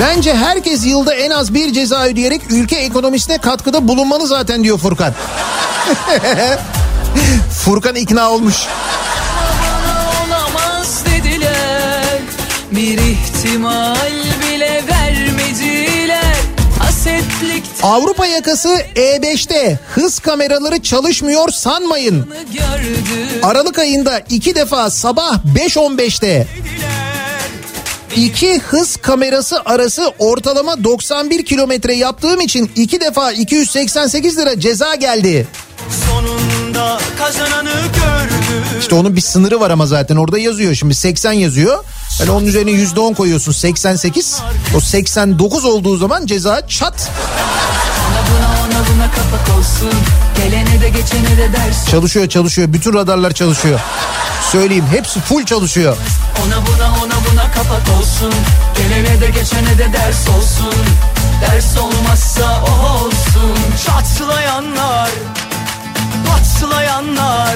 Bence 0.00 0.34
herkes 0.34 0.86
yılda 0.86 1.14
en 1.14 1.30
az 1.30 1.54
bir 1.54 1.72
ceza 1.72 2.04
ödeyerek 2.04 2.40
ülke 2.50 2.76
ekonomisine 2.76 3.38
katkıda 3.38 3.88
bulunmalı 3.88 4.26
zaten 4.26 4.64
diyor 4.64 4.78
Furkan. 4.78 5.12
Furkan 7.64 7.94
ikna 7.94 8.30
olmuş. 8.30 8.56
İhtimal 13.44 13.96
bile 14.42 14.82
vermediler 14.88 16.36
Hasetlik 16.78 17.64
Avrupa 17.82 18.26
yakası 18.26 18.68
E5'te 18.96 19.78
hız 19.94 20.18
kameraları 20.18 20.82
çalışmıyor 20.82 21.48
sanmayın. 21.48 22.34
Aralık 23.42 23.78
ayında 23.78 24.20
iki 24.30 24.54
defa 24.54 24.90
sabah 24.90 25.38
5.15'te 25.56 26.46
iki 28.16 28.58
hız 28.58 28.96
kamerası 28.96 29.60
arası 29.64 30.12
ortalama 30.18 30.84
91 30.84 31.44
kilometre 31.44 31.94
yaptığım 31.94 32.40
için 32.40 32.70
iki 32.76 33.00
defa 33.00 33.32
288 33.32 34.38
lira 34.38 34.60
ceza 34.60 34.94
geldi. 34.94 35.46
Sonunda 36.06 37.00
kazananı 37.18 37.70
gördü 37.70 38.34
İşte 38.80 38.94
onun 38.94 39.16
bir 39.16 39.20
sınırı 39.20 39.60
var 39.60 39.70
ama 39.70 39.86
zaten 39.86 40.16
orada 40.16 40.38
yazıyor. 40.38 40.74
Şimdi 40.74 40.94
80 40.94 41.32
yazıyor. 41.32 41.84
Yani 42.20 42.30
onun 42.30 42.46
üzerine 42.46 42.70
%10 42.70 43.14
koyuyorsun 43.14 43.52
88. 43.52 44.42
O 44.76 44.80
89 44.80 45.64
olduğu 45.64 45.96
zaman 45.96 46.26
ceza 46.26 46.68
çat 46.68 47.10
çalışıyor 51.90 52.28
çalışıyor. 52.28 52.72
Bütün 52.72 52.94
radarlar 52.94 53.32
çalışıyor. 53.32 53.80
Söyleyeyim 54.52 54.84
hepsi 54.90 55.20
full 55.20 55.44
çalışıyor. 55.44 55.96
Ona 56.46 56.56
buna 56.66 56.86
ona 57.04 57.14
buna 57.30 57.50
kapak 57.52 57.98
olsun 57.98 58.34
Gelene 58.76 59.20
de 59.20 59.26
geçene 59.26 59.78
de 59.78 59.92
ders 59.92 60.28
olsun 60.28 60.74
Ders 61.40 61.78
olmazsa 61.78 62.62
o 62.62 63.04
olsun 63.04 63.54
Çatlayanlar 63.86 65.10
Patlayanlar 66.26 67.54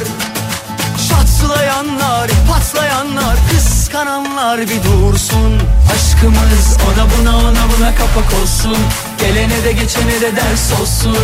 Çatlayanlar 1.08 2.30
Patlayanlar 2.50 3.36
Kıskananlar 3.50 4.60
bir 4.60 4.82
dursun. 4.82 5.58
Aşkımız 5.94 6.76
ona 6.86 7.06
buna 7.18 7.36
ona 7.38 7.64
buna 7.78 7.94
kapak 7.94 8.42
olsun. 8.42 8.76
Gelene 9.20 9.64
de 9.64 9.72
geçene 9.72 10.20
de 10.20 10.36
ders 10.36 10.80
olsun. 10.80 11.16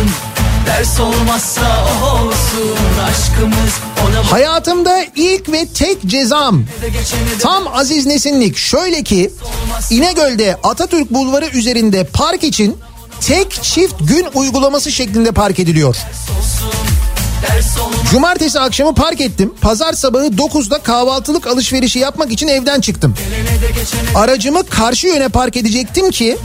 Ders 0.65 0.99
olmazsa 0.99 1.85
o 2.03 2.05
olsun. 2.09 2.77
Aşkımız 3.09 3.73
ona 4.07 4.31
Hayatımda 4.31 4.97
ilk 5.15 5.51
ve 5.51 5.67
tek 5.67 6.05
cezam. 6.05 6.63
Tam 7.39 7.63
Aziz 7.73 8.05
Nesinlik. 8.05 8.57
Şöyle 8.57 9.03
ki 9.03 9.31
İnegöl'de 9.89 10.57
Atatürk 10.63 11.11
Bulvarı 11.13 11.45
üzerinde 11.47 12.03
park 12.03 12.43
için 12.43 12.77
tek 13.21 13.63
çift 13.63 13.95
gün 13.99 14.27
uygulaması 14.33 14.91
şeklinde 14.91 15.31
park 15.31 15.59
ediliyor. 15.59 15.95
ders 15.95 16.65
olmaz 16.65 16.94
Cumartesi 18.11 18.59
akşamı 18.59 18.95
park 18.95 19.21
ettim. 19.21 19.53
Pazar 19.61 19.93
sabahı 19.93 20.25
9'da 20.25 20.79
kahvaltılık 20.79 21.47
alışverişi 21.47 21.99
yapmak 21.99 22.31
için 22.31 22.47
evden 22.47 22.81
çıktım. 22.81 23.15
Aracımı 24.15 24.65
karşı 24.65 25.07
yöne 25.07 25.29
park 25.29 25.57
edecektim 25.57 26.11
ki 26.11 26.37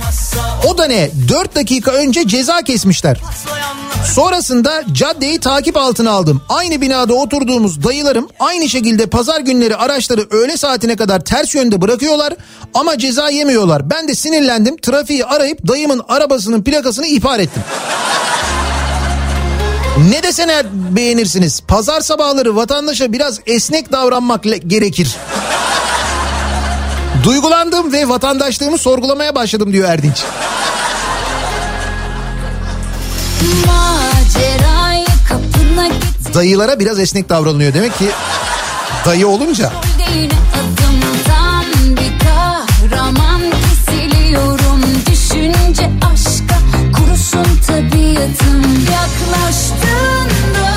o 0.68 0.78
da 0.78 0.86
ne 0.86 1.10
4 1.28 1.54
dakika 1.54 1.90
önce 1.90 2.28
ceza 2.28 2.62
kesmişler. 2.62 3.20
Sonrasında 4.14 4.84
caddeyi 4.92 5.40
takip 5.40 5.76
altına 5.76 6.10
aldım. 6.10 6.42
Aynı 6.48 6.80
binada 6.80 7.14
oturduğumuz 7.14 7.84
dayılarım 7.84 8.28
aynı 8.40 8.68
şekilde 8.68 9.06
pazar 9.06 9.40
günleri 9.40 9.76
araçları 9.76 10.26
öğle 10.30 10.56
saatine 10.56 10.96
kadar 10.96 11.20
ters 11.20 11.54
yönde 11.54 11.80
bırakıyorlar 11.80 12.34
ama 12.74 12.98
ceza 12.98 13.30
yemiyorlar. 13.30 13.90
Ben 13.90 14.08
de 14.08 14.14
sinirlendim. 14.14 14.76
Trafiği 14.76 15.24
arayıp 15.24 15.68
dayımın 15.68 16.02
arabasının 16.08 16.62
plakasını 16.62 17.06
ihbar 17.06 17.38
ettim. 17.38 17.62
Ne 20.08 20.22
deseler 20.22 20.66
beğenirsiniz. 20.72 21.60
Pazar 21.60 22.00
sabahları 22.00 22.56
vatandaşa 22.56 23.12
biraz 23.12 23.40
esnek 23.46 23.92
davranmak 23.92 24.42
gerekir. 24.66 25.16
Duygulandım 27.24 27.92
ve 27.92 28.08
vatandaşlığımı 28.08 28.78
sorgulamaya 28.78 29.34
başladım 29.34 29.72
diyor 29.72 29.88
Erdinç. 29.88 30.22
Dayılara 36.34 36.80
biraz 36.80 36.98
esnek 36.98 37.28
davranılıyor. 37.28 37.74
Demek 37.74 37.98
ki 37.98 38.10
dayı 39.06 39.28
olunca. 39.28 39.72
Kurusun 47.30 47.60
tabiatım 47.66 48.62
Yaklaştığında 48.92 50.70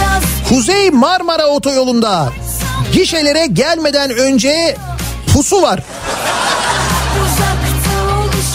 yaz 0.00 0.22
Kuzey 0.48 0.90
Marmara 0.90 1.46
Otoyolu'nda 1.46 2.32
gişelere 2.92 3.46
gelmeden 3.46 4.10
önce 4.10 4.76
pusu 5.32 5.62
var. 5.62 5.80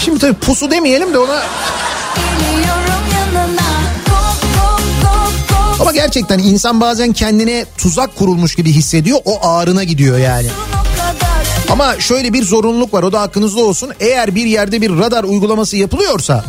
Şimdi 0.05 0.19
tabii 0.19 0.34
pusu 0.34 0.71
demeyelim 0.71 1.13
de 1.13 1.19
ona 1.19 1.41
ama 5.80 5.91
gerçekten 5.91 6.39
insan 6.39 6.82
bazen 6.82 7.13
kendine 7.13 7.65
tuzak 7.78 8.15
kurulmuş 8.15 8.55
gibi 8.55 8.71
hissediyor. 8.71 9.19
O 9.26 9.47
ağrına 9.47 9.84
gidiyor 9.84 10.17
yani. 10.17 10.47
Ama 11.69 11.99
şöyle 11.99 12.34
bir 12.34 12.43
zorunluluk 12.43 12.93
var 12.93 13.03
o 13.03 13.11
da 13.11 13.19
aklınızda 13.19 13.61
olsun. 13.61 13.91
Eğer 13.99 14.36
bir 14.36 14.45
yerde 14.45 14.82
bir 14.82 14.89
radar 14.89 15.23
uygulaması 15.23 15.78
yapılıyorsa 15.78 16.43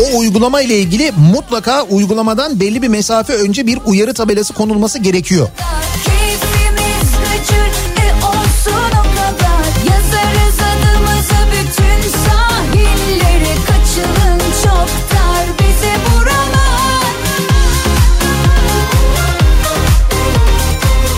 o 0.00 0.18
uygulama 0.18 0.60
ile 0.60 0.78
ilgili 0.78 1.12
mutlaka 1.32 1.82
uygulamadan 1.82 2.60
belli 2.60 2.82
bir 2.82 2.88
mesafe 2.88 3.32
önce 3.32 3.66
bir 3.66 3.78
uyarı 3.86 4.14
tabelası 4.14 4.54
konulması 4.54 4.98
gerekiyor. 4.98 5.48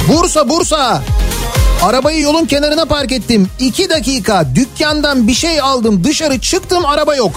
Bursa 0.09 0.49
Bursa. 0.49 1.03
Arabayı 1.83 2.21
yolun 2.21 2.47
kenarına 2.47 2.85
park 2.85 3.13
ettim. 3.13 3.49
İki 3.59 3.91
dakika 3.91 4.47
dükkandan 4.55 5.29
bir 5.29 5.35
şey 5.35 5.61
aldım 5.61 6.05
dışarı 6.05 6.41
çıktım 6.41 6.87
araba 6.87 7.17
yok. 7.17 7.33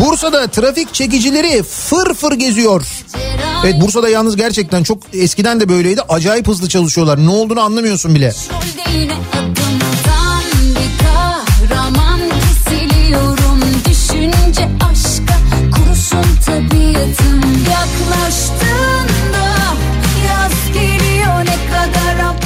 Bursa'da 0.00 0.46
trafik 0.46 0.94
çekicileri 0.94 1.62
fır 1.62 2.14
fır 2.14 2.32
geziyor. 2.32 2.86
Evet 3.64 3.80
Bursa'da 3.80 4.08
yalnız 4.08 4.36
gerçekten 4.36 4.82
çok 4.82 4.98
eskiden 5.12 5.60
de 5.60 5.68
böyleydi. 5.68 6.00
Acayip 6.08 6.48
hızlı 6.48 6.68
çalışıyorlar. 6.68 7.26
Ne 7.26 7.30
olduğunu 7.30 7.60
anlamıyorsun 7.60 8.14
bile. 8.14 8.32
Düşünce 13.88 14.68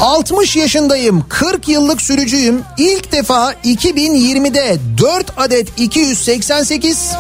60 0.05 0.57
yaşındayım. 0.57 1.25
40 1.29 1.69
yıllık 1.69 2.03
sürücüyüm. 2.03 2.63
İlk 2.79 3.13
defa 3.13 3.53
2020'de 3.53 4.79
4 4.99 5.27
adet 5.37 5.79
288, 5.79 7.13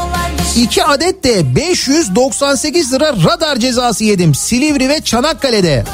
2 0.56 0.84
adet 0.84 1.24
de 1.24 1.56
598 1.56 2.92
lira 2.92 3.12
radar 3.24 3.56
cezası 3.56 4.04
yedim. 4.04 4.34
Silivri 4.34 4.88
ve 4.88 5.00
Çanakkale'de. 5.00 5.84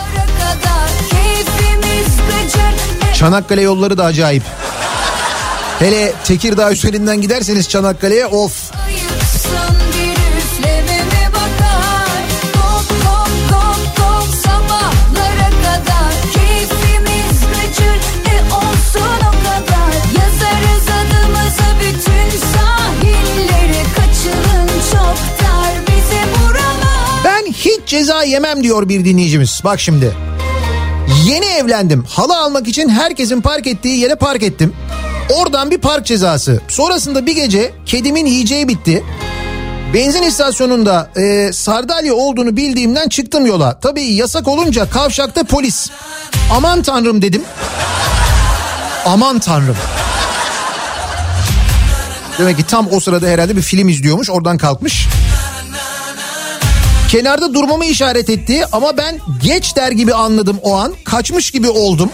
Çanakkale 3.18 3.62
yolları 3.62 3.98
da 3.98 4.04
acayip. 4.04 4.42
Hele 5.78 6.12
Tekirdağ 6.24 6.72
üzerinden 6.72 7.20
giderseniz 7.20 7.68
Çanakkale'ye 7.68 8.26
of. 8.26 8.70
Ayıpsın 8.86 9.09
ceza 27.90 28.22
yemem 28.22 28.62
diyor 28.62 28.88
bir 28.88 29.04
dinleyicimiz. 29.04 29.60
Bak 29.64 29.80
şimdi. 29.80 30.12
Yeni 31.24 31.46
evlendim. 31.46 32.04
Halı 32.08 32.36
almak 32.36 32.68
için 32.68 32.88
herkesin 32.88 33.40
park 33.40 33.66
ettiği 33.66 33.98
yere 33.98 34.14
park 34.14 34.42
ettim. 34.42 34.72
Oradan 35.30 35.70
bir 35.70 35.78
park 35.78 36.06
cezası. 36.06 36.60
Sonrasında 36.68 37.26
bir 37.26 37.34
gece 37.34 37.72
kedimin 37.86 38.26
yiyeceği 38.26 38.68
bitti. 38.68 39.04
Benzin 39.94 40.22
istasyonunda 40.22 41.10
e, 41.16 41.52
sardalya 41.52 42.14
olduğunu 42.14 42.56
bildiğimden 42.56 43.08
çıktım 43.08 43.46
yola. 43.46 43.80
Tabii 43.80 44.04
yasak 44.04 44.48
olunca 44.48 44.90
kavşakta 44.90 45.44
polis. 45.44 45.90
Aman 46.52 46.82
tanrım 46.82 47.22
dedim. 47.22 47.42
Aman 49.06 49.38
tanrım. 49.38 49.76
Demek 52.38 52.56
ki 52.56 52.66
tam 52.66 52.88
o 52.92 53.00
sırada 53.00 53.26
herhalde 53.26 53.56
bir 53.56 53.62
film 53.62 53.88
izliyormuş 53.88 54.30
oradan 54.30 54.58
kalkmış. 54.58 55.08
Kenarda 57.10 57.54
durmamı 57.54 57.84
işaret 57.84 58.30
etti 58.30 58.64
ama 58.72 58.96
ben 58.96 59.18
geç 59.42 59.76
der 59.76 59.92
gibi 59.92 60.14
anladım 60.14 60.58
o 60.62 60.76
an. 60.76 60.94
Kaçmış 61.04 61.50
gibi 61.50 61.68
oldum. 61.68 62.10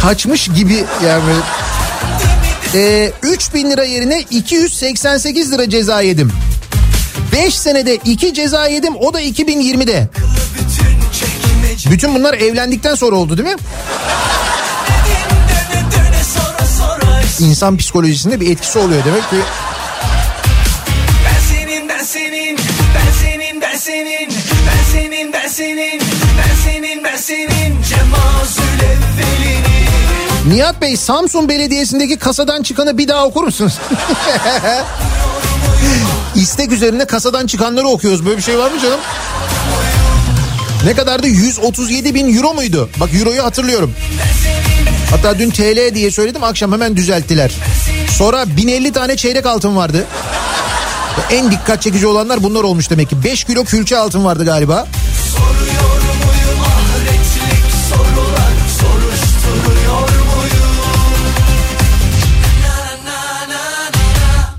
Kaçmış 0.00 0.48
gibi 0.48 0.84
yani. 1.06 1.32
Ee, 2.74 3.12
3000 3.22 3.70
lira 3.70 3.84
yerine 3.84 4.20
288 4.30 5.52
lira 5.52 5.70
ceza 5.70 6.00
yedim. 6.00 6.32
5 7.32 7.58
senede 7.58 7.94
2 7.94 8.34
ceza 8.34 8.66
yedim 8.66 8.96
o 8.96 9.14
da 9.14 9.22
2020'de. 9.22 10.08
Bütün 11.90 12.14
bunlar 12.14 12.34
evlendikten 12.34 12.94
sonra 12.94 13.16
oldu 13.16 13.38
değil 13.38 13.48
mi? 13.48 13.56
İnsan 17.40 17.76
psikolojisinde 17.76 18.40
bir 18.40 18.50
etkisi 18.50 18.78
oluyor 18.78 19.04
demek 19.04 19.30
ki. 19.30 19.36
Nihat 30.52 30.80
Bey 30.80 30.96
Samsun 30.96 31.48
Belediyesi'ndeki 31.48 32.16
kasadan 32.16 32.62
çıkanı 32.62 32.98
bir 32.98 33.08
daha 33.08 33.26
okur 33.26 33.44
musunuz? 33.44 33.72
İstek 36.34 36.72
üzerine 36.72 37.04
kasadan 37.04 37.46
çıkanları 37.46 37.88
okuyoruz. 37.88 38.26
Böyle 38.26 38.36
bir 38.36 38.42
şey 38.42 38.58
var 38.58 38.70
mı 38.70 38.80
canım? 38.80 39.00
Ne 40.84 40.94
kadardı? 40.94 41.26
137 41.26 42.14
bin 42.14 42.36
euro 42.36 42.54
muydu? 42.54 42.90
Bak 43.00 43.14
euroyu 43.14 43.44
hatırlıyorum. 43.44 43.94
Hatta 45.10 45.38
dün 45.38 45.50
TL 45.50 45.94
diye 45.94 46.10
söyledim 46.10 46.44
akşam 46.44 46.72
hemen 46.72 46.96
düzelttiler. 46.96 47.52
Sonra 48.10 48.56
1050 48.56 48.92
tane 48.92 49.16
çeyrek 49.16 49.46
altın 49.46 49.76
vardı. 49.76 50.04
En 51.30 51.50
dikkat 51.50 51.82
çekici 51.82 52.06
olanlar 52.06 52.42
bunlar 52.42 52.62
olmuş 52.62 52.90
demek 52.90 53.10
ki. 53.10 53.24
5 53.24 53.44
kilo 53.44 53.64
külçe 53.64 53.98
altın 53.98 54.24
vardı 54.24 54.44
galiba. 54.44 54.86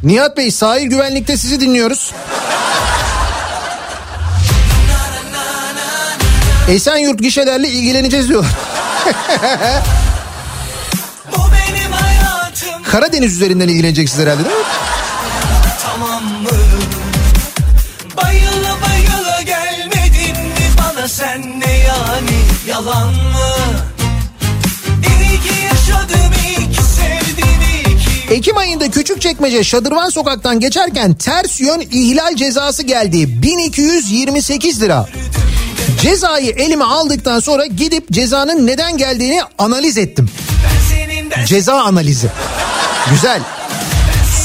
Nihat 0.04 0.38
Bey 0.38 0.52
sahil 0.52 0.88
güvenlikte 0.88 1.38
sizi 1.38 1.60
dinliyoruz. 1.60 2.14
Esenyurt 6.70 7.20
gişelerle 7.20 7.68
ilgileneceğiz 7.68 8.30
hayatım. 11.92 12.84
Karadeniz 12.84 13.36
üzerinden 13.36 13.68
ilgileneceksiniz 13.68 14.26
herhalde 14.26 14.44
değil 14.46 14.56
mi? 14.56 14.64
tamam 15.86 16.24
mı? 16.24 16.50
Bayıla 18.18 18.78
bayıla 18.82 19.42
gelmedin 19.42 20.44
mi? 20.48 20.70
Bana 20.78 21.08
sen 21.08 21.60
ne 21.60 21.78
yani? 21.78 22.40
Yalan 22.68 23.14
Ekim 28.44 28.58
ayında 28.58 28.92
Küçükçekmece 28.92 29.64
Şadırvan 29.64 30.10
Sokak'tan 30.10 30.60
geçerken 30.60 31.14
ters 31.14 31.62
yön 31.62 31.80
ihlal 31.80 32.36
cezası 32.36 32.84
geldi. 32.84 33.42
1228 33.42 34.82
lira. 34.82 35.08
Cezayı 36.02 36.52
elime 36.52 36.84
aldıktan 36.84 37.40
sonra 37.40 37.66
gidip 37.66 38.12
cezanın 38.12 38.68
neden 38.68 38.98
geldiğini 38.98 39.42
analiz 39.58 39.98
ettim. 39.98 40.30
Ceza 41.46 41.74
analizi. 41.74 42.28
Güzel. 43.10 43.42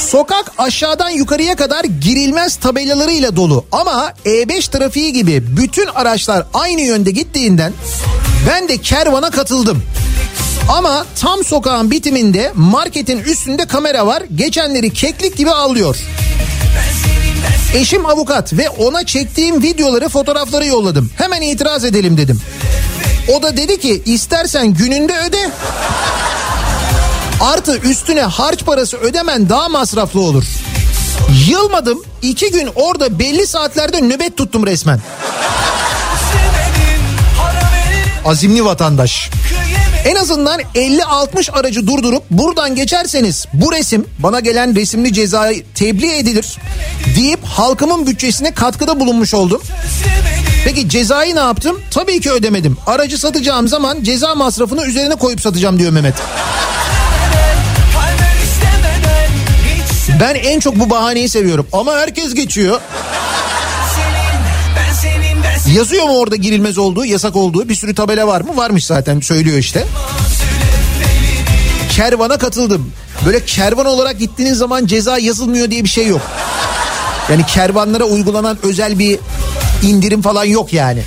Sokak 0.09 0.53
aşağıdan 0.59 1.11
yukarıya 1.11 1.57
kadar 1.57 1.85
girilmez 1.85 2.57
tabelalarıyla 2.57 3.37
dolu 3.37 3.65
ama 3.73 4.13
E5 4.25 4.71
trafiği 4.71 5.13
gibi 5.13 5.57
bütün 5.57 5.87
araçlar 5.87 6.47
aynı 6.55 6.81
yönde 6.81 7.11
gittiğinden 7.11 7.73
ben 8.49 8.69
de 8.69 8.77
kervana 8.77 9.31
katıldım. 9.31 9.83
Ama 10.69 11.07
tam 11.21 11.45
sokağın 11.45 11.91
bitiminde 11.91 12.53
marketin 12.55 13.19
üstünde 13.19 13.67
kamera 13.67 14.07
var. 14.07 14.23
Geçenleri 14.35 14.93
keklik 14.93 15.37
gibi 15.37 15.51
avlıyor. 15.51 15.97
Eşim 17.75 18.07
avukat 18.07 18.53
ve 18.53 18.69
ona 18.69 19.07
çektiğim 19.07 19.63
videoları 19.63 20.09
fotoğrafları 20.09 20.67
yolladım. 20.67 21.11
Hemen 21.17 21.43
itiraz 21.43 21.85
edelim 21.85 22.17
dedim. 22.19 22.41
O 23.37 23.43
da 23.43 23.57
dedi 23.57 23.81
ki 23.81 24.03
istersen 24.07 24.67
gününde 24.75 25.13
öde. 25.29 25.51
Artı 27.41 27.79
üstüne 27.79 28.23
harç 28.23 28.65
parası 28.65 28.97
ödemen 28.97 29.49
daha 29.49 29.69
masraflı 29.69 30.21
olur. 30.21 30.45
Yılmadım. 31.49 32.03
iki 32.23 32.51
gün 32.51 32.69
orada 32.75 33.19
belli 33.19 33.47
saatlerde 33.47 34.01
nöbet 34.01 34.37
tuttum 34.37 34.67
resmen. 34.67 35.01
Azimli 38.25 38.65
vatandaş. 38.65 39.31
En 40.05 40.15
azından 40.15 40.61
50-60 40.75 41.53
aracı 41.53 41.87
durdurup 41.87 42.23
buradan 42.31 42.75
geçerseniz 42.75 43.47
bu 43.53 43.73
resim 43.73 44.07
bana 44.19 44.41
gelen 44.41 44.77
resimli 44.77 45.13
cezayı 45.13 45.65
tebliğ 45.75 46.17
edilir 46.17 46.59
deyip 47.17 47.45
halkımın 47.45 48.07
bütçesine 48.07 48.55
katkıda 48.55 49.01
bulunmuş 49.01 49.35
oldum. 49.35 49.63
Peki 50.65 50.89
cezayı 50.89 51.37
ne 51.37 51.41
yaptım? 51.41 51.81
Tabii 51.91 52.21
ki 52.21 52.31
ödemedim. 52.31 52.77
Aracı 52.87 53.19
satacağım 53.19 53.69
zaman 53.69 54.03
ceza 54.03 54.35
masrafını 54.35 54.87
üzerine 54.87 55.15
koyup 55.15 55.41
satacağım 55.41 55.79
diyor 55.79 55.93
Mehmet. 55.93 56.15
Ben 60.21 60.35
en 60.35 60.61
çok 60.61 60.77
bu 60.77 60.91
bahaneyi 60.91 61.29
seviyorum 61.29 61.67
ama 61.73 61.93
herkes 61.97 62.35
geçiyor. 62.35 62.81
Yazıyor 65.75 66.05
mu 66.05 66.19
orada 66.19 66.37
girilmez 66.37 66.79
olduğu, 66.79 67.05
yasak 67.05 67.37
olduğu 67.37 67.69
bir 67.69 67.75
sürü 67.75 67.95
tabela 67.95 68.27
var 68.27 68.41
mı? 68.41 68.57
Varmış 68.57 68.87
zaten 68.87 69.21
söylüyor 69.21 69.59
işte. 69.59 69.87
Kervana 71.91 72.39
katıldım. 72.39 72.93
Böyle 73.27 73.45
kervan 73.45 73.87
olarak 73.87 74.19
gittiğiniz 74.19 74.59
zaman 74.59 74.87
ceza 74.87 75.19
yazılmıyor 75.19 75.71
diye 75.71 75.85
bir 75.85 75.89
şey 75.89 76.07
yok. 76.07 76.21
Yani 77.31 77.47
kervanlara 77.47 78.05
uygulanan 78.05 78.59
özel 78.63 78.99
bir 78.99 79.19
indirim 79.83 80.23
falan 80.23 80.45
yok 80.45 80.73
yani. 80.73 81.03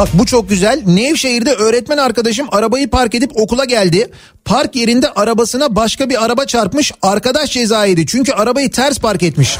Bak 0.00 0.08
bu 0.14 0.26
çok 0.26 0.48
güzel. 0.48 0.82
Nevşehir'de 0.86 1.52
öğretmen 1.52 1.98
arkadaşım 1.98 2.46
arabayı 2.50 2.90
park 2.90 3.14
edip 3.14 3.30
okula 3.34 3.64
geldi. 3.64 4.10
Park 4.44 4.76
yerinde 4.76 5.10
arabasına 5.10 5.76
başka 5.76 6.10
bir 6.10 6.24
araba 6.24 6.44
çarpmış. 6.44 6.92
Arkadaş 7.02 7.50
ceza 7.50 7.84
yedi. 7.84 8.06
Çünkü 8.06 8.32
arabayı 8.32 8.70
ters 8.70 8.98
park 8.98 9.22
etmiş. 9.22 9.58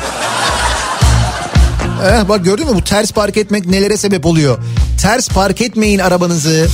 Eh, 2.05 2.29
bak 2.29 2.45
gördün 2.45 2.67
mü 2.67 2.75
bu 2.75 2.85
ters 2.85 3.13
park 3.13 3.37
etmek 3.37 3.67
nelere 3.67 3.97
sebep 3.97 4.27
oluyor. 4.27 4.59
Ters 5.03 5.29
park 5.29 5.61
etmeyin 5.61 5.99
arabanızı. 5.99 6.67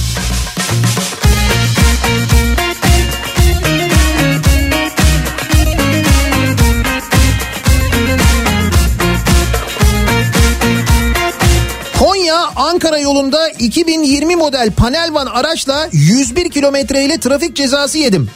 Ankara 12.56 12.98
yolunda 12.98 13.48
2020 13.48 14.36
model 14.36 14.72
panel 14.72 15.14
van 15.14 15.26
araçla 15.26 15.88
101 15.92 16.50
kilometre 16.50 17.04
ile 17.04 17.20
trafik 17.20 17.56
cezası 17.56 17.98
yedim. 17.98 18.30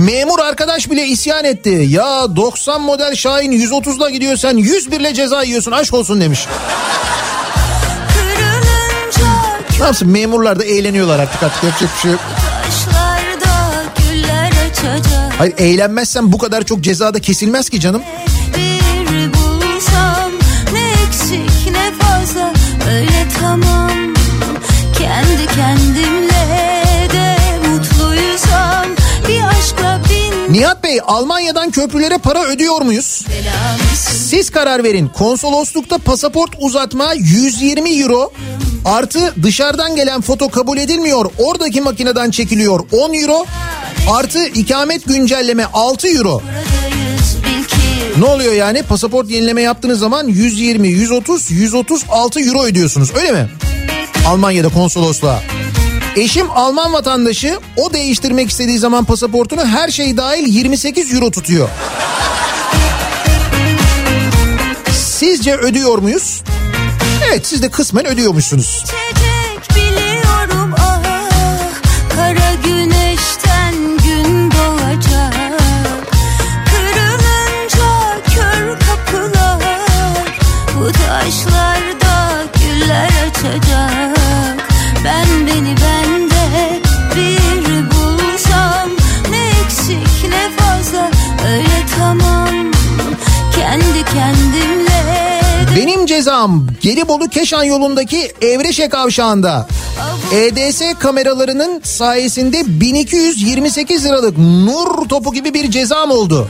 Memur 0.00 0.38
arkadaş 0.38 0.90
bile 0.90 1.06
isyan 1.06 1.44
etti. 1.44 1.86
Ya 1.88 2.36
90 2.36 2.80
model 2.80 3.14
Şahin 3.14 3.52
130'la 3.52 4.10
gidiyor 4.10 4.36
sen 4.36 4.56
101 4.56 5.00
ile 5.00 5.14
ceza 5.14 5.42
yiyorsun 5.42 5.72
aşk 5.72 5.94
olsun 5.94 6.20
demiş. 6.20 6.46
Ne 9.78 9.84
yapsın 9.84 10.08
memurlar 10.08 10.58
da 10.58 10.64
eğleniyorlar 10.64 11.18
artık 11.18 11.42
artık 11.42 11.64
yapacak 11.64 11.90
bir 11.96 12.00
şey 12.00 12.10
yok. 12.10 12.20
Hayır 15.38 15.54
eğlenmezsen 15.58 16.32
bu 16.32 16.38
kadar 16.38 16.62
çok 16.64 16.80
cezada 16.80 17.20
kesilmez 17.20 17.68
ki 17.68 17.80
canım. 17.80 18.02
Kendimle 25.56 26.46
de 27.12 27.36
mutluysam 27.68 28.86
bir 29.28 29.42
aşkla 29.48 30.00
bin 30.10 30.52
Nihat 30.52 30.84
Bey 30.84 31.00
Almanya'dan 31.06 31.70
köprülere 31.70 32.18
para 32.18 32.44
ödüyor 32.44 32.82
muyuz? 32.82 33.24
Siz 34.30 34.50
karar 34.50 34.84
verin. 34.84 35.08
Konsoloslukta 35.08 35.98
pasaport 35.98 36.50
uzatma 36.58 37.12
120 37.14 37.90
euro 37.90 38.32
artı 38.84 39.34
dışarıdan 39.42 39.96
gelen 39.96 40.20
foto 40.20 40.48
kabul 40.48 40.78
edilmiyor. 40.78 41.30
Oradaki 41.38 41.80
makineden 41.80 42.30
çekiliyor 42.30 42.80
10 42.92 43.14
euro 43.14 43.46
artı 44.10 44.46
ikamet 44.46 45.04
güncelleme 45.06 45.64
6 45.72 46.08
euro. 46.08 46.42
Ne 48.18 48.24
oluyor 48.24 48.52
yani? 48.52 48.82
Pasaport 48.82 49.30
yenileme 49.30 49.62
yaptığınız 49.62 49.98
zaman 49.98 50.28
120, 50.28 50.88
130, 50.88 51.50
136 51.50 52.40
euro 52.40 52.62
ödüyorsunuz 52.64 53.10
öyle 53.14 53.32
mi? 53.32 53.48
Almanya'da 54.26 54.68
konsolosluğa. 54.68 55.42
Eşim 56.16 56.50
Alman 56.50 56.92
vatandaşı 56.92 57.58
o 57.76 57.92
değiştirmek 57.92 58.50
istediği 58.50 58.78
zaman 58.78 59.04
pasaportunu 59.04 59.66
her 59.66 59.88
şey 59.88 60.16
dahil 60.16 60.46
28 60.46 61.14
euro 61.14 61.30
tutuyor. 61.30 61.68
Sizce 64.92 65.54
ödüyor 65.56 65.98
muyuz? 65.98 66.42
Evet 67.28 67.46
siz 67.46 67.62
de 67.62 67.70
kısmen 67.70 68.06
ödüyormuşsunuz. 68.06 68.84
Cezam 96.16 96.66
Gelibolu 96.80 97.28
Keşan 97.28 97.64
yolundaki 97.64 98.32
Evreşe 98.40 98.88
kavşağında. 98.88 99.68
EDS 100.32 100.82
kameralarının 100.98 101.80
sayesinde 101.84 102.80
1228 102.80 104.04
liralık 104.04 104.38
nur 104.38 105.08
topu 105.08 105.32
gibi 105.32 105.54
bir 105.54 105.70
cezam 105.70 106.10
oldu. 106.10 106.48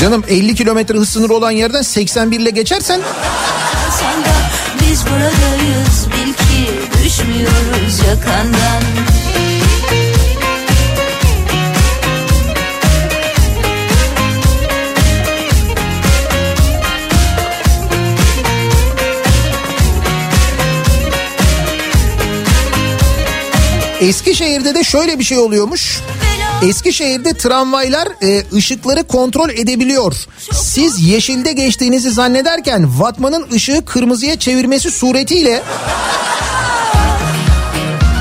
Canım 0.00 0.24
50 0.28 0.54
kilometre 0.54 0.98
hız 0.98 1.08
sınırı 1.08 1.34
olan 1.34 1.50
yerden 1.50 1.82
81 1.82 2.40
ile 2.40 2.50
geçersen 2.50 3.00
biz 4.80 5.04
buradayız 5.06 6.06
bil 6.06 6.32
ki 6.32 6.70
düşmüyoruz 7.04 7.98
yakandan 8.08 8.82
Eskişehir'de 24.00 24.74
de 24.74 24.84
şöyle 24.84 25.18
bir 25.18 25.24
şey 25.24 25.38
oluyormuş. 25.38 26.00
Eskişehir'de 26.62 27.32
tramvaylar 27.32 28.08
e, 28.22 28.44
ışıkları 28.54 29.04
kontrol 29.04 29.50
edebiliyor. 29.50 30.14
Siz 30.52 31.08
yeşilde 31.08 31.52
geçtiğinizi 31.52 32.10
zannederken 32.10 33.00
vatmanın 33.00 33.46
ışığı 33.52 33.84
kırmızıya 33.84 34.38
çevirmesi 34.38 34.90
suretiyle 34.90 35.62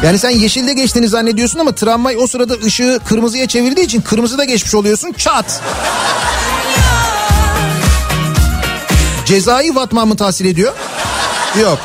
yani 0.03 0.19
sen 0.19 0.29
yeşilde 0.29 0.73
geçtiğini 0.73 1.07
zannediyorsun 1.07 1.59
ama 1.59 1.75
tramvay 1.75 2.17
o 2.17 2.27
sırada 2.27 2.53
ışığı 2.53 2.99
kırmızıya 3.09 3.47
çevirdiği 3.47 3.85
için 3.85 4.01
kırmızıda 4.01 4.43
geçmiş 4.43 4.75
oluyorsun 4.75 5.11
çat. 5.11 5.61
Cezayı 9.25 9.75
vatman 9.75 10.07
mı 10.07 10.15
tahsil 10.15 10.45
ediyor? 10.45 10.73
Yok. 11.61 11.79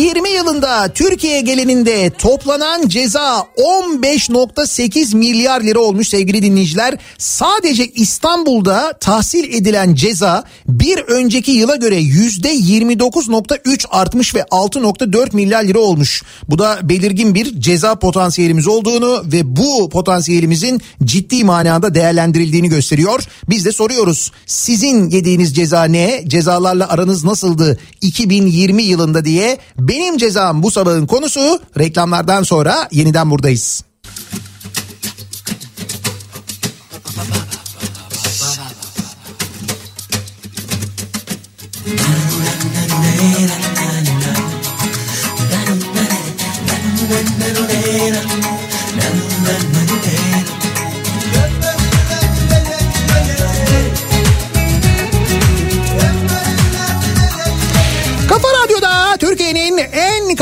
2020 0.00 0.30
yılında 0.30 0.92
Türkiye 0.92 1.40
geleninde 1.40 2.10
toplanan 2.10 2.88
ceza 2.88 3.46
15.8 3.56 5.16
milyar 5.16 5.60
lira 5.60 5.78
olmuş 5.78 6.08
sevgili 6.08 6.42
dinleyiciler. 6.42 6.98
Sadece 7.18 7.86
İstanbul'da 7.86 8.92
tahsil 9.00 9.54
edilen 9.54 9.94
ceza 9.94 10.44
bir 10.68 10.98
önceki 10.98 11.50
yıla 11.50 11.76
göre 11.76 12.00
%29.3 12.00 13.88
artmış 13.90 14.34
ve 14.34 14.40
6.4 14.40 15.36
milyar 15.36 15.64
lira 15.64 15.78
olmuş. 15.78 16.22
Bu 16.48 16.58
da 16.58 16.78
belirgin 16.82 17.34
bir 17.34 17.60
ceza 17.60 17.94
potansiyelimiz 17.94 18.68
olduğunu 18.68 19.22
ve 19.32 19.56
bu 19.56 19.88
potansiyelimizin 19.88 20.80
ciddi 21.04 21.44
manada 21.44 21.94
değerlendirildiğini 21.94 22.68
gösteriyor. 22.68 23.24
Biz 23.48 23.64
de 23.64 23.72
soruyoruz 23.72 24.32
sizin 24.46 25.10
yediğiniz 25.10 25.56
ceza 25.56 25.84
ne? 25.84 26.24
Cezalarla 26.26 26.88
aranız 26.88 27.24
nasıldı 27.24 27.78
2020 28.00 28.82
yılında 28.82 29.24
diye. 29.24 29.58
Benim 29.90 30.16
cezam 30.18 30.62
bu 30.62 30.70
sabahın 30.70 31.06
konusu 31.06 31.60
reklamlardan 31.78 32.42
sonra 32.42 32.88
yeniden 32.92 33.30
buradayız. 33.30 33.84
Yeah. 41.86 42.19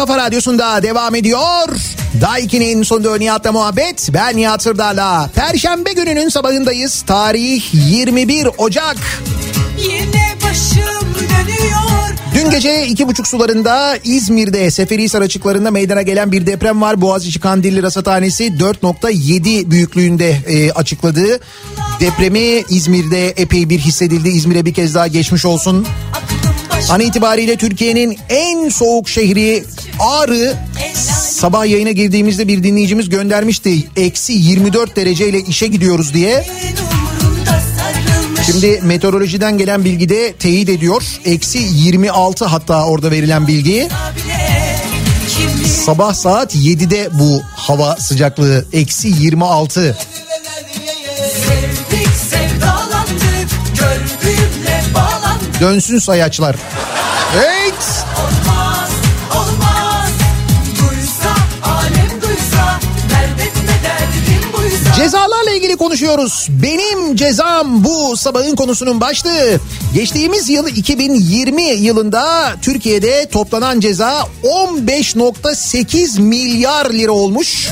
Kafa 0.08 0.26
radyosunda 0.26 0.82
devam 0.82 1.14
ediyor. 1.14 1.68
Daiki'nin 2.20 2.82
sonunda 2.82 3.16
Nihat'la 3.16 3.52
muhabbet. 3.52 4.08
Ben 4.12 4.36
Nihat 4.36 4.62
Sırdar'la. 4.62 5.30
Perşembe 5.34 5.92
gününün 5.92 6.28
sabahındayız. 6.28 7.02
Tarih 7.02 7.62
21 7.72 8.48
Ocak. 8.58 8.96
Yine 9.78 10.34
başım 10.44 11.14
dönüyor 11.14 12.14
Dün 12.34 12.50
gece 12.50 12.86
iki 12.86 13.08
buçuk 13.08 13.28
sularında 13.28 13.98
İzmir'de 14.04 14.70
Seferihisar 14.70 15.22
açıklarında 15.22 15.70
meydana 15.70 16.02
gelen 16.02 16.32
bir 16.32 16.46
deprem 16.46 16.82
var. 16.82 17.00
Boğaziçi 17.00 17.40
Kandilli 17.40 17.82
Rasathanesi 17.82 18.44
4.7 18.44 19.70
büyüklüğünde 19.70 20.30
e, 20.46 20.72
açıkladığı 20.72 21.40
depremi 22.00 22.64
İzmir'de 22.68 23.28
epey 23.28 23.68
bir 23.68 23.78
hissedildi. 23.78 24.28
İzmir'e 24.28 24.64
bir 24.64 24.74
kez 24.74 24.94
daha 24.94 25.06
geçmiş 25.06 25.44
olsun. 25.44 25.86
An 26.90 27.00
itibariyle 27.00 27.56
Türkiye'nin 27.56 28.18
en 28.28 28.68
soğuk 28.68 29.08
şehri 29.08 29.64
Ağrı 30.00 30.56
sabah 31.14 31.66
yayına 31.66 31.90
girdiğimizde 31.90 32.48
bir 32.48 32.62
dinleyicimiz 32.62 33.08
göndermişti. 33.08 33.84
Eksi 33.96 34.32
24 34.32 34.96
dereceyle 34.96 35.40
işe 35.40 35.66
gidiyoruz 35.66 36.14
diye. 36.14 36.46
Şimdi 38.46 38.80
meteorolojiden 38.84 39.58
gelen 39.58 39.84
bilgi 39.84 40.08
de 40.08 40.32
teyit 40.32 40.68
ediyor. 40.68 41.02
Eksi 41.24 41.58
26 41.58 42.44
hatta 42.44 42.84
orada 42.86 43.10
verilen 43.10 43.46
bilgi. 43.46 43.88
bile 44.24 44.76
Kimi 45.28 45.68
Sabah 45.68 46.14
saat 46.14 46.54
7'de 46.54 47.08
bu 47.18 47.42
hava 47.56 47.96
sıcaklığı 47.96 48.64
eksi 48.72 49.08
26. 49.08 49.96
Dönsün 55.60 55.98
sayaçlar. 55.98 56.56
Evet. 57.36 57.74
Olmaz 58.18 58.90
olmaz 59.34 60.10
Duysa 60.78 61.34
alem 61.64 62.22
duysa 62.22 62.80
Dert 63.10 63.40
etme 63.40 63.72
derdim 63.84 64.52
buysa 64.52 64.94
Cezalarla 64.96 65.50
ilgili 65.50 65.76
konuşuyoruz. 65.76 66.46
Benim 66.62 67.16
cezam 67.16 67.84
bu 67.84 68.16
sabahın 68.16 68.56
konusunun 68.56 69.00
başlığı. 69.00 69.60
Geçtiğimiz 69.94 70.48
yıl 70.48 70.66
2020 70.66 71.62
yılında 71.62 72.54
Türkiye'de 72.62 73.28
toplanan 73.28 73.80
ceza 73.80 74.28
15.8 74.42 76.20
milyar 76.20 76.90
lira 76.90 77.12
olmuş. 77.12 77.68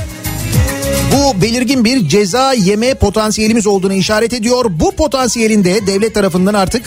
Bu 1.13 1.43
belirgin 1.43 1.85
bir 1.85 2.09
ceza 2.09 2.53
yeme 2.53 2.95
potansiyelimiz 2.95 3.67
olduğunu 3.67 3.93
işaret 3.93 4.33
ediyor. 4.33 4.65
Bu 4.71 4.93
potansiyelin 4.93 5.65
de 5.65 5.87
devlet 5.87 6.15
tarafından 6.15 6.55
artık 6.55 6.83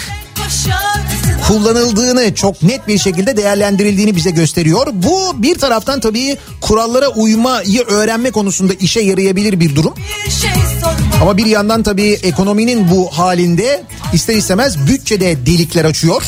kullanıldığını 1.47 2.35
çok 2.35 2.63
net 2.63 2.87
bir 2.87 2.97
şekilde 2.97 3.37
değerlendirildiğini 3.37 4.15
bize 4.15 4.31
gösteriyor. 4.31 4.87
Bu 4.93 5.43
bir 5.43 5.57
taraftan 5.57 5.99
tabii 5.99 6.37
kurallara 6.61 7.07
uymayı 7.07 7.81
öğrenme 7.81 8.31
konusunda 8.31 8.73
işe 8.73 8.99
yarayabilir 8.99 9.59
bir 9.59 9.75
durum. 9.75 9.93
Ama 11.21 11.37
bir 11.37 11.45
yandan 11.45 11.83
tabii 11.83 12.19
ekonominin 12.23 12.91
bu 12.91 13.09
halinde 13.11 13.83
ister 14.13 14.35
istemez 14.35 14.87
bütçede 14.87 15.45
delikler 15.45 15.85
açıyor. 15.85 16.23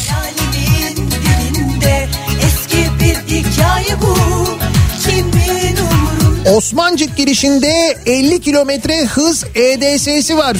Osmancık 6.55 7.17
girişinde 7.17 7.97
50 8.05 8.41
kilometre 8.41 9.05
hız 9.05 9.45
EDS'si 9.55 10.37
var. 10.37 10.57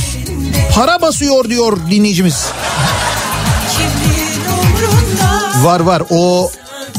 Para 0.75 1.01
basıyor 1.01 1.49
diyor 1.49 1.77
dinleyicimiz. 1.91 2.45
Var 5.63 5.79
var 5.79 6.03
o 6.09 6.51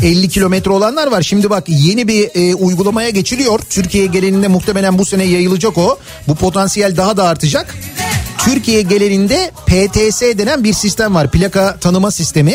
50 0.02 0.28
kilometre 0.28 0.70
olanlar 0.70 1.06
var. 1.06 1.22
Şimdi 1.22 1.50
bak 1.50 1.64
yeni 1.68 2.08
bir 2.08 2.30
e, 2.34 2.54
uygulamaya 2.54 3.10
geçiliyor. 3.10 3.60
Türkiye 3.70 4.06
genelinde 4.06 4.48
muhtemelen 4.48 4.98
bu 4.98 5.04
sene 5.04 5.24
yayılacak 5.24 5.78
o. 5.78 5.98
Bu 6.28 6.34
potansiyel 6.34 6.96
daha 6.96 7.16
da 7.16 7.24
artacak. 7.24 7.74
Türkiye 8.38 8.82
genelinde 8.82 9.50
PTS 9.66 10.22
denen 10.22 10.64
bir 10.64 10.72
sistem 10.72 11.14
var. 11.14 11.30
Plaka 11.30 11.76
tanıma 11.76 12.10
sistemi. 12.10 12.54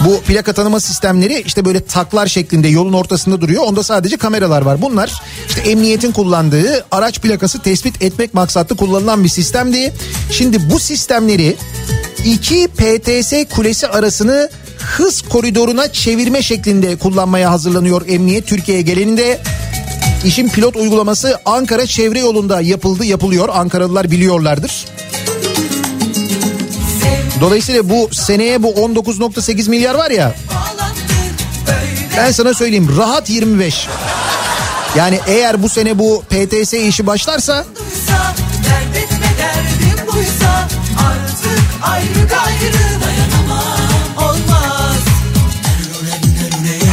Bu 0.00 0.20
plaka 0.20 0.52
tanıma 0.52 0.80
sistemleri 0.80 1.42
işte 1.46 1.64
böyle 1.64 1.84
taklar 1.84 2.26
şeklinde 2.26 2.68
yolun 2.68 2.92
ortasında 2.92 3.40
duruyor. 3.40 3.62
Onda 3.62 3.82
sadece 3.82 4.16
kameralar 4.16 4.62
var. 4.62 4.82
Bunlar 4.82 5.22
işte 5.48 5.60
emniyetin 5.60 6.12
kullandığı 6.12 6.86
araç 6.90 7.20
plakası 7.20 7.62
tespit 7.62 8.02
etmek 8.02 8.34
maksatlı 8.34 8.76
kullanılan 8.76 9.24
bir 9.24 9.28
sistemdi. 9.28 9.92
Şimdi 10.30 10.70
bu 10.70 10.78
sistemleri 10.78 11.56
iki 12.24 12.68
PTS 12.68 13.54
kulesi 13.54 13.88
arasını 13.88 14.50
hız 14.82 15.22
koridoruna 15.22 15.92
çevirme 15.92 16.42
şeklinde 16.42 16.96
kullanmaya 16.96 17.50
hazırlanıyor 17.50 18.08
emniyet 18.08 18.46
Türkiye 18.46 18.82
geleninde. 18.82 19.40
İşin 20.24 20.48
pilot 20.48 20.76
uygulaması 20.76 21.38
Ankara 21.44 21.86
çevre 21.86 22.18
yolunda 22.18 22.60
yapıldı 22.60 23.04
yapılıyor. 23.04 23.48
Ankaralılar 23.48 24.10
biliyorlardır. 24.10 24.84
Dolayısıyla 27.40 27.88
bu 27.88 28.08
seneye 28.12 28.62
bu 28.62 28.70
19.8 28.70 29.70
milyar 29.70 29.94
var 29.94 30.10
ya 30.10 30.34
ben 32.16 32.32
sana 32.32 32.54
söyleyeyim 32.54 32.96
rahat 32.98 33.30
25. 33.30 33.88
Yani 34.96 35.20
eğer 35.26 35.62
bu 35.62 35.68
sene 35.68 35.98
bu 35.98 36.22
PTS 36.30 36.74
işi 36.74 37.06
başlarsa 37.06 37.64
duysa 37.78 38.34
Dert 38.68 38.96
etme 38.96 40.12
buysa 40.12 40.68
Artık 40.98 41.60
ayrı 41.82 42.28
gayrı 42.28 42.91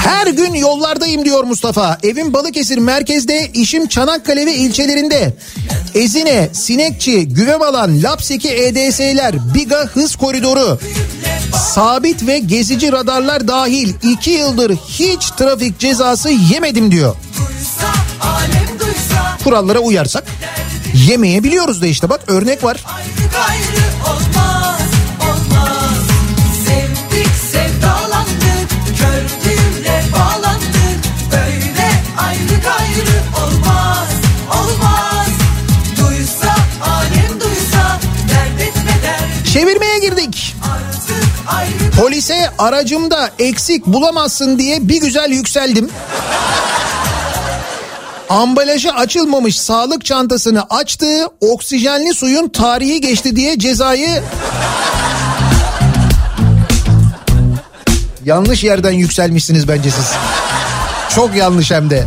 Her 0.09 0.27
gün 0.27 0.53
yollardayım 0.53 1.25
diyor 1.25 1.43
Mustafa. 1.43 1.97
Evim 2.03 2.33
Balıkesir 2.33 2.77
merkezde, 2.77 3.51
işim 3.53 3.87
Çanakkale 3.87 4.45
ve 4.45 4.53
ilçelerinde. 4.55 5.33
Ezine, 5.95 6.49
Sinekçi, 6.53 7.27
Güvebalan, 7.27 8.03
Lapseki 8.03 8.49
EDS'ler, 8.49 9.53
Biga 9.53 9.77
hız 9.77 10.15
koridoru. 10.15 10.79
Sabit 11.73 12.27
ve 12.27 12.39
gezici 12.39 12.91
radarlar 12.91 13.47
dahil 13.47 13.93
2 14.03 14.29
yıldır 14.31 14.75
hiç 14.75 15.29
trafik 15.37 15.79
cezası 15.79 16.29
yemedim 16.29 16.91
diyor. 16.91 17.15
Kurallara 19.43 19.79
uyarsak 19.79 20.23
yemeyebiliyoruz 20.93 21.81
da 21.81 21.87
işte 21.87 22.09
bak 22.09 22.21
örnek 22.27 22.63
var. 22.63 22.83
Ayrı 22.95 23.31
gayrı 23.31 23.85
olmaz 24.05 24.78
Polise 41.99 42.49
aracımda 42.57 43.31
eksik 43.39 43.85
bulamazsın 43.85 44.59
diye 44.59 44.87
bir 44.89 45.01
güzel 45.01 45.31
yükseldim. 45.31 45.89
Ambalajı 48.29 48.93
açılmamış 48.93 49.59
sağlık 49.59 50.05
çantasını 50.05 50.63
açtı, 50.69 51.07
oksijenli 51.39 52.13
suyun 52.13 52.49
tarihi 52.49 53.01
geçti 53.01 53.35
diye 53.35 53.59
cezayı... 53.59 54.23
Yanlış 58.25 58.63
yerden 58.63 58.91
yükselmişsiniz 58.91 59.67
bence 59.67 59.91
siz. 59.91 60.11
Çok 61.15 61.35
yanlış 61.35 61.71
hem 61.71 61.89
de. 61.89 62.05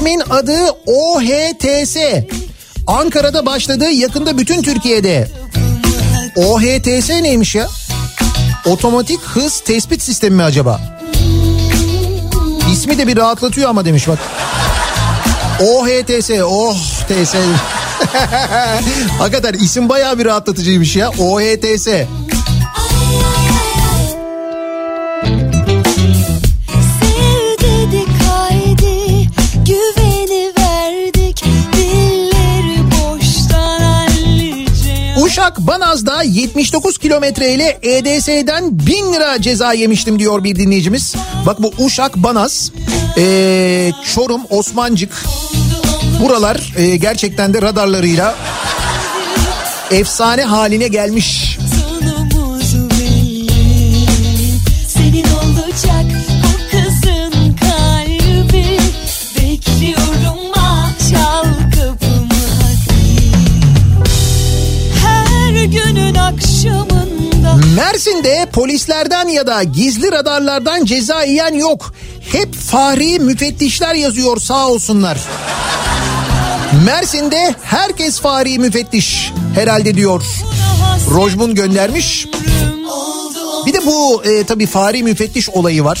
Sistemin 0.00 0.22
adı 0.30 0.70
OHTS. 0.86 1.96
Ankara'da 2.86 3.46
başladı, 3.46 3.90
yakında 3.90 4.38
bütün 4.38 4.62
Türkiye'de. 4.62 5.28
OHTS 6.36 7.10
neymiş 7.10 7.54
ya? 7.54 7.68
Otomatik 8.66 9.20
hız 9.20 9.60
tespit 9.60 10.02
sistemi 10.02 10.36
mi 10.36 10.42
acaba? 10.42 10.80
İsmi 12.72 12.98
de 12.98 13.06
bir 13.06 13.16
rahatlatıyor 13.16 13.70
ama 13.70 13.84
demiş 13.84 14.08
bak. 14.08 14.18
OHTS, 15.60 16.30
oh 16.44 16.76
TS. 17.08 17.34
Hakikaten 19.18 19.54
isim 19.54 19.88
bayağı 19.88 20.18
bir 20.18 20.24
rahatlatıcıymış 20.24 20.96
ya. 20.96 21.10
OHTS. 21.10 21.84
Sevdik 21.84 22.29
Uşak 35.60 35.66
Banaz'da 35.66 36.22
79 36.22 36.98
kilometre 36.98 37.54
ile 37.54 37.78
EDS'den 37.82 38.78
1000 38.78 39.12
lira 39.12 39.42
ceza 39.42 39.72
yemiştim 39.72 40.18
diyor 40.18 40.44
bir 40.44 40.56
dinleyicimiz. 40.56 41.14
Bak 41.46 41.62
bu 41.62 41.72
Uşak 41.78 42.16
Banaz, 42.16 42.72
ee, 43.18 43.92
Çorum, 44.14 44.42
Osmancık 44.50 45.24
buralar 46.22 46.72
ee, 46.76 46.96
gerçekten 46.96 47.54
de 47.54 47.62
radarlarıyla 47.62 48.34
efsane 49.90 50.42
haline 50.42 50.88
gelmiş. 50.88 51.58
Mersin'de 67.76 68.46
polislerden 68.52 69.28
ya 69.28 69.46
da 69.46 69.62
gizli 69.62 70.12
radarlardan 70.12 70.84
ceza 70.84 71.22
yiyen 71.22 71.54
yok. 71.54 71.94
Hep 72.32 72.54
fahri 72.54 73.18
müfettişler 73.18 73.94
yazıyor 73.94 74.40
sağ 74.40 74.68
olsunlar. 74.68 75.18
Mersin'de 76.86 77.54
herkes 77.62 78.20
fahri 78.20 78.58
müfettiş 78.58 79.32
herhalde 79.54 79.94
diyor. 79.94 80.22
Rojmun 81.10 81.54
göndermiş. 81.54 82.26
Bir 83.66 83.72
de 83.72 83.86
bu 83.86 84.24
e, 84.24 84.44
tabii 84.44 84.66
fahri 84.66 85.02
müfettiş 85.02 85.48
olayı 85.48 85.84
var. 85.84 86.00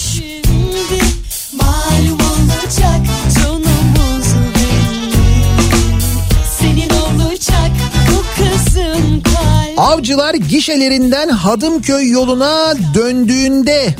Kalbi 10.10 10.10
Avcılar 10.10 10.34
gişelerinden 10.34 11.28
Hadımköy 11.28 12.10
yoluna 12.10 12.74
döndüğünde 12.94 13.94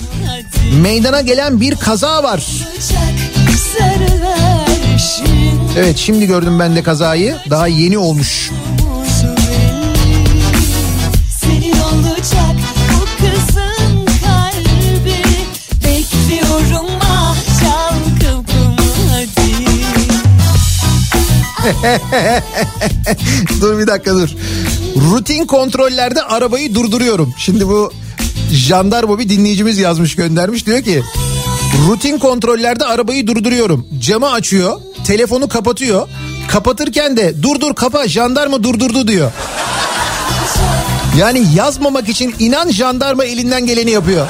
meydana 0.82 1.20
gelen 1.20 1.60
bir 1.60 1.76
kaza 1.76 2.22
var. 2.22 2.44
Evet 5.78 5.96
şimdi 5.96 6.26
gördüm 6.26 6.58
ben 6.58 6.76
de 6.76 6.82
kazayı. 6.82 7.36
Daha 7.50 7.66
yeni 7.66 7.98
olmuş. 7.98 8.50
Dur 23.60 23.78
bir 23.78 23.86
dakika 23.86 24.14
dur. 24.14 24.28
Rutin 24.96 25.46
kontrollerde 25.46 26.22
arabayı 26.22 26.74
durduruyorum. 26.74 27.34
Şimdi 27.38 27.68
bu 27.68 27.92
jandarma 28.52 29.18
bir 29.18 29.28
dinleyicimiz 29.28 29.78
yazmış 29.78 30.16
göndermiş. 30.16 30.66
Diyor 30.66 30.82
ki 30.82 31.02
rutin 31.88 32.18
kontrollerde 32.18 32.84
arabayı 32.84 33.26
durduruyorum. 33.26 33.86
Camı 34.00 34.30
açıyor, 34.30 34.80
telefonu 35.06 35.48
kapatıyor. 35.48 36.08
Kapatırken 36.48 37.16
de 37.16 37.42
dur 37.42 37.60
dur 37.60 37.74
kapa 37.74 38.08
jandarma 38.08 38.62
durdurdu 38.62 39.08
diyor. 39.08 39.32
Yani 41.18 41.46
yazmamak 41.54 42.08
için 42.08 42.34
inan 42.38 42.70
jandarma 42.70 43.24
elinden 43.24 43.66
geleni 43.66 43.90
yapıyor. 43.90 44.26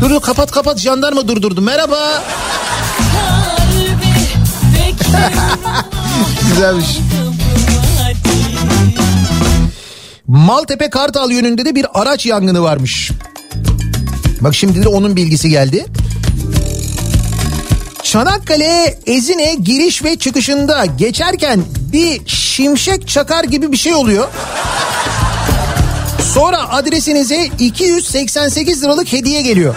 Dur 0.00 0.10
dur 0.10 0.20
kapat 0.20 0.50
kapat 0.50 0.78
jandarma 0.78 1.28
durdurdu. 1.28 1.60
Merhaba. 1.60 2.22
Güzelmiş. 6.48 6.86
Maltepe 10.26 10.90
Kartal 10.90 11.30
yönünde 11.30 11.64
de 11.64 11.74
bir 11.74 11.86
araç 11.94 12.26
yangını 12.26 12.62
varmış. 12.62 13.10
Bak 14.40 14.54
şimdi 14.54 14.82
de 14.82 14.88
onun 14.88 15.16
bilgisi 15.16 15.50
geldi. 15.50 15.86
Çanakkale 18.02 18.98
Ezine 19.06 19.54
giriş 19.54 20.04
ve 20.04 20.16
çıkışında 20.16 20.86
geçerken 20.86 21.62
bir 21.92 22.20
şimşek 22.26 23.08
çakar 23.08 23.44
gibi 23.44 23.72
bir 23.72 23.76
şey 23.76 23.94
oluyor. 23.94 24.28
Sonra 26.34 26.70
adresinize 26.70 27.48
288 27.58 28.82
liralık 28.82 29.12
hediye 29.12 29.42
geliyor. 29.42 29.74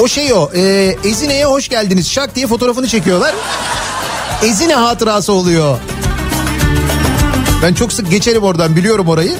O 0.00 0.08
şey 0.08 0.32
o 0.32 0.50
e, 0.54 0.94
Ezine'ye 1.04 1.44
hoş 1.44 1.68
geldiniz 1.68 2.10
şak 2.10 2.36
diye 2.36 2.46
fotoğrafını 2.46 2.88
çekiyorlar. 2.88 3.34
Ezine 4.44 4.74
hatırası 4.74 5.32
oluyor. 5.32 5.78
Ben 7.62 7.74
çok 7.74 7.92
sık 7.92 8.10
geçerim 8.10 8.42
oradan 8.42 8.76
biliyorum 8.76 9.08
orayı. 9.08 9.32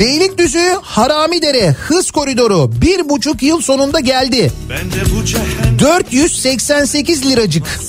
Beylikdüzü 0.00 0.76
Haramidere 0.82 1.72
hız 1.72 2.10
koridoru 2.10 2.72
bir 2.82 3.08
buçuk 3.08 3.42
yıl 3.42 3.60
sonunda 3.60 4.00
geldi. 4.00 4.52
Ben 4.70 4.92
de 4.92 5.16
bu 5.16 5.24
cehennem 5.24 5.78
488 5.78 7.26
liracık. 7.26 7.80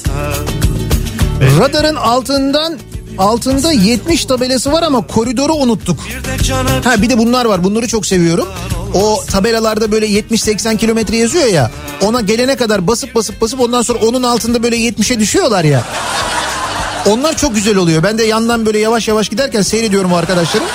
Radarın 1.60 1.96
altından 1.96 2.78
altında 3.18 3.72
70 3.72 4.26
tabelası 4.26 4.72
var 4.72 4.84
ama 4.84 5.08
koridoru 5.08 5.54
unuttuk. 5.54 6.00
Ha 6.84 7.02
bir 7.02 7.10
de 7.10 7.18
bunlar 7.18 7.46
var. 7.46 7.64
Bunları 7.64 7.88
çok 7.88 8.06
seviyorum. 8.06 8.48
O 8.94 9.24
tabelalarda 9.32 9.92
böyle 9.92 10.08
70-80 10.08 10.78
kilometre 10.78 11.18
yazıyor 11.18 11.46
ya. 11.46 11.72
Ona 12.04 12.22
gelene 12.22 12.56
kadar 12.56 12.88
basıp 12.88 13.16
basıp 13.16 13.42
basıp 13.42 13.60
ondan 13.60 13.82
sonra 13.82 14.00
onun 14.00 14.24
altında 14.24 14.64
böyle 14.64 14.78
70'e 14.78 15.20
düşüyorlar 15.20 15.64
ya. 15.64 15.84
Onlar 17.08 17.38
çok 17.38 17.56
güzel 17.56 17.76
oluyor. 17.78 18.04
Ben 18.04 18.18
de 18.18 18.24
yandan 18.24 18.66
böyle 18.66 18.80
yavaş 18.80 19.08
yavaş 19.08 19.30
giderken 19.30 19.62
seyrediyorum 19.62 20.14
arkadaşlarım. 20.14 20.68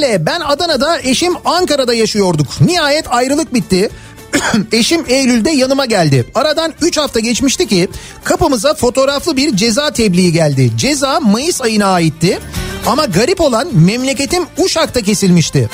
Sebeplerle 0.00 0.26
ben 0.26 0.40
Adana'da 0.40 1.00
eşim 1.00 1.34
Ankara'da 1.44 1.94
yaşıyorduk. 1.94 2.46
Nihayet 2.60 3.04
ayrılık 3.12 3.54
bitti. 3.54 3.90
Eşim 4.72 5.04
Eylül'de 5.08 5.50
yanıma 5.50 5.86
geldi. 5.86 6.26
Aradan 6.34 6.72
3 6.82 6.96
hafta 6.96 7.20
geçmişti 7.20 7.66
ki 7.66 7.88
kapımıza 8.24 8.74
fotoğraflı 8.74 9.36
bir 9.36 9.56
ceza 9.56 9.92
tebliği 9.92 10.32
geldi. 10.32 10.70
Ceza 10.76 11.20
Mayıs 11.20 11.60
ayına 11.60 11.86
aitti. 11.86 12.38
Ama 12.86 13.04
garip 13.04 13.40
olan 13.40 13.68
memleketim 13.72 14.44
Uşak'ta 14.58 15.00
kesilmişti. 15.00 15.68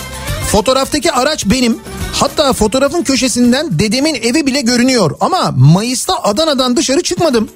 Fotoğraftaki 0.52 1.12
araç 1.12 1.46
benim. 1.46 1.78
Hatta 2.12 2.52
fotoğrafın 2.52 3.02
köşesinden 3.02 3.78
dedemin 3.78 4.14
evi 4.14 4.46
bile 4.46 4.60
görünüyor. 4.60 5.10
Ama 5.20 5.54
Mayıs'ta 5.56 6.22
Adana'dan 6.22 6.76
dışarı 6.76 7.02
çıkmadım. 7.02 7.48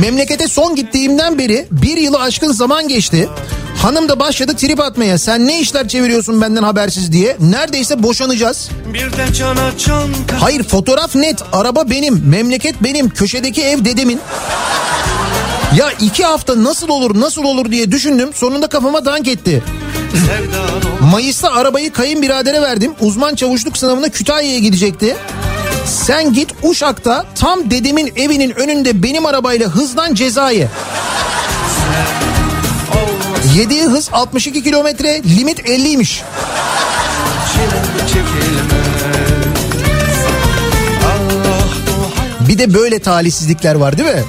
Memlekete 0.00 0.48
son 0.48 0.74
gittiğimden 0.76 1.38
beri 1.38 1.66
bir 1.70 1.96
yılı 1.96 2.20
aşkın 2.20 2.52
zaman 2.52 2.88
geçti. 2.88 3.28
Hanım 3.76 4.08
da 4.08 4.20
başladı 4.20 4.56
trip 4.56 4.80
atmaya. 4.80 5.18
Sen 5.18 5.46
ne 5.46 5.60
işler 5.60 5.88
çeviriyorsun 5.88 6.40
benden 6.40 6.62
habersiz 6.62 7.12
diye. 7.12 7.36
Neredeyse 7.40 8.02
boşanacağız. 8.02 8.68
Hayır 10.40 10.62
fotoğraf 10.62 11.14
net. 11.14 11.42
Araba 11.52 11.90
benim. 11.90 12.22
Memleket 12.26 12.82
benim. 12.82 13.10
Köşedeki 13.10 13.62
ev 13.62 13.84
dedemin. 13.84 14.20
Ya 15.76 15.90
iki 16.00 16.24
hafta 16.24 16.64
nasıl 16.64 16.88
olur 16.88 17.20
nasıl 17.20 17.44
olur 17.44 17.70
diye 17.70 17.92
düşündüm. 17.92 18.30
Sonunda 18.34 18.66
kafama 18.66 19.04
dank 19.04 19.28
etti. 19.28 19.62
Mayıs'ta 21.12 21.50
arabayı 21.52 21.92
kayınbiradere 21.92 22.62
verdim. 22.62 22.92
Uzman 23.00 23.34
çavuşluk 23.34 23.78
sınavına 23.78 24.08
Kütahya'ya 24.08 24.58
gidecekti. 24.58 25.16
Sen 25.88 26.32
git 26.32 26.54
Uşak'ta 26.62 27.24
tam 27.34 27.70
dedemin 27.70 28.12
evinin 28.16 28.50
önünde 28.50 29.02
benim 29.02 29.26
arabayla 29.26 29.68
hızdan 29.68 30.14
cezayı. 30.14 30.68
Yediği 33.56 33.82
hız 33.82 34.08
62 34.12 34.62
kilometre, 34.62 35.22
limit 35.22 35.58
50'ymiş. 35.58 36.22
Bir 42.48 42.58
de 42.58 42.74
böyle 42.74 42.98
talihsizlikler 42.98 43.74
var 43.74 43.98
değil 43.98 44.14
mi? 44.14 44.24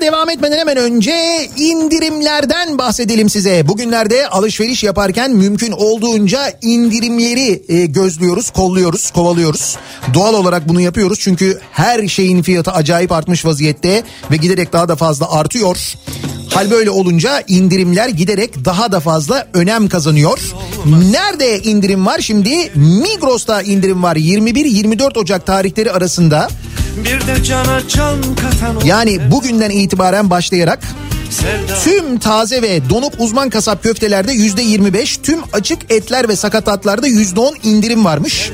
Devam 0.00 0.30
etmeden 0.30 0.58
hemen 0.58 0.76
önce 0.76 1.48
indirimlerden 1.56 2.78
bahsedelim 2.78 3.30
size. 3.30 3.68
Bugünlerde 3.68 4.28
alışveriş 4.28 4.82
yaparken 4.82 5.30
mümkün 5.30 5.72
olduğunca 5.72 6.52
indirimleri 6.62 7.62
e, 7.68 7.86
gözlüyoruz, 7.86 8.50
kolluyoruz, 8.50 9.10
kovalıyoruz. 9.10 9.76
Doğal 10.14 10.34
olarak 10.34 10.68
bunu 10.68 10.80
yapıyoruz 10.80 11.18
çünkü 11.20 11.58
her 11.72 12.08
şeyin 12.08 12.42
fiyatı 12.42 12.72
acayip 12.72 13.12
artmış 13.12 13.44
vaziyette 13.44 14.02
ve 14.30 14.36
giderek 14.36 14.72
daha 14.72 14.88
da 14.88 14.96
fazla 14.96 15.32
artıyor. 15.32 15.94
Hal 16.50 16.70
böyle 16.70 16.90
olunca 16.90 17.42
indirimler 17.48 18.08
giderek 18.08 18.64
daha 18.64 18.92
da 18.92 19.00
fazla 19.00 19.46
önem 19.54 19.88
kazanıyor. 19.88 20.38
Nerede 21.10 21.58
indirim 21.58 22.06
var 22.06 22.18
şimdi? 22.18 22.72
Migros'ta 22.74 23.62
indirim 23.62 24.02
var. 24.02 24.16
21-24 24.16 25.18
Ocak 25.18 25.46
tarihleri 25.46 25.92
arasında. 25.92 26.48
Bir 26.96 27.26
de 27.26 27.44
cana 27.44 27.88
can 27.88 28.22
katan 28.34 28.80
Yani 28.84 29.30
bugünden 29.30 29.70
itibaren 29.70 30.30
başlayarak 30.30 30.78
tüm 31.84 32.18
taze 32.18 32.62
ve 32.62 32.90
donuk 32.90 33.12
uzman 33.18 33.50
kasap 33.50 33.82
köftelerde 33.82 34.32
yüzde 34.32 34.62
25, 34.62 35.16
tüm 35.16 35.40
açık 35.52 35.92
etler 35.92 36.28
ve 36.28 36.36
sakatatlarda 36.36 37.06
yüzde 37.06 37.40
10 37.40 37.56
indirim 37.62 38.04
varmış. 38.04 38.50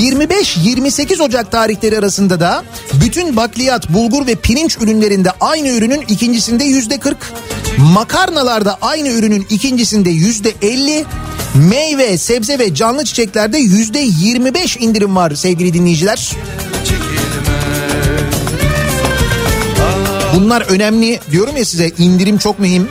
25-28 0.00 1.22
Ocak 1.22 1.52
tarihleri 1.52 1.98
arasında 1.98 2.40
da 2.40 2.64
bütün 2.92 3.36
bakliyat, 3.36 3.88
bulgur 3.88 4.26
ve 4.26 4.34
pirinç 4.34 4.78
ürünlerinde 4.80 5.30
aynı 5.40 5.68
ürünün 5.68 6.00
ikincisinde 6.08 6.64
yüzde 6.64 6.98
40, 6.98 7.16
makarnalarda 7.78 8.78
aynı 8.82 9.08
ürünün 9.08 9.46
ikincisinde 9.50 10.10
yüzde 10.10 10.52
50, 10.62 11.04
meyve, 11.54 12.18
sebze 12.18 12.58
ve 12.58 12.74
canlı 12.74 13.04
çiçeklerde 13.04 13.58
yüzde 13.58 13.98
25 13.98 14.76
indirim 14.76 15.16
var 15.16 15.34
sevgili 15.34 15.74
dinleyiciler. 15.74 16.32
Bunlar 20.38 20.62
önemli 20.62 21.20
diyorum 21.30 21.56
ya 21.56 21.64
size 21.64 21.90
indirim 21.98 22.38
çok 22.38 22.58
mühim. 22.58 22.88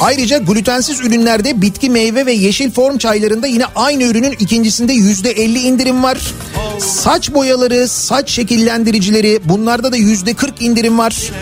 Ayrıca 0.00 0.38
glutensiz 0.38 1.00
ürünlerde 1.00 1.62
bitki 1.62 1.90
meyve 1.90 2.26
ve 2.26 2.32
yeşil 2.32 2.70
form 2.70 2.98
çaylarında 2.98 3.46
yine 3.46 3.64
aynı 3.74 4.02
ürünün 4.02 4.32
ikincisinde 4.32 4.92
yüzde 4.92 5.30
50 5.30 5.58
indirim 5.58 6.02
var. 6.02 6.34
Saç 6.78 7.34
boyaları, 7.34 7.88
saç 7.88 8.30
şekillendiricileri 8.30 9.40
bunlarda 9.44 9.92
da 9.92 9.96
yüzde 9.96 10.34
40 10.34 10.62
indirim 10.62 10.98
var. 10.98 11.32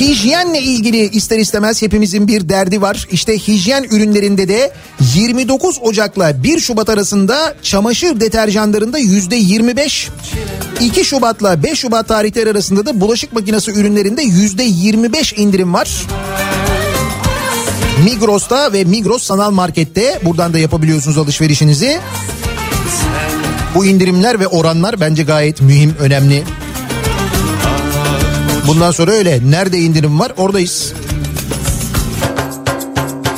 Hijyenle 0.00 0.60
ilgili 0.62 1.08
ister 1.08 1.38
istemez 1.38 1.82
hepimizin 1.82 2.28
bir 2.28 2.48
derdi 2.48 2.82
var. 2.82 3.06
İşte 3.10 3.38
hijyen 3.38 3.82
ürünlerinde 3.82 4.48
de 4.48 4.72
29 5.14 5.78
Ocak'la 5.82 6.42
1 6.42 6.60
Şubat 6.60 6.88
arasında 6.88 7.54
çamaşır 7.62 8.20
deterjanlarında 8.20 8.98
yüzde 8.98 9.36
25, 9.36 10.10
2 10.80 11.04
Şubat'la 11.04 11.62
5 11.62 11.78
Şubat 11.78 12.08
tarihleri 12.08 12.50
arasında 12.50 12.86
da 12.86 13.00
bulaşık 13.00 13.32
makinesi 13.32 13.70
ürünlerinde 13.70 14.22
yüzde 14.22 14.62
25 14.62 15.32
indirim 15.32 15.74
var. 15.74 16.06
Migros'ta 18.04 18.72
ve 18.72 18.84
Migros 18.84 19.22
Sanal 19.22 19.50
Market'te 19.50 20.20
buradan 20.24 20.52
da 20.52 20.58
yapabiliyorsunuz 20.58 21.18
alışverişinizi. 21.18 22.00
Bu 23.74 23.84
indirimler 23.84 24.40
ve 24.40 24.46
oranlar 24.46 25.00
bence 25.00 25.22
gayet 25.22 25.60
mühim, 25.60 25.94
önemli. 26.00 26.44
Bundan 28.66 28.90
sonra 28.90 29.10
öyle. 29.10 29.40
Nerede 29.50 29.78
indirim 29.78 30.20
var 30.20 30.32
oradayız. 30.36 30.92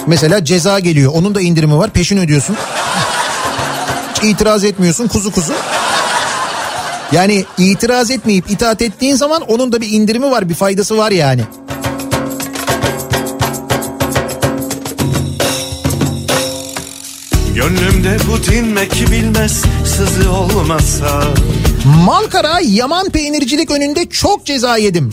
Mesela 0.06 0.44
ceza 0.44 0.78
geliyor. 0.78 1.12
Onun 1.14 1.34
da 1.34 1.40
indirimi 1.40 1.78
var. 1.78 1.90
Peşin 1.90 2.18
ödüyorsun. 2.18 2.56
Hiç 4.14 4.24
itiraz 4.24 4.64
etmiyorsun 4.64 5.08
kuzu 5.08 5.30
kuzu. 5.30 5.52
Yani 7.12 7.44
itiraz 7.58 8.10
etmeyip 8.10 8.50
itaat 8.50 8.82
ettiğin 8.82 9.14
zaman 9.16 9.42
onun 9.42 9.72
da 9.72 9.80
bir 9.80 9.90
indirimi 9.90 10.30
var, 10.30 10.48
bir 10.48 10.54
faydası 10.54 10.98
var 10.98 11.10
yani. 11.10 11.42
Gönlümde 17.54 18.18
bu 18.30 18.52
dinmek 18.52 18.92
bilmez 19.10 19.62
sızı 19.84 20.30
olmasa 20.30 21.22
Malkara 21.86 22.60
Yaman 22.60 23.10
Peynircilik 23.10 23.70
önünde 23.70 24.08
çok 24.08 24.44
ceza 24.44 24.76
yedim. 24.76 25.12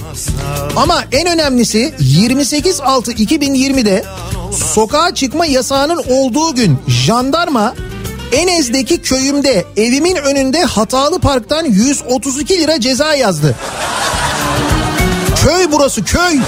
Ama 0.75 1.03
en 1.11 1.27
önemlisi 1.27 1.93
28.6.2020'de 1.99 4.03
sokağa 4.73 5.15
çıkma 5.15 5.45
yasağının 5.45 6.03
olduğu 6.09 6.55
gün 6.55 6.77
jandarma 6.87 7.73
Enez'deki 8.31 9.01
köyümde 9.01 9.65
evimin 9.77 10.15
önünde 10.15 10.63
hatalı 10.63 11.19
parktan 11.19 11.65
132 11.65 12.59
lira 12.59 12.79
ceza 12.79 13.15
yazdı. 13.15 13.55
Köy 15.43 15.71
burası 15.71 16.03
köy. 16.03 16.39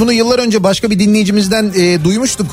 Bunu 0.00 0.12
yıllar 0.12 0.38
önce 0.38 0.62
başka 0.62 0.90
bir 0.90 0.98
dinleyicimizden 0.98 1.72
e, 1.76 2.04
duymuştuk. 2.04 2.46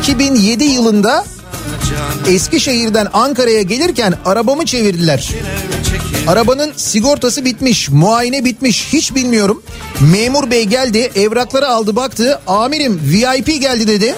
2007 0.00 0.64
yılında 0.64 1.24
Eskişehir'den 2.28 3.08
Ankara'ya 3.12 3.62
gelirken 3.62 4.14
arabamı 4.24 4.66
çevirdiler. 4.66 5.30
Arabanın 6.26 6.72
sigortası 6.76 7.44
bitmiş, 7.44 7.88
muayene 7.88 8.44
bitmiş 8.44 8.88
hiç 8.92 9.14
bilmiyorum. 9.14 9.62
Memur 10.00 10.50
bey 10.50 10.64
geldi, 10.64 11.10
evrakları 11.16 11.68
aldı 11.68 11.96
baktı. 11.96 12.40
Amirim 12.46 13.00
VIP 13.04 13.46
geldi 13.46 13.88
dedi. 13.88 14.14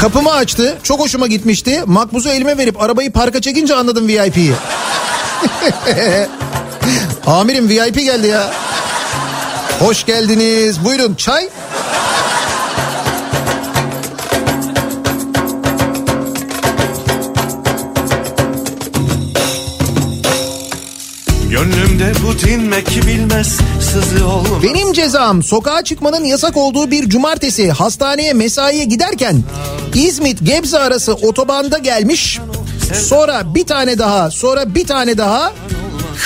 Kapımı 0.00 0.32
açtı. 0.32 0.78
Çok 0.82 1.00
hoşuma 1.00 1.26
gitmişti. 1.26 1.82
Makbuzu 1.86 2.28
elime 2.28 2.58
verip 2.58 2.82
arabayı 2.82 3.12
parka 3.12 3.40
çekince 3.40 3.74
anladım 3.74 4.08
VIP'yi. 4.08 4.52
Amirim 7.26 7.68
VIP 7.68 7.94
geldi 7.94 8.26
ya. 8.26 8.71
Hoş 9.82 10.06
geldiniz. 10.06 10.84
Buyurun 10.84 11.14
çay. 11.14 11.48
Gönlümde 21.50 22.12
bu 22.26 22.46
dinmek 22.46 22.88
bilmez 23.06 23.58
sızı 23.92 24.26
olmaz 24.26 24.62
Benim 24.62 24.92
cezam 24.92 25.42
sokağa 25.42 25.84
çıkmanın 25.84 26.24
yasak 26.24 26.56
olduğu 26.56 26.90
bir 26.90 27.08
cumartesi 27.08 27.70
hastaneye 27.70 28.32
mesaiye 28.32 28.84
giderken 28.84 29.42
İzmit 29.94 30.38
Gebze 30.42 30.78
arası 30.78 31.14
otobanda 31.14 31.78
gelmiş. 31.78 32.40
Sonra 32.94 33.54
bir 33.54 33.66
tane 33.66 33.98
daha 33.98 34.30
sonra 34.30 34.74
bir 34.74 34.86
tane 34.86 35.18
daha 35.18 35.52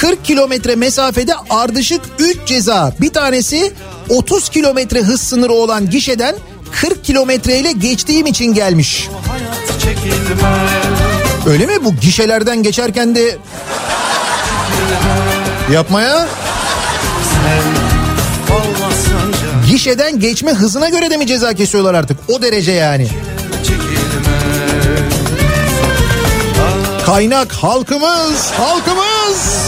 40 0.01 0.24
kilometre 0.24 0.77
mesafede 0.77 1.32
ardışık 1.51 2.01
3 2.18 2.36
ceza. 2.47 2.93
Bir 3.01 3.12
tanesi 3.12 3.73
30 4.09 4.48
kilometre 4.48 5.02
hız 5.02 5.20
sınırı 5.20 5.52
olan 5.52 5.90
gişeden 5.90 6.35
40 6.73 7.05
kilometreyle 7.05 7.73
geçtiğim 7.73 8.27
için 8.27 8.55
gelmiş. 8.55 9.09
Öyle 11.47 11.66
mi 11.66 11.85
bu 11.85 11.94
gişelerden 11.94 12.62
geçerken 12.62 13.14
de 13.14 13.39
yapmaya 15.73 16.28
gişeden 19.70 20.20
geçme 20.20 20.52
hızına 20.52 20.89
göre 20.89 21.10
de 21.10 21.16
mi 21.16 21.27
ceza 21.27 21.55
kesiyorlar 21.55 21.94
artık? 21.94 22.18
O 22.28 22.43
derece 22.43 22.73
yani. 22.73 23.09
Kaynak 27.06 27.52
halkımız, 27.52 28.51
halkımız. 28.59 29.65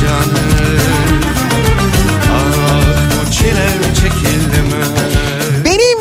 canım 0.00 0.50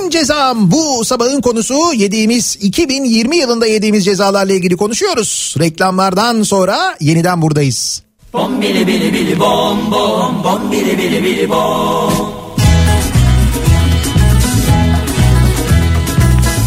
bu 0.09 0.13
cezam 0.13 0.71
bu 0.71 1.05
sabahın 1.05 1.41
konusu 1.41 1.93
yediğimiz 1.95 2.57
2020 2.61 3.37
yılında 3.37 3.65
yediğimiz 3.65 4.05
cezalarla 4.05 4.53
ilgili 4.53 4.77
konuşuyoruz. 4.77 5.55
Reklamlardan 5.59 6.43
sonra 6.43 6.97
yeniden 6.99 7.41
buradayız. 7.41 8.03
Bom 8.33 8.61
bili 8.61 8.87
bili 8.87 9.13
bili 9.13 9.39
bom 9.39 9.91
bom 9.91 10.43
bom 10.43 10.71
bili 10.71 10.97
bili 10.97 11.23
bili 11.23 11.49
bom. 11.49 12.13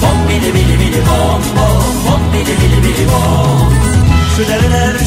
Bom 0.02 0.18
bili 0.28 0.54
bili 0.54 0.78
bili 0.80 1.02
bom 1.08 1.42
bom 1.56 1.82
bom 2.06 2.22
bili 2.32 2.54
bili 2.60 2.78
bili 2.82 3.06
bom. 3.08 3.72
Sürer 4.36 4.60
sürer 4.60 4.98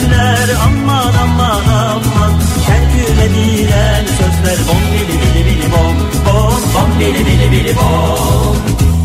sürer 0.00 0.56
aman 0.66 1.14
aman 1.22 1.41
Bilen 3.20 4.06
sözler 4.06 4.58
bom 4.68 4.82
bili 4.92 5.14
bili 5.22 5.44
bili 5.46 5.72
bom 5.72 5.96
bom 6.26 6.60
Bom 6.74 6.90
bili 6.98 7.24
bili 7.26 7.50
bili 7.52 7.76
bom 7.76 8.56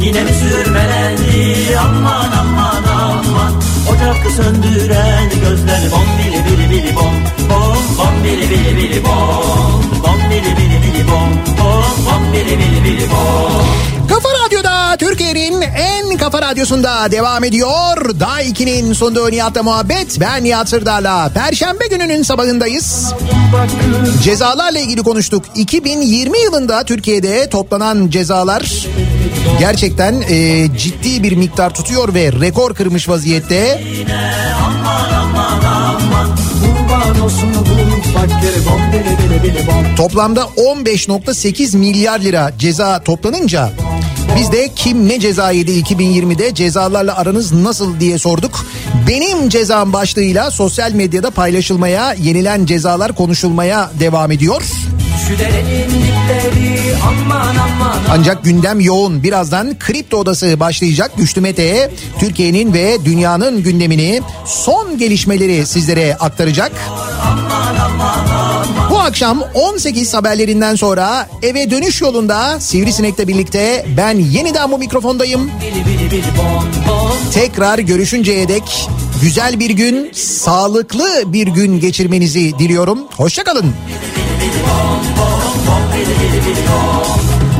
Yine 0.01 0.23
mi 0.23 0.31
sürmelendi 0.33 1.77
aman 1.77 2.31
aman 2.31 2.83
aman 2.83 3.53
Ocak 3.89 4.31
söndüren 4.37 5.29
gözler 5.43 5.81
bom 5.91 6.07
bili 6.17 6.39
bili 6.45 6.69
bili 6.69 6.95
bom 6.95 7.15
bom 7.49 7.77
Bom 7.97 8.23
bili 8.23 8.49
bili 8.49 8.77
bili 8.77 9.03
bom 9.05 9.83
Bom 10.03 10.19
bili 10.29 10.51
bili 10.57 10.77
bili 10.83 11.03
bom 11.11 11.29
bom 11.59 12.05
Bom 12.05 12.23
bili 12.33 12.57
bili 12.59 12.83
bili 12.83 13.05
bom 13.11 13.65
Kafa 14.09 14.29
Radyo'da 14.43 14.76
Türkiye'nin 14.97 15.61
en 15.61 16.17
kafa 16.17 16.41
radyosunda 16.41 17.11
devam 17.11 17.43
ediyor. 17.43 18.19
Daha 18.19 18.43
2'nin 18.43 18.93
sonunda 18.93 19.29
Nihat'la 19.29 19.63
muhabbet. 19.63 20.19
Ben 20.19 20.43
Nihat 20.43 20.69
Sırdar'la. 20.69 21.29
Perşembe 21.29 21.87
gününün 21.87 22.23
sabahındayız. 22.23 23.13
Cezalarla 24.23 24.79
ilgili 24.79 25.03
konuştuk. 25.03 25.45
2020 25.55 26.39
yılında 26.39 26.83
Türkiye'de 26.83 27.49
toplanan 27.49 28.09
cezalar 28.09 28.87
gerçekten 29.59 30.21
e, 30.29 30.67
ciddi 30.77 31.23
bir 31.23 31.35
miktar 31.35 31.73
tutuyor 31.73 32.13
ve 32.13 32.31
rekor 32.31 32.75
kırmış 32.75 33.09
vaziyette. 33.09 33.83
Toplamda 39.97 40.41
15.8 40.41 41.77
milyar 41.77 42.19
lira 42.19 42.51
ceza 42.59 43.03
toplanınca 43.03 43.71
biz 44.35 44.51
de 44.51 44.73
kim 44.75 45.07
ne 45.09 45.19
ceza 45.19 45.51
yedi 45.51 45.71
2020'de 45.71 46.55
cezalarla 46.55 47.17
aranız 47.17 47.53
nasıl 47.53 47.99
diye 47.99 48.17
sorduk. 48.17 48.65
Benim 49.07 49.49
cezam 49.49 49.93
başlığıyla 49.93 50.51
sosyal 50.51 50.91
medyada 50.91 51.31
paylaşılmaya, 51.31 52.13
yenilen 52.13 52.65
cezalar 52.65 53.15
konuşulmaya 53.15 53.91
devam 53.99 54.31
ediyor. 54.31 54.61
Ancak 58.09 58.43
gündem 58.43 58.79
yoğun. 58.79 59.23
Birazdan 59.23 59.79
Kripto 59.79 60.17
Odası 60.17 60.59
başlayacak. 60.59 61.11
Güçlü 61.17 61.41
Mete'ye 61.41 61.91
Türkiye'nin 62.19 62.73
ve 62.73 63.05
dünyanın 63.05 63.63
gündemini, 63.63 64.21
son 64.45 64.97
gelişmeleri 64.97 65.65
sizlere 65.65 66.15
aktaracak. 66.15 66.71
Bu 68.89 68.99
akşam 68.99 69.43
18 69.53 70.13
haberlerinden 70.13 70.75
sonra 70.75 71.29
eve 71.41 71.71
dönüş 71.71 72.01
yolunda 72.01 72.59
Sivrisinek'le 72.59 73.27
birlikte 73.27 73.85
ben 73.97 74.19
yeniden 74.19 74.71
bu 74.71 74.77
mikrofondayım. 74.77 75.51
Tekrar 77.33 77.79
görüşünceye 77.79 78.47
dek 78.47 78.89
güzel 79.21 79.59
bir 79.59 79.69
gün, 79.69 80.11
sağlıklı 80.13 81.33
bir 81.33 81.47
gün 81.47 81.79
geçirmenizi 81.79 82.59
diliyorum. 82.59 82.99
Hoşçakalın. 83.17 83.73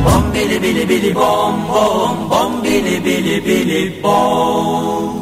Bom 0.04 0.22
bili 0.32 0.58
bili 0.58 0.86
bili 0.86 1.12
bom 1.12 1.54
bom 1.68 2.28
Bom 2.30 2.62
bili 2.62 3.00
bili 3.00 3.40
bili 3.40 4.00
bom 4.02 5.17